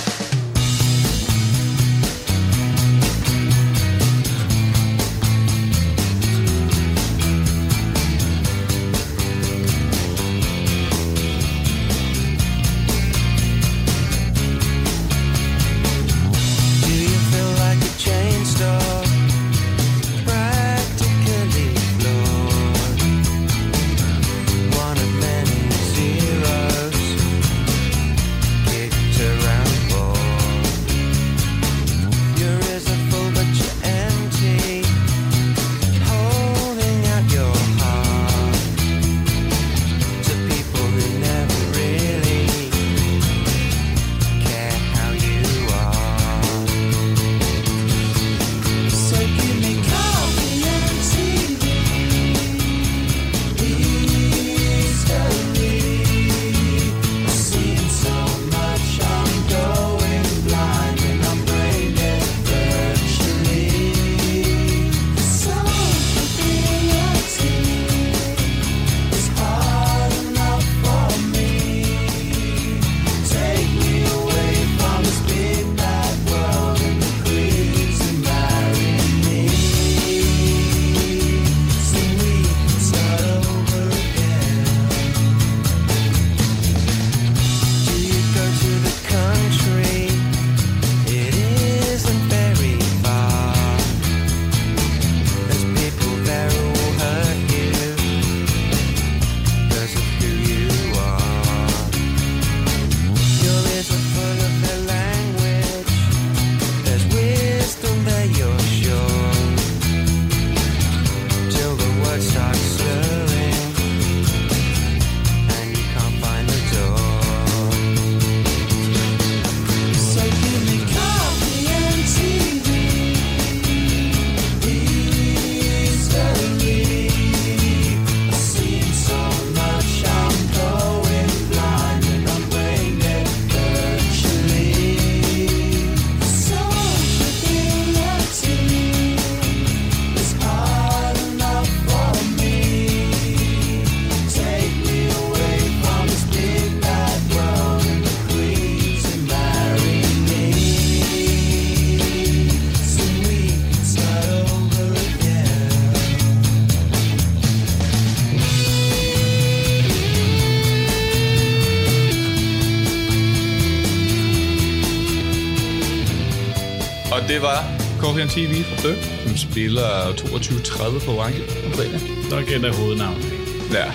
And 168.27 168.33
TV 168.35 168.63
fra 168.63 168.81
Blø, 168.81 168.93
som 169.27 169.37
spiller 169.37 169.89
22.30 170.11 171.05
på 171.05 171.11
Orange 171.11 171.39
på 171.65 171.69
fredag. 171.77 172.57
Et 172.57 172.65
af 172.65 172.75
hovednavnet. 172.75 173.25
Ja, 173.73 173.85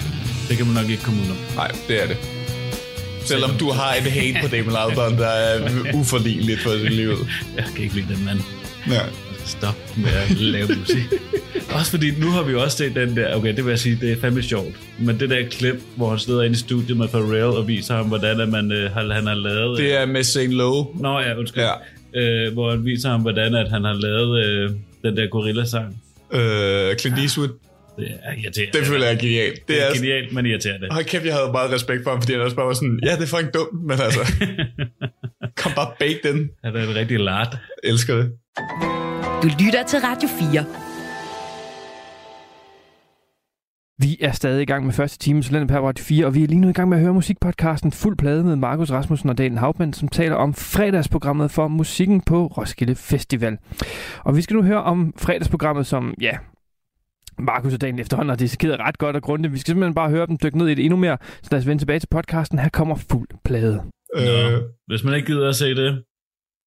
Det 0.48 0.56
kan 0.56 0.66
man 0.66 0.74
nok 0.74 0.90
ikke 0.90 1.02
komme 1.02 1.20
ud 1.22 1.30
om. 1.30 1.36
nej, 1.56 1.70
det 1.88 2.02
er 2.02 2.06
det. 2.06 2.16
Selvom 3.24 3.50
du 3.60 3.70
har 3.70 3.94
et 3.94 4.02
hate 4.02 4.36
på 4.42 4.48
Damon 4.56 4.76
Albarn, 4.76 5.16
der 5.18 5.26
er 5.26 5.68
uforligneligt 6.00 6.60
for 6.60 6.70
sit 6.70 6.92
liv. 6.92 7.12
Jeg 7.56 7.64
kan 7.74 7.84
ikke 7.84 7.94
lide 7.94 8.14
den 8.14 8.24
mand. 8.24 8.40
Ja. 8.90 9.00
Stop 9.44 9.76
med 9.96 10.10
at 10.10 10.30
lave 10.30 10.68
musik. 10.78 11.04
også 11.74 11.90
fordi 11.90 12.10
nu 12.20 12.30
har 12.30 12.42
vi 12.42 12.52
jo 12.52 12.62
også 12.62 12.76
set 12.76 12.94
den 12.94 13.16
der, 13.16 13.34
okay, 13.36 13.56
det 13.56 13.64
vil 13.64 13.70
jeg 13.70 13.78
sige, 13.78 13.98
det 14.00 14.12
er 14.12 14.20
fandme 14.20 14.42
sjovt. 14.42 14.74
Men 14.98 15.20
det 15.20 15.30
der 15.30 15.48
klip, 15.50 15.74
hvor 15.96 16.10
han 16.10 16.18
sidder 16.18 16.42
inde 16.42 16.54
i 16.56 16.58
studiet 16.58 16.96
med 16.96 17.08
Pharrell 17.08 17.44
og 17.44 17.68
viser 17.68 17.94
ham, 17.96 18.06
hvordan 18.06 18.40
at 18.40 18.48
man, 18.48 18.72
øh, 18.72 18.90
han 18.92 19.26
har 19.26 19.34
lavet... 19.34 19.78
Det 19.78 20.00
er 20.00 20.06
med 20.06 20.24
St. 20.24 20.38
Lowe. 20.38 20.86
Nå 21.00 21.20
ja, 21.20 21.34
undskyld. 21.34 21.62
Ja. 21.62 21.72
Øh, 22.14 22.52
hvor 22.52 22.70
han 22.70 22.84
viser 22.84 23.08
ham, 23.10 23.20
hvordan 23.20 23.54
at 23.54 23.70
han 23.70 23.84
har 23.84 23.92
lavet 23.94 24.44
øh, 24.46 24.70
den 25.04 25.16
der 25.16 25.26
gorilla-sang. 25.26 26.02
Øh, 26.32 26.96
Clint 26.96 27.18
Eastwood. 27.18 27.48
Det 27.98 28.08
er 28.22 28.32
irriterende. 28.32 28.78
Det 28.78 28.86
føler 28.86 29.06
jeg 29.06 29.14
er 29.14 29.18
genialt. 29.20 29.54
Det 29.54 29.68
Det 29.68 29.82
er 29.82 29.86
er, 29.86 29.94
genialt, 29.94 30.32
men 30.32 30.46
irriterende. 30.46 30.88
Hold 30.90 31.04
kæft, 31.04 31.24
jeg 31.24 31.34
havde 31.34 31.52
meget 31.52 31.72
respekt 31.72 32.02
for 32.04 32.10
ham, 32.10 32.20
fordi 32.22 32.32
han 32.32 32.42
også 32.42 32.56
bare 32.56 32.66
var 32.66 32.72
sådan, 32.74 33.00
ja, 33.04 33.16
det 33.16 33.22
er 33.22 33.26
fucking 33.26 33.54
dumt, 33.54 33.82
men 33.88 34.00
altså, 34.00 34.20
kom 35.60 35.72
bare 35.76 35.90
bag 35.98 36.20
den. 36.22 36.50
Han 36.64 36.76
er 36.76 36.82
en 36.88 36.94
rigtig 36.94 37.18
lart. 37.20 37.56
Elsker 37.84 38.16
det. 38.16 38.30
Du 39.42 39.48
lytter 39.64 39.82
til 39.88 39.98
Radio 39.98 40.28
4. 40.52 40.91
Vi 44.02 44.16
er 44.20 44.32
stadig 44.32 44.62
i 44.62 44.64
gang 44.64 44.86
med 44.86 44.92
første 44.92 45.18
time, 45.18 45.42
Talent 45.42 45.70
på 45.70 45.88
Radio 45.88 46.04
4, 46.04 46.26
og 46.26 46.34
vi 46.34 46.42
er 46.42 46.46
lige 46.46 46.60
nu 46.60 46.68
i 46.68 46.72
gang 46.72 46.88
med 46.88 46.96
at 46.96 47.02
høre 47.02 47.14
musikpodcasten 47.14 47.92
Fuld 47.92 48.16
Plade 48.16 48.44
med 48.44 48.56
Markus 48.56 48.90
Rasmussen 48.90 49.30
og 49.30 49.38
Daniel 49.38 49.58
Hauptmann, 49.58 49.92
som 49.92 50.08
taler 50.08 50.36
om 50.36 50.54
fredagsprogrammet 50.54 51.50
for 51.50 51.68
musikken 51.68 52.20
på 52.20 52.46
Roskilde 52.46 52.94
Festival. 52.94 53.58
Og 54.24 54.36
vi 54.36 54.42
skal 54.42 54.56
nu 54.56 54.62
høre 54.62 54.82
om 54.82 55.14
fredagsprogrammet, 55.18 55.86
som, 55.86 56.14
ja, 56.20 56.32
Markus 57.38 57.74
og 57.74 57.80
Daniel 57.80 58.00
efterhånden 58.00 58.28
har 58.28 58.36
dissekeret 58.36 58.80
ret 58.80 58.98
godt 58.98 59.16
og 59.16 59.22
grundigt. 59.22 59.52
Vi 59.52 59.58
skal 59.58 59.70
simpelthen 59.70 59.94
bare 59.94 60.10
høre 60.10 60.26
dem 60.26 60.38
dykke 60.42 60.58
ned 60.58 60.68
i 60.68 60.74
det 60.74 60.84
endnu 60.84 60.96
mere, 60.96 61.18
så 61.42 61.48
lad 61.50 61.60
os 61.60 61.66
vende 61.66 61.82
tilbage 61.82 62.00
til 62.00 62.08
podcasten. 62.10 62.58
Her 62.58 62.68
kommer 62.68 62.94
Fuld 63.10 63.28
Plade. 63.44 63.82
Øh. 64.16 64.60
Hvis 64.86 65.04
man 65.04 65.14
ikke 65.14 65.26
gider 65.26 65.48
at 65.48 65.56
se 65.56 65.74
det, 65.74 66.02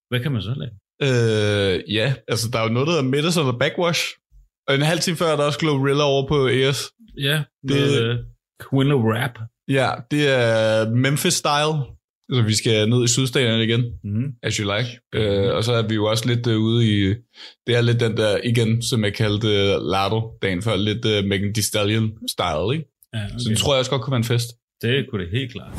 hvad 0.10 0.20
kan 0.20 0.32
man 0.32 0.42
så 0.42 0.54
lave? 0.58 0.72
Øh, 1.02 1.94
ja, 1.94 2.14
altså 2.28 2.50
der 2.54 2.60
er 2.60 2.64
jo 2.64 2.74
noget, 2.74 2.88
der 2.88 2.94
hedder 2.94 3.10
Medicine 3.10 3.46
og 3.46 3.60
Backwash. 3.60 4.02
Og 4.68 4.76
en 4.76 4.82
halv 4.82 5.00
time 5.00 5.18
før 5.18 5.26
er 5.32 5.36
der 5.36 5.44
også 5.44 5.60
Glorilla 5.60 6.04
over 6.04 6.28
på 6.28 6.48
ES. 6.48 6.92
Ja, 7.18 7.44
Det- 7.68 8.10
er 8.10 8.18
Quilla 8.70 8.94
Rap. 8.94 9.40
Ja, 9.68 9.90
det 10.12 10.30
er 10.30 10.90
Memphis-style. 10.90 11.92
Så 12.34 12.42
vi 12.42 12.56
skal 12.56 12.90
ned 12.90 13.04
i 13.04 13.08
sydstaterne 13.08 13.64
igen, 13.64 13.84
Mm. 14.04 14.26
as 14.44 14.56
you 14.56 14.72
like. 14.78 14.90
Øh, 15.16 15.56
og 15.56 15.64
så 15.64 15.74
er 15.74 15.82
vi 15.88 15.96
jo 15.96 16.06
også 16.06 16.28
lidt 16.28 16.48
øh, 16.48 16.58
ude 16.60 16.86
i... 16.92 17.14
Det 17.68 17.76
er 17.76 17.82
lidt 17.82 18.00
den 18.00 18.18
der, 18.18 18.38
igen, 18.44 18.82
som 18.84 19.04
jeg 19.04 19.14
kaldte 19.14 19.48
øh, 19.48 19.82
Lardo 19.92 20.22
dagen 20.42 20.62
før, 20.62 20.76
lidt 20.76 21.06
øh, 21.06 21.24
Megan 21.26 21.54
Thee 21.54 21.64
Stallion-style, 21.64 22.72
ikke? 22.74 22.86
Ja, 23.14 23.26
Okay. 23.26 23.40
Så 23.40 23.50
det 23.50 23.58
tror 23.58 23.74
jeg 23.74 23.80
også 23.80 23.92
godt 23.92 24.02
kunne 24.02 24.12
være 24.12 24.18
en 24.26 24.32
fest. 24.34 24.48
Det 24.82 25.06
kunne 25.10 25.22
det 25.24 25.32
helt 25.32 25.52
klart. 25.52 25.72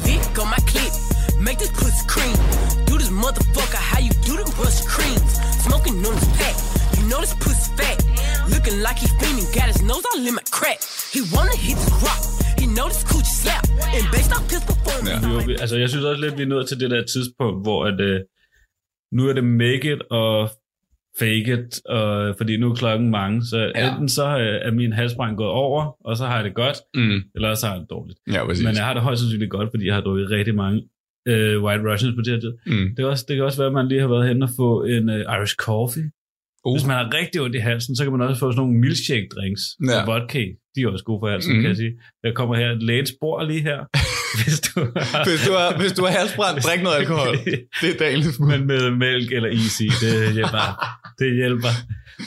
Make 1.46 1.58
this 1.62 1.72
pussy 1.80 2.04
cream. 2.14 2.34
Do 2.88 2.94
this 3.02 3.12
motherfucker 3.22 3.80
how 3.90 4.00
you 4.06 4.12
do 4.28 4.32
the 4.42 4.48
brush 4.58 4.78
creams. 4.92 5.32
Smoking 5.66 5.96
on 6.08 6.14
his 6.20 6.28
pack, 6.40 6.55
know 7.10 7.20
this 7.24 7.34
pussy 7.44 7.68
fat. 7.78 7.96
Looking 8.54 8.78
like 8.86 8.98
he 9.04 9.08
fiending, 9.20 9.48
got 9.58 9.66
his 9.72 9.80
nose 9.90 10.04
all 10.10 10.20
in 10.30 10.34
my 10.40 10.46
crack. 10.58 10.78
He 11.14 11.20
wanna 11.34 11.56
hit 11.66 11.78
the 11.86 11.92
rock, 12.06 12.22
he 12.60 12.64
know 12.76 12.86
this 12.92 13.02
coochie 13.10 13.36
slap. 13.42 13.64
And 13.96 14.04
based 14.14 14.32
off 14.36 14.44
his 14.54 14.62
performance, 14.72 15.22
Jo, 15.28 15.38
vi- 15.48 15.58
altså, 15.64 15.76
jeg 15.82 15.88
synes 15.92 16.04
også 16.10 16.20
lidt, 16.24 16.34
vi 16.38 16.42
er 16.46 16.52
nået 16.54 16.66
til 16.70 16.80
det 16.82 16.88
der 16.94 17.02
tidspunkt, 17.14 17.56
hvor 17.66 17.80
at, 17.90 17.98
øh, 18.10 18.18
nu 19.16 19.22
er 19.28 19.32
det 19.38 19.44
make 19.64 19.86
it 19.94 20.02
og 20.22 20.36
fake 21.18 21.48
it, 21.56 21.86
og, 21.96 22.34
fordi 22.38 22.56
nu 22.56 22.70
er 22.70 22.74
klokken 22.74 23.10
mange, 23.10 23.36
så 23.50 23.58
ja. 23.74 23.90
enten 23.90 24.08
så 24.08 24.26
øh, 24.38 24.56
er 24.66 24.70
min 24.70 24.92
halsbrand 24.92 25.36
gået 25.36 25.50
over, 25.50 25.96
og 26.06 26.16
så 26.16 26.26
har 26.26 26.34
jeg 26.36 26.44
det 26.44 26.54
godt, 26.54 26.78
Mm. 26.94 27.20
eller 27.34 27.54
så 27.54 27.66
har 27.66 27.74
jeg 27.74 27.80
det 27.80 27.90
dårligt. 27.90 28.18
Ja, 28.32 28.46
præcis. 28.46 28.64
Men 28.64 28.74
jeg 28.76 28.84
har 28.84 28.94
det 28.94 29.02
højst 29.02 29.20
sandsynligt 29.20 29.50
godt, 29.50 29.68
fordi 29.72 29.86
jeg 29.86 29.94
har 29.94 30.00
drukket 30.00 30.30
rigtig 30.30 30.54
mange 30.54 30.78
øh, 31.28 31.62
White 31.64 31.82
Russians 31.92 32.14
på 32.16 32.22
det 32.22 32.32
her 32.32 32.40
tid. 32.40 32.52
Mm. 32.66 32.88
Det, 32.96 33.02
er 33.04 33.06
også, 33.08 33.24
det 33.28 33.36
kan 33.36 33.44
også 33.44 33.58
være, 33.58 33.66
at 33.66 33.72
man 33.72 33.88
lige 33.88 34.00
har 34.00 34.08
været 34.08 34.28
hen 34.28 34.42
og 34.42 34.48
få 34.56 34.82
en 34.84 35.08
øh, 35.10 35.20
Irish 35.20 35.54
coffee. 35.54 36.10
Uh. 36.66 36.74
Hvis 36.74 36.86
man 36.90 36.96
har 37.00 37.06
rigtig 37.20 37.38
ondt 37.44 37.56
i 37.60 37.62
halsen, 37.70 37.96
så 37.96 38.02
kan 38.04 38.12
man 38.12 38.20
også 38.28 38.38
få 38.40 38.46
sådan 38.52 38.60
nogle 38.62 38.74
milkshake 38.84 39.28
drinks 39.36 39.62
Ja. 39.88 39.96
og 40.00 40.06
vodka. 40.10 40.42
De 40.74 40.78
er 40.82 40.88
også 40.94 41.04
gode 41.10 41.20
for 41.22 41.28
halsen, 41.34 41.50
Mhm. 41.52 41.56
mm. 41.58 41.62
kan 41.62 41.68
jeg 41.72 41.76
sige. 41.84 41.92
Jeg 42.26 42.32
kommer 42.38 42.54
her, 42.62 42.70
lægens 42.88 43.12
bord 43.20 43.46
lige 43.50 43.62
her. 43.70 43.78
hvis 44.40 44.58
du 44.68 44.74
har, 45.12 45.24
Hvis 45.30 45.40
du 45.48 45.52
har, 45.60 45.68
hvis 45.80 45.92
du 45.98 46.02
har 46.06 46.12
halsbrand, 46.20 46.54
drik 46.66 46.80
noget 46.86 46.96
alkohol. 47.02 47.34
Det 47.82 47.88
er 47.94 47.98
dagens 48.04 48.26
Men 48.50 48.60
med 48.72 48.82
mælk 49.04 49.28
eller 49.36 49.50
is 49.60 49.74
i, 49.86 49.88
det 50.04 50.12
hjælper. 50.38 50.64
det 51.20 51.28
hjælper. 51.40 51.72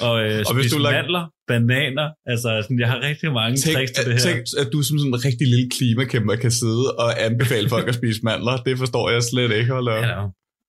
Og, 0.08 0.16
øh, 0.26 0.40
Og 0.50 0.54
hvis 0.58 0.72
du 0.72 0.78
du 0.78 0.84
lag- 0.84 0.94
mandler, 0.98 1.24
bananer, 1.52 2.08
altså 2.32 2.50
sådan, 2.64 2.80
jeg 2.84 2.90
har 2.94 3.00
rigtig 3.10 3.28
mange 3.40 3.56
Tænk, 3.58 3.76
tricks 3.76 3.92
til 3.92 4.04
det 4.06 4.14
her. 4.14 4.20
tænk, 4.28 4.40
at 4.62 4.68
du 4.74 4.80
som 4.88 4.96
sådan 5.00 5.14
en 5.14 5.20
rigtig 5.28 5.48
lille 5.54 5.68
klimakæmper 5.78 6.36
kan 6.44 6.52
sidde 6.62 6.86
og 7.04 7.10
anbefale 7.28 7.70
folk 7.70 7.88
at 7.92 7.96
spise 8.02 8.20
mandler. 8.24 8.56
Det 8.68 8.74
forstår 8.84 9.06
jeg 9.14 9.22
slet 9.32 9.52
ikke. 9.60 9.70
Hold 9.78 9.88
op. 9.96 10.04
Hallo. 10.04 10.24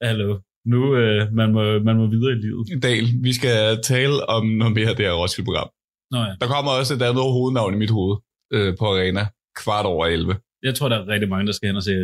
Hallo. 0.08 0.28
Nu, 0.66 0.96
øh, 0.96 1.32
man, 1.32 1.52
må, 1.52 1.78
man 1.78 1.96
må 1.96 2.06
videre 2.06 2.32
i 2.32 2.40
livet. 2.44 2.82
Dal, 2.82 3.06
vi 3.22 3.32
skal 3.32 3.82
tale 3.82 4.28
om 4.28 4.46
noget 4.46 4.74
mere 4.74 4.88
af 4.88 4.96
det 4.96 5.06
her 5.06 5.12
Roskilde-program. 5.12 5.68
Nå 6.10 6.18
ja. 6.18 6.34
Der 6.40 6.46
kommer 6.46 6.70
også 6.70 6.94
et 6.94 7.02
andet 7.02 7.22
hovednavn 7.22 7.74
i 7.74 7.76
mit 7.76 7.90
hoved 7.90 8.16
øh, 8.52 8.76
på 8.78 8.84
Arena. 8.86 9.26
Kvart 9.56 9.86
over 9.86 10.06
11. 10.06 10.36
Jeg 10.62 10.74
tror, 10.74 10.88
der 10.88 10.96
er 10.96 11.08
rigtig 11.08 11.28
mange, 11.28 11.46
der 11.46 11.52
skal 11.52 11.66
hen 11.68 11.76
og 11.76 11.82
se... 11.82 11.94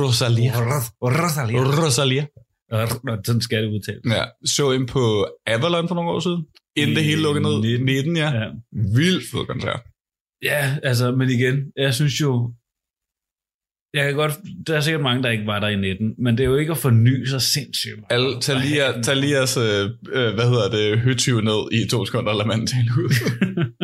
Rosalia. 0.00 0.52
Rosalia. 1.02 1.58
Rosalia. 1.86 2.26
Nå, 2.70 3.12
sådan 3.26 3.40
skal 3.40 3.62
det 3.62 3.68
udtales. 3.68 4.02
Ja, 4.16 4.24
så 4.44 4.72
ind 4.72 4.88
på 4.88 5.26
Avalon 5.46 5.88
for 5.88 5.94
nogle 5.94 6.10
år 6.10 6.20
siden. 6.20 6.42
Inden 6.76 6.96
det 6.96 7.04
hele 7.04 7.22
lukkede 7.22 7.44
ned. 7.44 7.60
19. 7.60 7.86
19, 7.86 8.16
ja. 8.16 8.30
Ja. 8.40 8.48
Vildt 8.72 9.24
fed 9.30 9.46
koncert. 9.46 9.80
Ja, 10.42 10.76
altså, 10.82 11.12
men 11.18 11.30
igen, 11.30 11.56
jeg 11.76 11.94
synes 11.94 12.20
jo, 12.20 12.52
jeg 13.94 14.04
kan 14.04 14.14
godt, 14.14 14.32
der 14.66 14.76
er 14.76 14.80
sikkert 14.80 15.02
mange, 15.02 15.22
der 15.22 15.30
ikke 15.30 15.46
var 15.46 15.60
der 15.60 15.68
i 15.68 15.76
19, 15.76 16.14
men 16.18 16.38
det 16.38 16.44
er 16.44 16.48
jo 16.48 16.56
ikke 16.56 16.70
at 16.72 16.78
forny 16.78 17.24
sig 17.24 17.42
sindssygt. 17.42 17.94
Alle, 18.10 18.40
tag 18.40 18.56
lige, 18.60 19.02
tag 19.02 19.16
lige 19.16 19.32
jeres, 19.36 19.56
øh, 19.56 19.90
øh, 20.18 20.34
hvad 20.34 20.46
hedder 20.52 20.68
det, 20.70 20.98
høtyve 21.00 21.42
ned 21.42 21.60
i 21.72 21.88
to 21.88 22.06
sekunder, 22.06 22.30
og 22.32 22.36
lad 22.38 22.46
manden 22.46 22.66
tale 22.66 22.88
ud. 23.02 23.08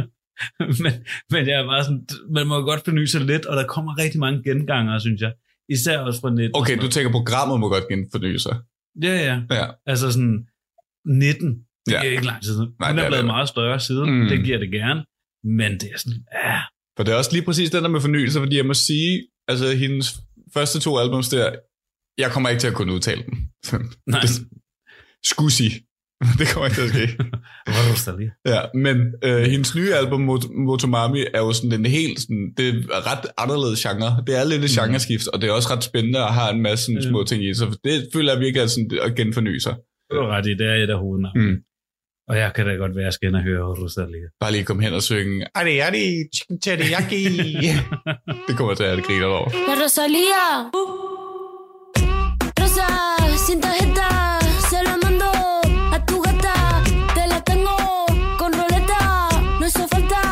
men, 0.82 0.92
men 1.30 1.46
jeg 1.48 1.60
er 1.60 1.66
bare 1.66 1.84
sådan, 1.84 2.06
man 2.30 2.46
må 2.46 2.60
godt 2.60 2.84
forny 2.84 3.04
sig 3.04 3.20
lidt, 3.20 3.46
og 3.46 3.56
der 3.56 3.66
kommer 3.66 3.98
rigtig 3.98 4.20
mange 4.20 4.42
gengangere, 4.42 5.00
synes 5.00 5.20
jeg. 5.20 5.32
Især 5.68 5.98
også 5.98 6.20
fra 6.20 6.30
19. 6.30 6.50
Okay, 6.54 6.76
du 6.80 6.88
tænker, 6.88 7.10
programmet 7.12 7.60
må 7.60 7.68
godt 7.68 7.88
genforny 7.88 8.36
sig. 8.36 8.56
Ja, 9.02 9.14
ja. 9.28 9.40
Ja. 9.50 9.66
Altså 9.86 10.12
sådan, 10.12 10.38
19, 11.06 11.48
det 11.86 11.92
Ja. 11.92 11.98
er 11.98 12.02
ikke 12.02 12.26
lang 12.26 12.42
tid 12.42 12.52
siden. 12.52 12.68
Nej, 12.80 12.88
Hun 12.90 12.96
det 12.96 13.02
er 13.02 13.06
er 13.06 13.10
blevet 13.10 13.22
det. 13.24 13.26
meget 13.34 13.48
større 13.48 13.80
siden, 13.80 14.10
Mm. 14.10 14.16
mm. 14.22 14.28
det 14.28 14.44
giver 14.44 14.58
det 14.58 14.70
gerne. 14.70 15.00
Men 15.44 15.72
det 15.80 15.88
er 15.94 15.98
sådan, 15.98 16.18
ja, 16.44 16.58
For 16.96 17.02
det 17.04 17.12
er 17.12 17.16
også 17.18 17.32
lige 17.32 17.44
præcis 17.44 17.70
den 17.70 17.82
der 17.84 17.88
med 17.88 18.00
fornyelse, 18.00 18.38
fordi 18.38 18.56
jeg 18.56 18.66
må 18.66 18.74
sige, 18.74 19.26
altså 19.50 19.76
hendes 19.76 20.06
første 20.54 20.80
to 20.80 20.98
albums 20.98 21.28
der, 21.28 21.50
jeg 22.18 22.30
kommer 22.30 22.48
ikke 22.48 22.60
til 22.60 22.68
at 22.68 22.74
kunne 22.74 22.92
udtale 22.94 23.22
dem. 23.28 23.34
nej. 24.06 24.20
Det- 24.20 24.46
Skussi. 25.24 25.68
Det 26.38 26.46
kommer 26.52 26.66
ikke 26.68 26.76
til 26.80 26.88
at 26.88 26.94
ske. 26.96 27.06
Rosalia. 27.90 28.30
Ja, 28.46 28.60
men 28.84 28.96
øh, 29.24 29.42
hendes 29.52 29.74
nye 29.74 29.94
album, 29.94 30.20
Mot- 30.30 30.52
Motomami, 30.66 31.20
er 31.34 31.38
jo 31.46 31.52
sådan 31.52 31.72
en 31.72 31.86
helt, 31.86 32.20
sådan, 32.20 32.52
det 32.56 32.68
er 32.68 33.02
ret 33.12 33.24
anderledes 33.38 33.80
genre. 33.86 34.10
Det 34.26 34.32
er 34.40 34.44
lidt 34.44 34.64
et 34.64 34.70
Mhm. 34.76 34.76
genreskift, 34.86 35.26
og 35.32 35.40
det 35.40 35.48
er 35.48 35.52
også 35.52 35.68
ret 35.74 35.84
spændende 35.84 36.20
og 36.26 36.34
har 36.34 36.48
en 36.50 36.62
masse 36.62 36.84
sådan, 36.84 37.02
Ja. 37.02 37.08
små 37.08 37.24
ting 37.24 37.44
i. 37.44 37.54
Så 37.54 37.78
det 37.84 38.08
føler 38.14 38.32
jeg 38.32 38.40
virkelig 38.40 38.62
er 38.62 38.66
sådan, 38.66 38.90
at 39.02 39.14
genforny 39.16 39.58
sig. 39.58 39.74
Du 40.10 40.16
har 40.22 40.28
ret 40.36 40.46
i, 40.46 40.50
det 40.60 40.66
er 40.72 40.74
et 40.84 40.90
af 40.90 40.98
hovednavnene. 40.98 41.50
Mm. 41.50 41.56
Og 42.30 42.36
jeg 42.42 42.50
kan 42.54 42.66
da 42.66 42.72
godt 42.82 42.94
være, 42.96 43.02
at 43.04 43.04
jeg 43.04 43.12
skal 43.12 43.28
ind 43.28 43.36
og 43.36 43.42
høre 43.42 43.62
Rosalia. 43.82 44.26
Bare 44.40 44.52
lige 44.52 44.64
komme 44.64 44.82
hen 44.84 44.92
og 44.94 45.02
synge, 45.02 45.46
Adi, 45.54 45.74
adi, 45.86 46.04
chicken 46.36 46.60
teriyaki. 46.60 47.24
det 48.46 48.52
kommer 48.58 48.74
til 48.74 48.84
at 48.84 48.96
det 48.98 49.04
griner 49.06 49.26
over. 49.26 49.48
La 49.68 49.74
Rosalía. 49.82 50.44
Rosa, 52.60 52.88
sin 53.46 53.58
tarjeta, 53.64 54.08
se 54.70 54.78
la 54.86 54.94
mando 55.04 55.30
a 55.96 55.98
tu 56.08 56.16
gata. 56.26 56.56
Te 57.16 57.22
la 57.32 57.38
tengo 57.50 57.76
con 58.40 58.50
roleta. 58.60 59.00
No 59.60 59.64
hizo 59.70 59.84
falta 59.94 60.22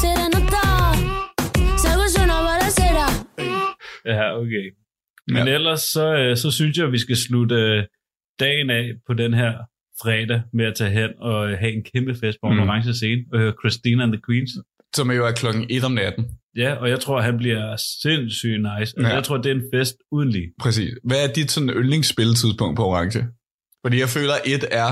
serenata. 0.00 0.64
Salgo 1.82 2.04
yo 2.14 2.20
una 2.26 2.38
balacera. 2.48 3.06
Ja, 4.14 4.24
okay. 4.42 4.66
Men 5.34 5.36
Ja. 5.46 5.50
ja. 5.50 5.54
ellers 5.58 5.82
så, 5.94 6.06
øh, 6.22 6.36
så 6.42 6.48
synes 6.50 6.78
jeg, 6.78 6.86
at 6.86 6.92
vi 6.92 6.98
skal 6.98 7.16
slutte 7.16 7.54
øh, 7.54 7.84
dagen 8.40 8.70
af 8.70 8.84
på 9.06 9.12
den 9.14 9.34
her 9.34 9.52
fredag 10.02 10.42
med 10.52 10.64
at 10.64 10.74
tage 10.74 10.90
hen 10.90 11.10
og 11.18 11.50
øh, 11.50 11.58
have 11.58 11.72
en 11.72 11.84
kæmpe 11.94 12.14
fest 12.14 12.38
på 12.42 12.46
en 12.50 12.56
Mm. 12.56 12.62
orange 12.62 12.94
scene 12.94 13.22
og 13.32 13.38
høre 13.38 13.52
Christina 13.62 14.02
and 14.02 14.12
the 14.12 14.20
Queens. 14.28 14.50
Som 14.96 15.10
jo 15.10 15.26
er 15.26 15.32
klokken 15.32 15.66
1 15.70 15.84
om 15.84 15.92
natten. 15.92 16.24
Ja, 16.56 16.74
og 16.74 16.88
jeg 16.88 17.00
tror, 17.00 17.20
han 17.20 17.36
bliver 17.36 17.76
sindssygt 18.02 18.60
nice. 18.70 18.94
Ja. 19.00 19.08
Jeg 19.08 19.24
tror, 19.24 19.36
det 19.36 19.50
er 19.50 19.54
en 19.54 19.62
fest 19.74 19.96
uden 20.12 20.30
lige. 20.30 20.48
Præcis. 20.60 20.90
Hvad 21.04 21.28
er 21.28 21.32
dit 21.32 21.50
sådan 21.50 21.70
yndlingsspilletidspunkt 21.70 22.76
på 22.76 22.84
Orange? 22.84 23.26
Fordi 23.84 24.00
jeg 24.00 24.08
føler, 24.08 24.32
at 24.34 24.40
et 24.54 24.64
er 24.70 24.90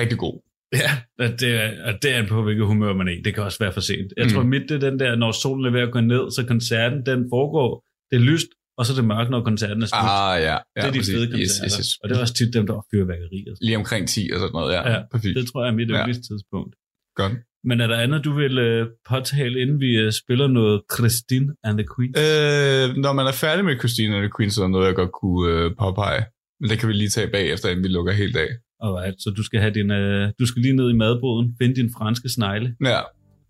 rigtig 0.00 0.18
god. 0.18 0.36
Ja, 0.82 0.90
og 1.18 1.40
det 1.40 1.50
er, 1.62 1.68
og 1.86 1.92
det 2.02 2.14
er 2.14 2.26
på, 2.26 2.42
hvilket 2.42 2.66
humør 2.66 2.92
man 2.94 3.08
er 3.08 3.12
i. 3.12 3.20
Det 3.24 3.34
kan 3.34 3.42
også 3.42 3.58
være 3.58 3.72
for 3.72 3.80
sent. 3.80 4.12
Jeg 4.16 4.26
mm. 4.26 4.30
tror, 4.32 4.42
mit 4.42 4.62
det 4.68 4.74
er 4.84 4.90
den 4.90 4.98
der, 4.98 5.16
når 5.16 5.32
solen 5.32 5.64
er 5.66 5.70
ved 5.70 5.80
at 5.80 5.92
gå 5.92 6.00
ned, 6.00 6.30
så 6.30 6.44
koncerten, 6.48 7.06
den 7.06 7.26
foregår, 7.34 7.84
det 8.10 8.16
er 8.16 8.20
lyst, 8.32 8.46
og 8.78 8.86
så 8.86 8.92
er 8.92 8.96
det 9.00 9.04
mørkt, 9.04 9.30
når 9.30 9.40
koncerten 9.50 9.82
er 9.82 9.86
slut. 9.86 10.00
Ah, 10.02 10.42
ja. 10.42 10.52
ja 10.52 10.58
det 10.76 10.88
er 10.88 10.90
de 10.92 10.98
præcis. 10.98 11.14
fede 11.14 11.24
Yes, 11.26 11.32
koncerter. 11.32 11.64
yes, 11.66 11.76
yes. 11.78 11.88
Og 12.02 12.04
det 12.08 12.16
er 12.16 12.20
også 12.20 12.34
tit 12.34 12.54
dem, 12.54 12.66
der 12.66 12.74
har 12.74 12.84
fyrværkeri. 12.94 13.40
og 13.50 13.56
sådan 13.56 13.66
Lige 13.66 13.76
omkring 13.82 14.08
10 14.08 14.30
og 14.34 14.38
sådan 14.40 14.52
noget, 14.58 14.72
ja. 14.76 14.82
Ja, 14.92 14.98
præcis. 15.12 15.32
Det 15.36 15.44
tror 15.50 15.60
jeg 15.64 15.70
er 15.72 15.76
mit 15.80 15.90
Ja. 15.90 15.96
yndlingstidspunkt. 15.98 16.72
Godt. 17.20 17.32
Men 17.68 17.80
er 17.80 17.86
der 17.86 17.96
andet, 18.04 18.24
du 18.24 18.32
vil 18.32 18.58
øh, 18.58 18.86
påtale, 19.08 19.60
inden 19.62 19.80
vi 19.80 19.90
øh, 20.04 20.12
spiller 20.12 20.46
noget 20.46 20.80
Christine 20.94 21.48
and 21.66 21.78
the 21.78 21.86
Queen? 21.94 22.10
Øh, 22.24 22.96
når 23.04 23.12
man 23.12 23.26
er 23.26 23.32
færdig 23.32 23.64
med 23.64 23.78
Christina 23.78 24.14
and 24.16 24.22
the 24.26 24.32
Queen, 24.36 24.50
så 24.50 24.60
er 24.60 24.64
der 24.64 24.70
noget, 24.70 24.86
jeg 24.86 24.94
godt 24.94 25.12
kunne 25.22 25.42
øh, 25.52 25.70
påpege. 25.78 26.22
Men 26.60 26.70
det 26.70 26.78
kan 26.78 26.88
vi 26.88 26.92
lige 26.92 27.08
tage 27.08 27.28
bagefter, 27.30 27.68
inden 27.68 27.84
vi 27.84 27.88
lukker 27.88 28.12
helt 28.12 28.36
af. 28.36 28.48
Alright, 28.84 29.22
så 29.22 29.30
du 29.30 29.42
skal, 29.42 29.60
have 29.60 29.74
din, 29.74 29.90
øh, 29.90 30.32
du 30.40 30.46
skal 30.46 30.62
lige 30.62 30.76
ned 30.76 30.90
i 30.90 30.96
madboden, 31.02 31.56
finde 31.60 31.74
din 31.80 31.90
franske 31.98 32.28
snegle, 32.28 32.74
Ja, 32.84 33.00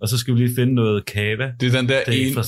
og 0.01 0.09
så 0.09 0.19
skal 0.19 0.35
vi 0.35 0.39
lige 0.39 0.55
finde 0.55 0.75
noget 0.75 1.05
kava. 1.07 1.53
det 1.61 1.75
er 1.75 1.81
den 1.81 1.89
der 1.89 2.01
Det 2.07 2.23
er, 2.23 2.27
en... 2.29 2.35
fra, 2.35 2.43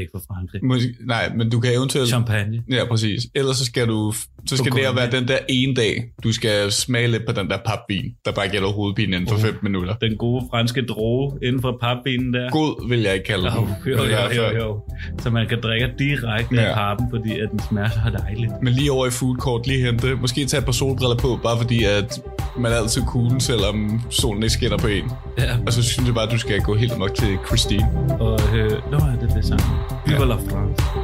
ikke 0.00 0.10
for 0.14 0.22
Frankrig. 0.28 0.64
Måske, 0.64 0.94
nej, 1.06 1.32
men 1.36 1.50
du 1.50 1.60
kan 1.60 1.72
eventuelt... 1.74 2.08
Champagne. 2.08 2.62
Ja, 2.70 2.84
præcis. 2.90 3.22
Ellers 3.34 3.56
så 3.56 3.64
skal 3.64 3.88
du... 3.88 4.12
Så 4.46 4.56
skal 4.56 4.72
det 4.72 4.82
være 4.96 5.10
den 5.10 5.28
der 5.28 5.38
ene 5.48 5.74
dag, 5.74 6.04
du 6.24 6.32
skal 6.32 6.72
smage 6.72 7.08
lidt 7.08 7.22
på 7.26 7.32
den 7.32 7.48
der 7.50 7.58
papvin, 7.66 8.04
der 8.24 8.32
bare 8.32 8.48
gælder 8.48 8.68
hovedpine 8.68 9.16
inden 9.16 9.28
for 9.30 9.36
5 9.36 9.58
minutter. 9.62 9.94
Den 9.94 10.16
gode 10.16 10.44
franske 10.50 10.82
droge 10.86 11.38
inden 11.42 11.60
for 11.62 11.78
papvinen 11.80 12.34
der. 12.34 12.50
God 12.50 12.88
vil 12.88 13.00
jeg 13.00 13.14
ikke 13.14 13.26
kalde 13.26 13.44
den. 13.50 13.52
Jo, 13.86 13.92
jo, 13.92 14.04
jo, 14.04 14.42
jo, 14.42 14.56
jo. 14.56 14.80
Så 15.22 15.30
man 15.30 15.48
kan 15.48 15.58
drikke 15.62 15.90
direkte 15.98 16.54
Ja. 16.54 16.62
af 16.62 16.74
pappen, 16.74 17.06
fordi 17.10 17.38
at 17.38 17.48
den 17.50 17.60
smager 17.68 17.90
så 17.90 17.98
dejligt. 18.18 18.52
Men 18.62 18.72
lige 18.72 18.92
over 18.92 19.06
i 19.06 19.10
food 19.10 19.36
court, 19.36 19.66
lige 19.66 19.84
hente, 19.86 20.14
måske 20.14 20.44
tage 20.46 20.58
et 20.58 20.64
par 20.64 20.72
solbriller 20.72 21.16
på, 21.16 21.40
bare 21.42 21.56
fordi 21.60 21.84
at 21.84 22.20
man 22.58 22.72
er 22.72 22.76
altid 22.76 23.02
cool, 23.02 23.40
selvom 23.40 24.00
solen 24.10 24.42
ikke 24.42 24.52
skinner 24.52 24.78
på 24.78 24.86
en. 24.86 25.10
Ja. 25.38 25.56
Og 25.66 25.72
så 25.72 25.82
synes 25.82 26.06
jeg 26.06 26.14
bare, 26.14 26.26
at 26.26 26.32
du 26.32 26.38
skal 26.38 26.60
gå 26.60 26.74
helt 26.74 26.98
nok 26.98 27.14
til 27.14 27.38
Christine. 27.46 27.88
Og 28.20 28.40
øh, 28.56 28.70
nå, 28.90 28.96
er 28.96 29.16
det 29.20 29.30
det 29.36 29.44
samme. 29.44 29.64
Viva 30.04 30.24
la 30.24 30.38
France. 30.38 31.01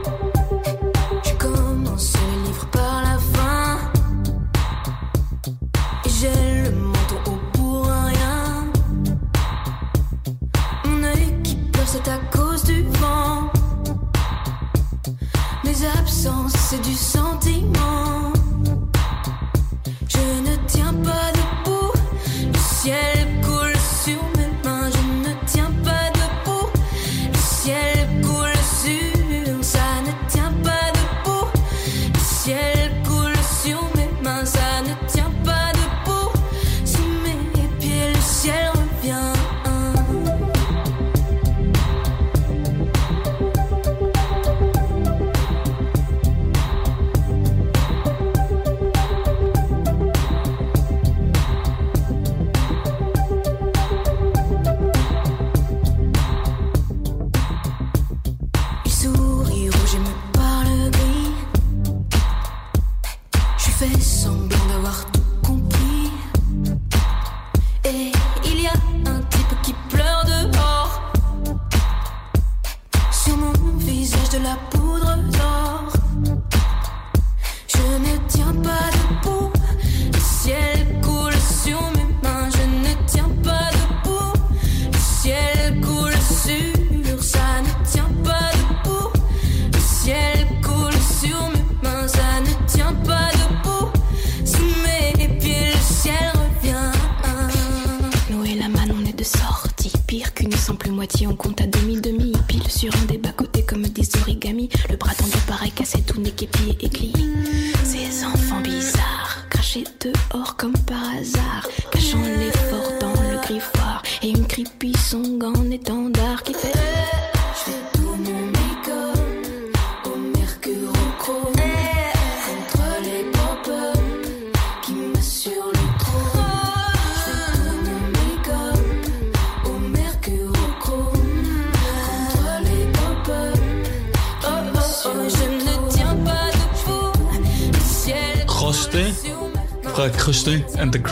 And 140.80 140.92
the. 140.92 141.02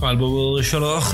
Fra 0.00 0.10
albumet 0.10 0.64
Charlotte 0.64 1.06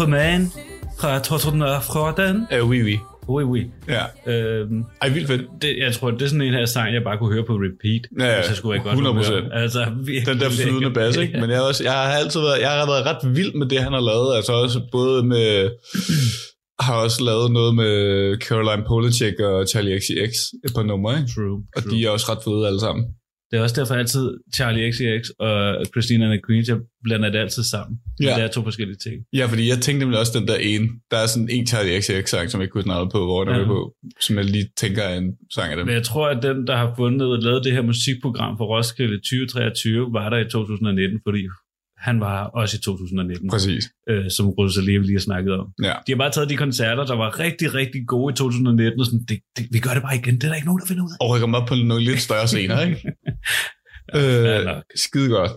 Roman 0.00 0.52
fra 1.00 1.18
2014. 1.18 2.46
Ja, 2.50 2.62
oui, 2.64 2.82
oui. 2.82 2.98
Oui, 3.28 3.44
oui. 3.44 3.62
Ja. 3.88 4.32
Øhm, 4.32 4.84
Ej, 5.02 5.08
vildt 5.08 5.28
fedt. 5.28 5.42
det, 5.62 5.76
jeg 5.78 5.94
tror, 5.94 6.10
det 6.10 6.22
er 6.22 6.26
sådan 6.26 6.40
en 6.42 6.54
her 6.54 6.66
sang, 6.66 6.94
jeg 6.94 7.02
bare 7.04 7.18
kunne 7.18 7.32
høre 7.32 7.44
på 7.46 7.52
repeat. 7.52 8.02
Ja, 8.20 8.26
ja, 8.32 8.36
hvis 8.40 8.48
jeg 8.48 8.56
skulle 8.56 8.72
være 8.84 8.94
i 8.94 8.96
godt 9.04 9.26
100%. 9.26 9.34
humør. 9.40 9.50
Altså, 9.52 9.86
virkelig 10.04 10.26
Den 10.34 10.40
der 10.40 10.50
flydende 10.50 10.90
bas, 10.90 11.16
ikke? 11.16 11.40
Men 11.40 11.50
jeg, 11.50 11.60
også, 11.62 11.84
jeg 11.84 11.92
har 11.92 12.12
altid 12.22 12.40
været, 12.40 12.60
jeg 12.60 12.70
har 12.70 12.86
været 12.86 13.06
ret 13.06 13.36
vild 13.36 13.54
med 13.54 13.66
det, 13.66 13.78
han 13.82 13.92
har 13.92 14.00
lavet. 14.00 14.36
Altså 14.36 14.52
også 14.52 14.80
både 14.92 15.22
med... 15.22 15.70
har 16.86 16.94
også 16.94 17.24
lavet 17.24 17.52
noget 17.52 17.74
med 17.74 17.94
Caroline 18.40 18.84
Polachek 18.88 19.40
og 19.40 19.66
Charlie 19.68 19.98
XCX 20.00 20.32
et 20.66 20.72
par 20.74 20.82
numre, 20.82 21.12
ikke? 21.18 21.30
True, 21.34 21.62
Og 21.76 21.82
true. 21.82 21.92
de 21.92 22.04
er 22.06 22.10
også 22.10 22.26
ret 22.32 22.42
fede 22.44 22.66
alle 22.66 22.80
sammen. 22.80 23.04
Det 23.50 23.56
er 23.58 23.62
også 23.62 23.76
derfor 23.80 23.94
altid 23.94 24.26
Charlie 24.54 24.92
XCX 24.92 25.28
og 25.38 25.84
Christina 25.92 26.24
and 26.24 26.32
the 26.34 26.40
Queens, 26.46 26.68
jeg 26.68 26.78
blander 27.04 27.30
det 27.30 27.38
altid 27.38 27.62
sammen. 27.62 27.98
Ja. 28.22 28.34
Det 28.36 28.44
er 28.44 28.48
to 28.48 28.62
forskellige 28.62 28.96
ting. 29.06 29.16
Ja, 29.32 29.44
fordi 29.46 29.68
jeg 29.68 29.78
tænkte 29.78 29.98
nemlig 29.98 30.18
også 30.20 30.38
den 30.38 30.48
der 30.48 30.56
ene. 30.56 30.86
Der 31.10 31.16
er 31.16 31.26
sådan 31.26 31.48
en 31.56 31.66
Charlie 31.66 32.00
XCX-sang, 32.00 32.50
som 32.50 32.60
jeg 32.60 32.64
ikke 32.64 32.72
kunne 32.72 32.82
snakke 32.90 33.08
på, 33.16 33.24
hvor 33.24 33.44
den 33.44 33.56
Ja. 33.60 33.64
på, 33.74 33.78
som 34.20 34.36
jeg 34.36 34.44
lige 34.44 34.68
tænker 34.82 35.02
er 35.02 35.14
en 35.18 35.28
sang 35.54 35.70
af 35.70 35.76
dem. 35.76 35.86
Men 35.86 35.94
jeg 35.94 36.02
tror, 36.10 36.28
at 36.28 36.42
den, 36.42 36.66
der 36.66 36.76
har 36.76 36.94
fundet 36.96 37.28
og 37.34 37.38
lavet 37.42 37.64
det 37.64 37.72
her 37.72 37.82
musikprogram 37.82 38.52
for 38.58 38.64
Roskilde 38.76 39.16
2023, 39.16 40.12
var 40.12 40.28
der 40.30 40.38
i 40.38 40.48
2019, 40.50 41.20
fordi 41.26 41.42
han 42.08 42.20
var 42.20 42.38
også 42.60 42.76
i 42.76 42.80
2019. 42.80 43.50
Præcis. 43.50 43.84
Øh, 44.10 44.30
som 44.30 44.48
Rosalie 44.48 45.02
lige 45.02 45.12
har 45.12 45.20
snakket 45.30 45.52
om. 45.60 45.66
Ja. 45.82 45.94
De 46.06 46.12
har 46.12 46.16
bare 46.16 46.30
taget 46.30 46.50
de 46.50 46.56
koncerter, 46.56 47.04
der 47.06 47.16
var 47.16 47.38
rigtig, 47.38 47.74
rigtig 47.74 48.06
gode 48.06 48.32
i 48.32 48.36
2019, 48.36 49.00
og 49.00 49.06
sådan, 49.06 49.24
det, 49.28 49.38
det, 49.56 49.66
vi 49.70 49.78
gør 49.78 49.90
det 49.90 50.02
bare 50.02 50.16
igen. 50.16 50.34
Det 50.34 50.44
er 50.44 50.48
der 50.48 50.54
ikke 50.54 50.66
nogen, 50.66 50.80
der 50.80 50.86
finder 50.86 51.04
ud 51.04 51.10
af. 51.20 51.24
Og 51.24 51.30
rykker 51.30 51.46
dem 51.46 51.54
op 51.54 51.66
på 51.68 51.74
nogle 51.74 52.04
lidt 52.04 52.20
større 52.20 52.46
scener, 52.48 52.80
ikke? 52.80 52.96
fair 54.14 54.58
øh, 54.58 54.64
nok. 54.64 54.84
skide 54.94 55.28
godt. 55.28 55.50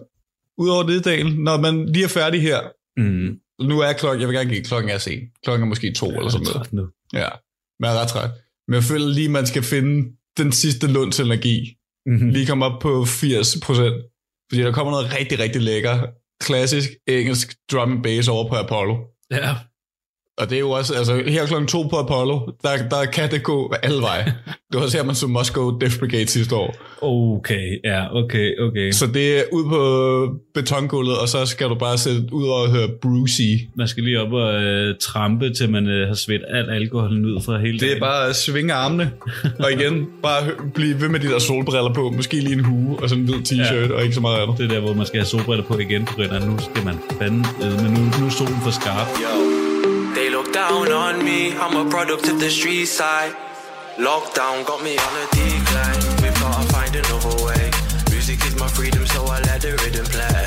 Udover 0.58 0.84
det, 0.84 1.06
Daniel, 1.06 1.40
når 1.40 1.58
man 1.62 1.86
lige 1.86 2.04
er 2.06 2.10
færdig 2.22 2.42
her, 2.42 2.60
Mm. 2.98 3.30
nu 3.70 3.80
er 3.80 3.94
klokken, 3.94 4.22
jeg 4.22 4.28
vil 4.30 4.36
gerne 4.38 4.50
give, 4.50 4.64
klokken 4.64 4.92
er 4.92 4.98
sen. 4.98 5.20
Klokken 5.44 5.64
er 5.64 5.68
måske 5.68 5.94
to 5.94 6.08
eller 6.10 6.30
sådan 6.30 6.48
noget. 6.54 6.74
Nu. 6.74 6.88
Ja, 7.14 7.30
men 7.80 7.86
jeg 7.90 7.96
er 7.96 8.02
ret 8.02 8.08
træt. 8.08 8.30
Men 8.68 8.74
jeg 8.76 8.84
føler 8.84 9.08
lige, 9.08 9.30
man 9.30 9.46
skal 9.46 9.64
finde 9.64 10.12
den 10.38 10.52
sidste 10.52 10.88
lunds 10.88 11.20
energi. 11.20 11.76
Mm-hmm. 12.06 12.30
Lige 12.30 12.46
komme 12.46 12.66
op 12.66 12.82
på 12.82 13.06
80 13.06 13.58
procent. 13.64 13.96
Fordi 14.52 14.62
der 14.62 14.72
kommer 14.72 14.92
noget 14.92 15.18
rigtig, 15.20 15.40
rigtig 15.40 15.62
lækker, 15.62 15.96
klassisk 16.44 16.90
engelsk 17.08 17.56
drum 17.72 17.92
and 17.92 18.04
bass 18.04 18.28
over 18.28 18.50
på 18.50 18.56
Apollo. 18.56 18.98
Ja, 19.30 19.56
og 20.40 20.50
det 20.50 20.56
er 20.56 20.60
jo 20.60 20.70
også, 20.72 20.94
altså 20.94 21.22
her 21.28 21.46
klokken 21.46 21.68
to 21.68 21.84
på 21.84 21.96
Apollo, 21.98 22.40
der, 22.64 22.70
der 22.90 23.06
kan 23.14 23.32
det 23.32 23.44
gå 23.44 23.74
alle 23.84 24.02
veje. 24.02 24.26
Det 24.72 24.78
var 24.78 24.82
også 24.82 24.98
her, 24.98 25.04
man 25.06 25.16
så 25.16 25.28
Moscow 25.28 25.80
Death 25.80 26.00
Brigade 26.00 26.28
sidste 26.28 26.56
år. 26.56 26.76
okay, 27.02 27.80
ja, 27.84 28.16
okay, 28.24 28.60
okay. 28.60 28.92
Så 28.92 29.08
det 29.08 29.38
er 29.38 29.44
ud 29.52 29.64
på 29.64 29.82
betongulvet, 30.54 31.18
og 31.18 31.30
så 31.30 31.46
skal 31.46 31.70
du 31.70 31.76
bare 31.76 31.98
sætte 31.98 32.24
ud 32.32 32.48
og 32.48 32.70
høre 32.72 32.88
Brucey. 33.02 33.60
Man 33.76 33.88
skal 33.88 34.04
lige 34.04 34.22
op 34.22 34.34
og 34.34 34.64
øh, 34.64 34.96
trampe, 35.02 35.54
til 35.54 35.72
man 35.72 35.88
øh, 35.88 36.08
har 36.08 36.16
svedt 36.16 36.42
alt 36.50 36.72
alkoholen 36.72 37.26
ud 37.26 37.42
fra 37.46 37.58
hele 37.60 37.80
Det 37.80 37.84
er 37.86 37.88
dagen. 37.88 38.00
bare 38.02 38.28
at 38.30 38.36
svinge 38.36 38.74
armene, 38.74 39.12
og 39.64 39.72
igen, 39.72 40.08
bare 40.24 40.44
hø- 40.44 40.70
blive 40.74 41.02
ved 41.02 41.10
med 41.10 41.20
de 41.20 41.28
der 41.28 41.40
solbriller 41.40 41.94
på, 41.94 42.10
måske 42.16 42.40
lige 42.40 42.54
en 42.54 42.64
hue 42.66 43.00
og 43.04 43.10
sådan 43.10 43.24
en 43.24 43.30
hvid 43.34 43.42
t-shirt, 43.48 43.90
ja. 43.92 43.94
og 43.96 44.04
ikke 44.04 44.16
så 44.16 44.22
meget 44.22 44.38
andet. 44.42 44.58
Det 44.58 44.66
er 44.66 44.70
der, 44.70 44.80
hvor 44.80 44.94
man 44.94 45.06
skal 45.06 45.20
have 45.20 45.28
solbriller 45.28 45.66
på 45.66 45.78
igen, 45.80 46.06
på 46.06 46.14
grund 46.16 46.32
af, 46.32 46.42
nu 46.48 46.58
skal 46.60 46.86
man 46.86 46.96
fanden, 47.22 47.46
øh, 47.64 47.84
men 47.84 47.92
nu, 47.94 48.00
nu 48.20 48.26
er 48.26 48.30
solen 48.38 48.60
for 48.64 48.72
skarp. 48.72 49.08
Look 49.08 49.49
down 50.70 50.92
on 50.92 51.26
me, 51.26 51.58
I'm 51.58 51.76
a 51.76 51.90
product 51.90 52.28
of 52.28 52.40
the 52.40 52.50
street 52.50 52.86
side. 52.86 53.34
Lockdown 53.98 54.66
got 54.66 54.84
me 54.84 54.98
on 54.98 55.14
a 55.24 55.26
decline. 55.34 56.02
We've 56.22 56.40
gotta 56.40 56.74
find 56.74 56.96
another 56.96 57.44
way. 57.44 57.72
Music 58.12 58.40
is 58.46 58.56
my 58.56 58.68
freedom, 58.68 59.06
so 59.08 59.26
I 59.26 59.40
let 59.42 59.62
the 59.62 59.72
rhythm 59.82 60.06
play. 60.06 60.46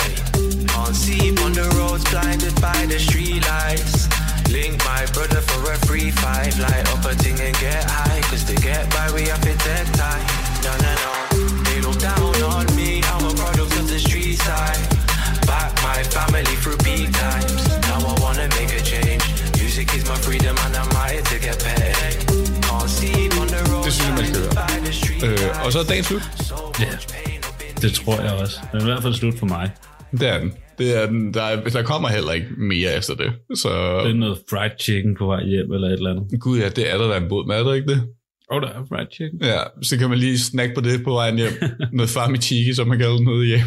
Can't 0.66 0.94
see 0.94 1.30
on 1.44 1.52
the 1.52 1.66
roads, 1.76 2.04
blinded 2.10 2.54
by 2.60 2.86
the 2.86 2.98
street 2.98 3.42
lights. 3.48 4.08
Link 4.50 4.78
my 4.84 5.06
Brother 5.12 5.40
for 5.40 5.72
a 5.72 5.76
free 5.86 6.10
five, 6.10 6.56
light 6.58 6.86
up 6.92 7.04
a 7.04 7.14
thing 7.16 7.38
and 7.40 7.56
get 7.58 7.84
high. 7.84 8.20
Cause 8.30 8.44
to 8.44 8.54
get 8.54 8.88
by, 8.90 9.10
we 9.12 9.22
have 9.22 9.40
to 9.40 9.54
dead 9.64 9.86
tie. 9.94 10.24
No, 10.62 10.72
no, 10.78 10.94
no. 10.94 11.31
Music 19.82 19.98
is 19.98 20.08
my 20.12 20.18
freedom 20.26 20.56
and 20.66 20.74
I'm 20.80 20.90
here 21.02 21.22
to 21.32 21.36
get 21.46 21.56
paid. 21.66 21.94
Can't 22.66 22.88
sleep 22.98 23.32
on 23.40 23.46
the 23.54 23.60
road. 23.70 23.84
Det 23.84 23.92
synes 23.92 24.08
jeg, 24.08 24.14
man 24.18 24.24
skal 24.92 25.28
høre. 25.28 25.50
Øh, 25.50 25.64
og 25.64 25.72
så 25.72 25.78
er 25.78 25.86
dagen 25.92 26.04
slut. 26.04 26.24
Ja, 26.80 26.92
det 27.82 27.92
tror 27.92 28.20
jeg 28.26 28.32
også. 28.42 28.56
Det 28.72 28.78
er 28.78 28.80
i 28.80 28.84
hvert 28.84 29.02
fald 29.02 29.14
slut 29.14 29.34
for 29.38 29.46
mig. 29.46 29.70
Det 30.12 30.28
er 30.28 30.38
den. 30.38 30.52
Det 30.78 31.02
er 31.02 31.06
den. 31.06 31.34
Der, 31.34 31.42
er, 31.42 31.56
der 31.76 31.82
kommer 31.82 32.08
heller 32.08 32.32
ikke 32.32 32.48
mere 32.58 32.96
efter 32.96 33.14
det. 33.14 33.30
Så... 33.62 33.68
Det 34.04 34.10
er 34.10 34.14
noget 34.14 34.38
fried 34.50 34.70
chicken 34.80 35.16
på 35.16 35.26
vej 35.26 35.44
hjem 35.44 35.72
eller 35.72 35.88
et 35.88 35.92
eller 35.92 36.10
andet. 36.10 36.40
Gud 36.40 36.58
ja, 36.58 36.68
det 36.68 36.92
er 36.92 36.98
der, 36.98 37.06
der 37.06 37.14
er 37.14 37.20
en 37.20 37.28
båd 37.28 37.46
med, 37.46 37.54
er 37.56 37.62
der 37.62 37.74
ikke 37.74 37.88
det? 37.88 38.00
Åh, 38.50 38.56
oh, 38.56 38.62
der 38.62 38.68
er 38.68 38.82
fried 38.88 39.06
chicken. 39.12 39.38
Ja, 39.42 39.60
så 39.82 39.98
kan 39.98 40.08
man 40.10 40.18
lige 40.18 40.38
snakke 40.38 40.74
på 40.74 40.80
det 40.80 41.04
på 41.04 41.12
vejen 41.12 41.36
hjem. 41.36 41.52
noget 41.98 42.10
farmi 42.10 42.38
chiki, 42.38 42.74
som 42.74 42.88
man 42.88 42.98
kalder 42.98 43.14
det 43.14 43.24
noget 43.24 43.46
hjem. 43.46 43.60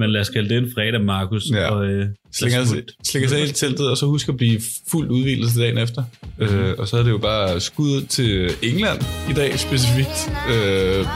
Men 0.00 0.10
lad 0.10 0.20
os 0.20 0.28
kalde 0.28 0.48
det 0.48 0.58
en 0.58 0.70
fredag, 0.74 1.00
Markus. 1.00 1.42
Ja. 1.52 1.70
Og, 1.70 1.86
øh, 1.86 2.06
Slinger, 2.32 2.64
slinger 3.04 3.28
sig 3.28 3.38
helt 3.38 3.56
teltet, 3.56 3.90
og 3.90 3.96
så 3.96 4.06
husk 4.06 4.28
at 4.28 4.36
blive 4.36 4.60
fuldt 4.90 5.10
udvildet 5.10 5.50
til 5.50 5.60
dagen 5.60 5.78
efter. 5.78 6.04
Mm-hmm. 6.38 6.58
Øh, 6.58 6.74
og 6.78 6.88
så 6.88 6.96
er 6.96 7.02
det 7.02 7.10
jo 7.10 7.18
bare 7.18 7.60
skud 7.60 8.02
til 8.02 8.50
England 8.62 9.02
i 9.30 9.32
dag 9.32 9.58
specifikt. 9.58 10.30
Øh, 10.50 11.06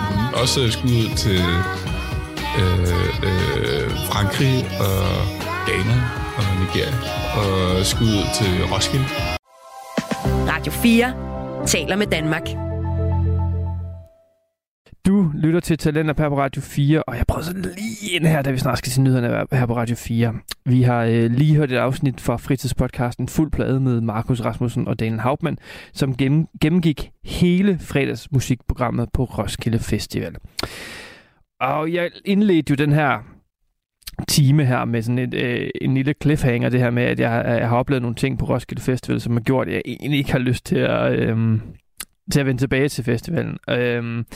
også 0.43 0.71
skud 0.71 1.17
til 1.17 1.41
øh, 2.59 2.81
øh, 3.29 3.91
Frankrig 4.11 4.57
og 4.81 5.05
Ghana 5.67 5.99
og 6.37 6.45
Nigeria. 6.61 6.97
Og 7.41 7.87
skud 7.87 8.19
til 8.39 8.53
Roskilde. 8.73 9.07
Radio 10.53 10.73
4 10.73 11.67
taler 11.67 11.97
med 11.97 12.07
Danmark. 12.07 12.74
Du 15.07 15.31
lytter 15.35 15.61
til 15.61 15.79
Talenter 15.79 16.15
her 16.19 16.29
på 16.29 16.39
Radio 16.39 16.63
4, 16.63 17.03
og 17.03 17.17
jeg 17.17 17.25
prøver 17.29 17.43
så 17.43 17.53
lige 17.53 18.17
ind 18.17 18.27
her, 18.27 18.43
da 18.43 18.51
vi 18.51 18.59
snart 18.59 18.79
skal 18.79 18.91
til 18.91 19.03
nyhederne 19.03 19.47
her 19.53 19.67
på 19.67 19.77
Radio 19.77 19.97
4. 19.97 20.35
Vi 20.65 20.83
har 20.83 21.05
øh, 21.05 21.31
lige 21.31 21.55
hørt 21.57 21.73
et 21.73 21.77
afsnit 21.77 22.21
fra 22.21 22.37
fritidspodcasten 22.37 23.29
Fuld 23.29 23.51
Plade 23.51 23.81
med 23.81 24.01
Markus 24.01 24.41
Rasmussen 24.41 24.89
og 24.89 25.01
Daniel 25.01 25.21
Hauptmann, 25.21 25.59
som 25.93 26.17
gennem, 26.17 26.47
gennemgik 26.61 27.11
hele 27.25 27.79
fredagsmusikprogrammet 27.79 29.09
på 29.13 29.25
Roskilde 29.25 29.79
Festival. 29.79 30.37
Og 31.61 31.93
jeg 31.93 32.11
indledte 32.25 32.71
jo 32.71 32.75
den 32.75 32.93
her 32.93 33.19
time 34.29 34.65
her 34.65 34.85
med 34.85 35.03
sådan 35.03 35.19
et, 35.19 35.35
øh, 35.35 35.71
en 35.81 35.95
lille 35.95 36.15
cliffhanger, 36.23 36.69
det 36.69 36.81
her 36.81 36.91
med, 36.91 37.03
at 37.03 37.21
jeg, 37.21 37.45
jeg 37.47 37.69
har 37.69 37.77
oplevet 37.77 38.03
nogle 38.03 38.17
ting 38.17 38.39
på 38.39 38.45
Roskilde 38.47 38.83
Festival, 38.83 39.21
som 39.21 39.33
har 39.33 39.41
gjort, 39.41 39.69
at 39.69 39.75
jeg 39.75 39.83
egentlig 39.87 40.19
ikke 40.19 40.33
har 40.33 40.39
lyst 40.39 40.67
til 40.67 40.77
at... 40.77 41.19
Øh, 41.19 41.59
til 42.33 42.41
at 42.41 42.47
vende 42.47 42.61
tilbage 42.61 42.89
til 42.89 43.05
festivalen. 43.05 43.59
Øhm, 43.71 44.27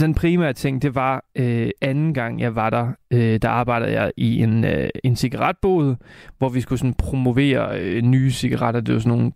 den 0.00 0.14
primære 0.14 0.52
ting, 0.52 0.82
det 0.82 0.94
var 0.94 1.24
øh, 1.36 1.70
anden 1.80 2.14
gang, 2.14 2.40
jeg 2.40 2.54
var 2.54 2.70
der, 2.70 2.88
øh, 3.10 3.38
der 3.42 3.48
arbejdede 3.48 3.92
jeg 3.92 4.12
i 4.16 4.42
en, 4.42 4.64
øh, 4.64 4.88
en 5.04 5.16
cigaretbod, 5.16 5.94
hvor 6.38 6.48
vi 6.48 6.60
skulle 6.60 6.78
sådan 6.78 6.94
promovere 6.94 7.80
øh, 7.80 8.02
nye 8.02 8.30
cigaretter. 8.30 8.80
Det 8.80 8.94
var 8.94 9.00
sådan 9.00 9.18
nogle 9.18 9.32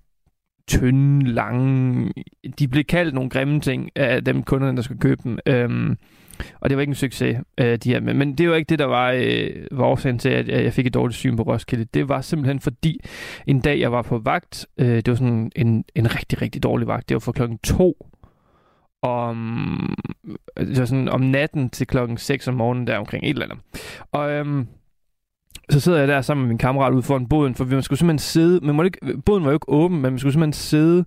tynde, 0.69 1.31
lange... 1.31 2.13
De 2.59 2.69
blev 2.69 2.85
kaldt 2.85 3.15
nogle 3.15 3.31
grimme 3.31 3.61
ting 3.61 3.91
af 3.97 4.25
dem 4.25 4.43
kunderne, 4.43 4.77
der 4.77 4.83
skulle 4.83 5.01
købe 5.01 5.21
dem. 5.25 5.39
Øhm, 5.47 5.97
og 6.61 6.71
det 6.71 6.77
var 6.77 6.81
ikke 6.81 6.91
en 6.91 6.95
succes, 6.95 7.37
øh, 7.61 7.77
de 7.77 7.91
her. 7.91 8.01
Men, 8.01 8.17
men 8.17 8.35
det 8.35 8.51
var 8.51 8.57
ikke 8.57 8.69
det, 8.69 8.79
der 8.79 8.85
var, 8.85 9.11
øh, 9.11 9.51
var 9.71 9.85
årsagen 9.85 10.19
til, 10.19 10.29
at 10.29 10.49
jeg 10.49 10.73
fik 10.73 10.87
et 10.87 10.95
dårligt 10.95 11.17
syn 11.17 11.37
på 11.37 11.43
Roskilde. 11.43 11.85
Det 11.85 12.09
var 12.09 12.21
simpelthen 12.21 12.61
fordi, 12.61 13.01
en 13.47 13.61
dag 13.61 13.81
jeg 13.81 13.93
var 13.93 14.03
på 14.03 14.19
vagt, 14.19 14.67
øh, 14.79 14.97
det 14.97 15.09
var 15.09 15.15
sådan 15.15 15.53
en, 15.57 15.85
en 15.95 16.15
rigtig, 16.15 16.43
rigtig 16.43 16.63
dårlig 16.63 16.87
vagt. 16.87 17.09
Det 17.09 17.15
var 17.15 17.21
fra 17.21 17.33
klokken 17.33 17.59
to 17.59 18.07
om, 19.03 19.97
det 20.57 20.79
var 20.79 20.85
sådan 20.85 21.09
om 21.09 21.21
natten 21.21 21.71
til 21.71 21.87
klokken 21.87 22.17
6 22.17 22.49
om 22.49 22.55
morgenen, 22.55 22.87
der 22.87 22.99
omkring 22.99 23.25
et 23.25 23.31
eller 23.31 23.45
andet. 23.45 23.59
Og 24.13 24.31
øhm, 24.31 24.67
så 25.71 25.81
sidder 25.81 25.99
jeg 25.99 26.09
der 26.09 26.21
sammen 26.21 26.43
med 26.43 26.49
min 26.49 26.59
kammerat 26.59 26.93
ude 26.93 27.03
foran 27.03 27.27
båden, 27.27 27.55
for 27.55 27.65
vi 27.65 27.83
skulle 27.83 27.99
simpelthen 27.99 28.19
sidde, 28.19 28.73
men 28.73 28.87
ikke, 28.87 28.99
båden 29.27 29.45
var 29.45 29.51
jo 29.51 29.57
ikke 29.57 29.69
åben, 29.69 30.03
men 30.03 30.15
vi 30.15 30.19
skulle 30.19 30.33
simpelthen 30.33 30.53
sidde 30.53 31.05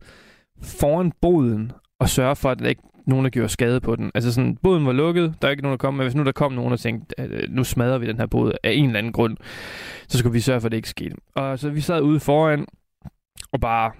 foran 0.61 1.11
båden 1.21 1.71
og 1.99 2.09
sørge 2.09 2.35
for, 2.35 2.49
at 2.49 2.59
der 2.59 2.67
ikke 2.67 2.81
nogen, 3.07 3.25
der 3.25 3.29
gjorde 3.29 3.49
skade 3.49 3.81
på 3.81 3.95
den. 3.95 4.11
Altså 4.15 4.33
sådan, 4.33 4.57
båden 4.63 4.85
var 4.85 4.91
lukket, 4.91 5.33
der 5.41 5.47
er 5.47 5.51
ikke 5.51 5.63
nogen, 5.63 5.73
der 5.73 5.81
kom, 5.81 5.93
men 5.93 6.03
hvis 6.03 6.15
nu 6.15 6.23
der 6.23 6.31
kom 6.31 6.51
nogen 6.51 6.73
og 6.73 6.79
tænkte, 6.79 7.19
at 7.19 7.31
øh, 7.31 7.49
nu 7.49 7.63
smadrer 7.63 7.97
vi 7.97 8.07
den 8.07 8.17
her 8.17 8.25
båd 8.25 8.51
af 8.63 8.71
en 8.71 8.85
eller 8.85 8.97
anden 8.97 9.13
grund, 9.13 9.37
så 10.07 10.17
skulle 10.17 10.33
vi 10.33 10.39
sørge 10.39 10.61
for, 10.61 10.65
at 10.65 10.71
det 10.71 10.77
ikke 10.77 10.89
skete. 10.89 11.15
Og 11.35 11.59
så 11.59 11.69
vi 11.69 11.81
sad 11.81 12.01
ude 12.01 12.19
foran 12.19 12.65
og 13.51 13.59
bare 13.61 13.91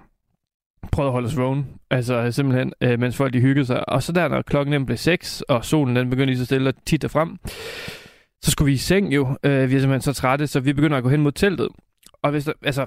prøvede 0.92 1.08
at 1.08 1.12
holde 1.12 1.26
os 1.26 1.36
vågen, 1.36 1.66
altså 1.90 2.30
simpelthen, 2.30 2.72
øh, 2.80 3.00
mens 3.00 3.16
folk 3.16 3.32
de 3.32 3.40
hyggede 3.40 3.66
sig. 3.66 3.88
Og 3.88 4.02
så 4.02 4.12
der, 4.12 4.28
når 4.28 4.42
klokken 4.42 4.72
den 4.72 4.86
blev 4.86 4.96
6, 4.96 5.40
og 5.40 5.64
solen 5.64 5.96
den 5.96 6.10
begyndte 6.10 6.26
lige 6.26 6.38
så 6.38 6.44
stille 6.44 6.68
at 6.68 6.74
titte 6.86 7.08
frem, 7.08 7.36
så 8.42 8.50
skulle 8.50 8.66
vi 8.66 8.72
i 8.72 8.76
seng 8.76 9.14
jo. 9.14 9.38
Øh, 9.44 9.70
vi 9.70 9.74
er 9.76 9.80
simpelthen 9.80 10.00
så 10.00 10.12
trætte, 10.12 10.46
så 10.46 10.60
vi 10.60 10.72
begynder 10.72 10.96
at 10.96 11.02
gå 11.02 11.08
hen 11.08 11.22
mod 11.22 11.32
teltet. 11.32 11.68
Og 12.22 12.30
hvis 12.30 12.44
der, 12.44 12.52
altså, 12.62 12.86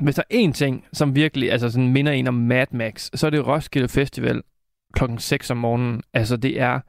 hvis 0.00 0.14
der 0.14 0.22
er 0.30 0.46
én 0.46 0.52
ting, 0.52 0.84
som 0.92 1.14
virkelig 1.14 1.52
altså 1.52 1.70
sådan 1.70 1.92
minder 1.92 2.12
en 2.12 2.26
om 2.26 2.34
Mad 2.34 2.66
Max, 2.70 3.10
så 3.14 3.26
er 3.26 3.30
det 3.30 3.46
Roskilde 3.46 3.88
Festival 3.88 4.42
klokken 4.92 5.18
6 5.18 5.50
om 5.50 5.56
morgenen. 5.56 6.02
Altså, 6.14 6.36
det 6.36 6.60
er 6.60 6.80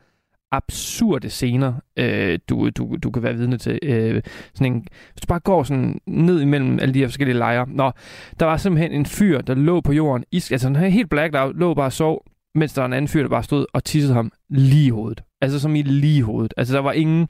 absurde 0.53 1.29
scener, 1.29 1.73
øh, 1.99 2.39
du, 2.49 2.69
du, 2.69 2.97
du 3.03 3.11
kan 3.11 3.23
være 3.23 3.33
vidne 3.33 3.57
til. 3.57 3.79
Øh, 3.83 4.21
sådan 4.53 4.73
en, 4.73 4.87
hvis 5.13 5.21
du 5.21 5.27
bare 5.27 5.39
går 5.39 5.63
sådan 5.63 5.99
ned 6.07 6.41
imellem 6.41 6.79
alle 6.79 6.93
de 6.93 6.99
her 6.99 7.07
forskellige 7.07 7.37
lejre. 7.37 7.67
Nå, 7.69 7.91
der 8.39 8.45
var 8.45 8.57
simpelthen 8.57 8.91
en 8.91 9.05
fyr, 9.05 9.41
der 9.41 9.55
lå 9.55 9.81
på 9.81 9.93
jorden, 9.93 10.23
is, 10.31 10.51
altså 10.51 10.69
han 10.69 10.91
helt 10.91 11.09
blacked 11.09 11.39
out, 11.39 11.55
lå 11.55 11.73
bare 11.73 11.85
og 11.85 11.93
sov, 11.93 12.25
mens 12.55 12.73
der 12.73 12.81
var 12.81 12.85
en 12.85 12.93
anden 12.93 13.07
fyr, 13.07 13.21
der 13.21 13.29
bare 13.29 13.43
stod 13.43 13.65
og 13.73 13.83
tissede 13.83 14.13
ham 14.13 14.31
lige 14.49 14.85
i 14.85 14.89
hovedet. 14.89 15.23
Altså 15.41 15.59
som 15.59 15.75
i 15.75 15.81
lige 15.81 16.17
i 16.17 16.21
hovedet. 16.21 16.53
Altså 16.57 16.73
der 16.73 16.81
var 16.81 16.91
ingen, 16.91 17.27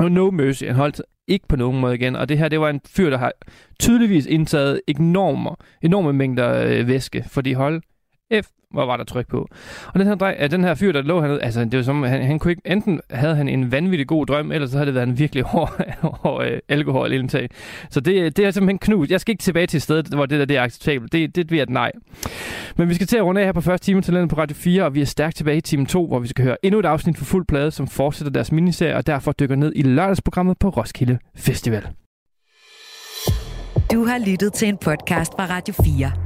no 0.00 0.30
mercy, 0.30 0.64
han 0.64 0.74
holdt 0.74 1.02
ikke 1.28 1.48
på 1.48 1.56
nogen 1.56 1.80
måde 1.80 1.94
igen. 1.94 2.16
Og 2.16 2.28
det 2.28 2.38
her, 2.38 2.48
det 2.48 2.60
var 2.60 2.70
en 2.70 2.80
fyr, 2.86 3.10
der 3.10 3.18
har 3.18 3.32
tydeligvis 3.80 4.26
indtaget 4.26 4.80
enorme, 4.86 5.50
enorme 5.82 6.12
mængder 6.12 6.62
øh, 6.62 6.88
væske, 6.88 7.24
fordi 7.28 7.52
hold 7.52 7.82
F, 8.32 8.46
hvor 8.70 8.86
var 8.86 8.96
der 8.96 9.04
tryk 9.04 9.28
på. 9.28 9.48
Og 9.86 10.00
den 10.00 10.06
her, 10.06 10.14
drej, 10.14 10.48
den 10.50 10.64
her 10.64 10.74
fyr, 10.74 10.92
der 10.92 11.02
lå 11.02 11.20
hernede, 11.20 11.42
altså 11.42 11.64
det 11.64 11.76
var 11.76 11.82
som, 11.82 12.02
han, 12.02 12.22
han 12.22 12.38
kunne 12.38 12.50
ikke, 12.50 12.62
enten 12.64 13.00
havde 13.10 13.36
han 13.36 13.48
en 13.48 13.72
vanvittig 13.72 14.06
god 14.06 14.26
drøm, 14.26 14.52
eller 14.52 14.66
så 14.68 14.76
havde 14.76 14.86
det 14.86 14.94
været 14.94 15.08
en 15.08 15.18
virkelig 15.18 15.44
hård, 15.44 15.82
hård 16.22 16.46
øh, 16.46 16.60
alkoholindtag. 16.68 17.48
Så 17.90 18.00
det, 18.00 18.36
det 18.36 18.44
er 18.44 18.50
simpelthen 18.50 18.78
knust. 18.78 19.10
Jeg 19.10 19.20
skal 19.20 19.32
ikke 19.32 19.42
tilbage 19.42 19.66
til 19.66 19.80
stedet, 19.80 20.06
hvor 20.06 20.26
det 20.26 20.38
der 20.38 20.44
det 20.44 20.56
er 20.56 20.62
acceptabelt. 20.62 21.12
Det, 21.12 21.36
det 21.36 21.46
bliver 21.46 21.62
et 21.62 21.70
nej. 21.70 21.92
Men 22.76 22.88
vi 22.88 22.94
skal 22.94 23.06
til 23.06 23.16
at 23.16 23.24
runde 23.24 23.40
af 23.40 23.46
her 23.46 23.52
på 23.52 23.60
første 23.60 23.84
time 23.84 24.02
til 24.02 24.28
på 24.28 24.36
Radio 24.36 24.56
4, 24.56 24.84
og 24.84 24.94
vi 24.94 25.00
er 25.00 25.04
stærkt 25.04 25.36
tilbage 25.36 25.56
i 25.56 25.60
time 25.60 25.86
2, 25.86 26.06
hvor 26.06 26.18
vi 26.18 26.28
skal 26.28 26.44
høre 26.44 26.56
endnu 26.62 26.80
et 26.80 26.86
afsnit 26.86 27.18
for 27.18 27.24
fuld 27.24 27.46
plade, 27.46 27.70
som 27.70 27.86
fortsætter 27.86 28.32
deres 28.32 28.52
miniserie, 28.52 28.96
og 28.96 29.06
derfor 29.06 29.32
dykker 29.32 29.56
ned 29.56 29.72
i 29.76 29.82
lørdagsprogrammet 29.82 30.58
på 30.58 30.68
Roskilde 30.68 31.18
Festival. 31.36 31.86
Du 33.92 34.04
har 34.04 34.30
lyttet 34.30 34.52
til 34.52 34.68
en 34.68 34.76
podcast 34.76 35.32
fra 35.32 35.46
Radio 35.46 35.74
4. 35.84 36.25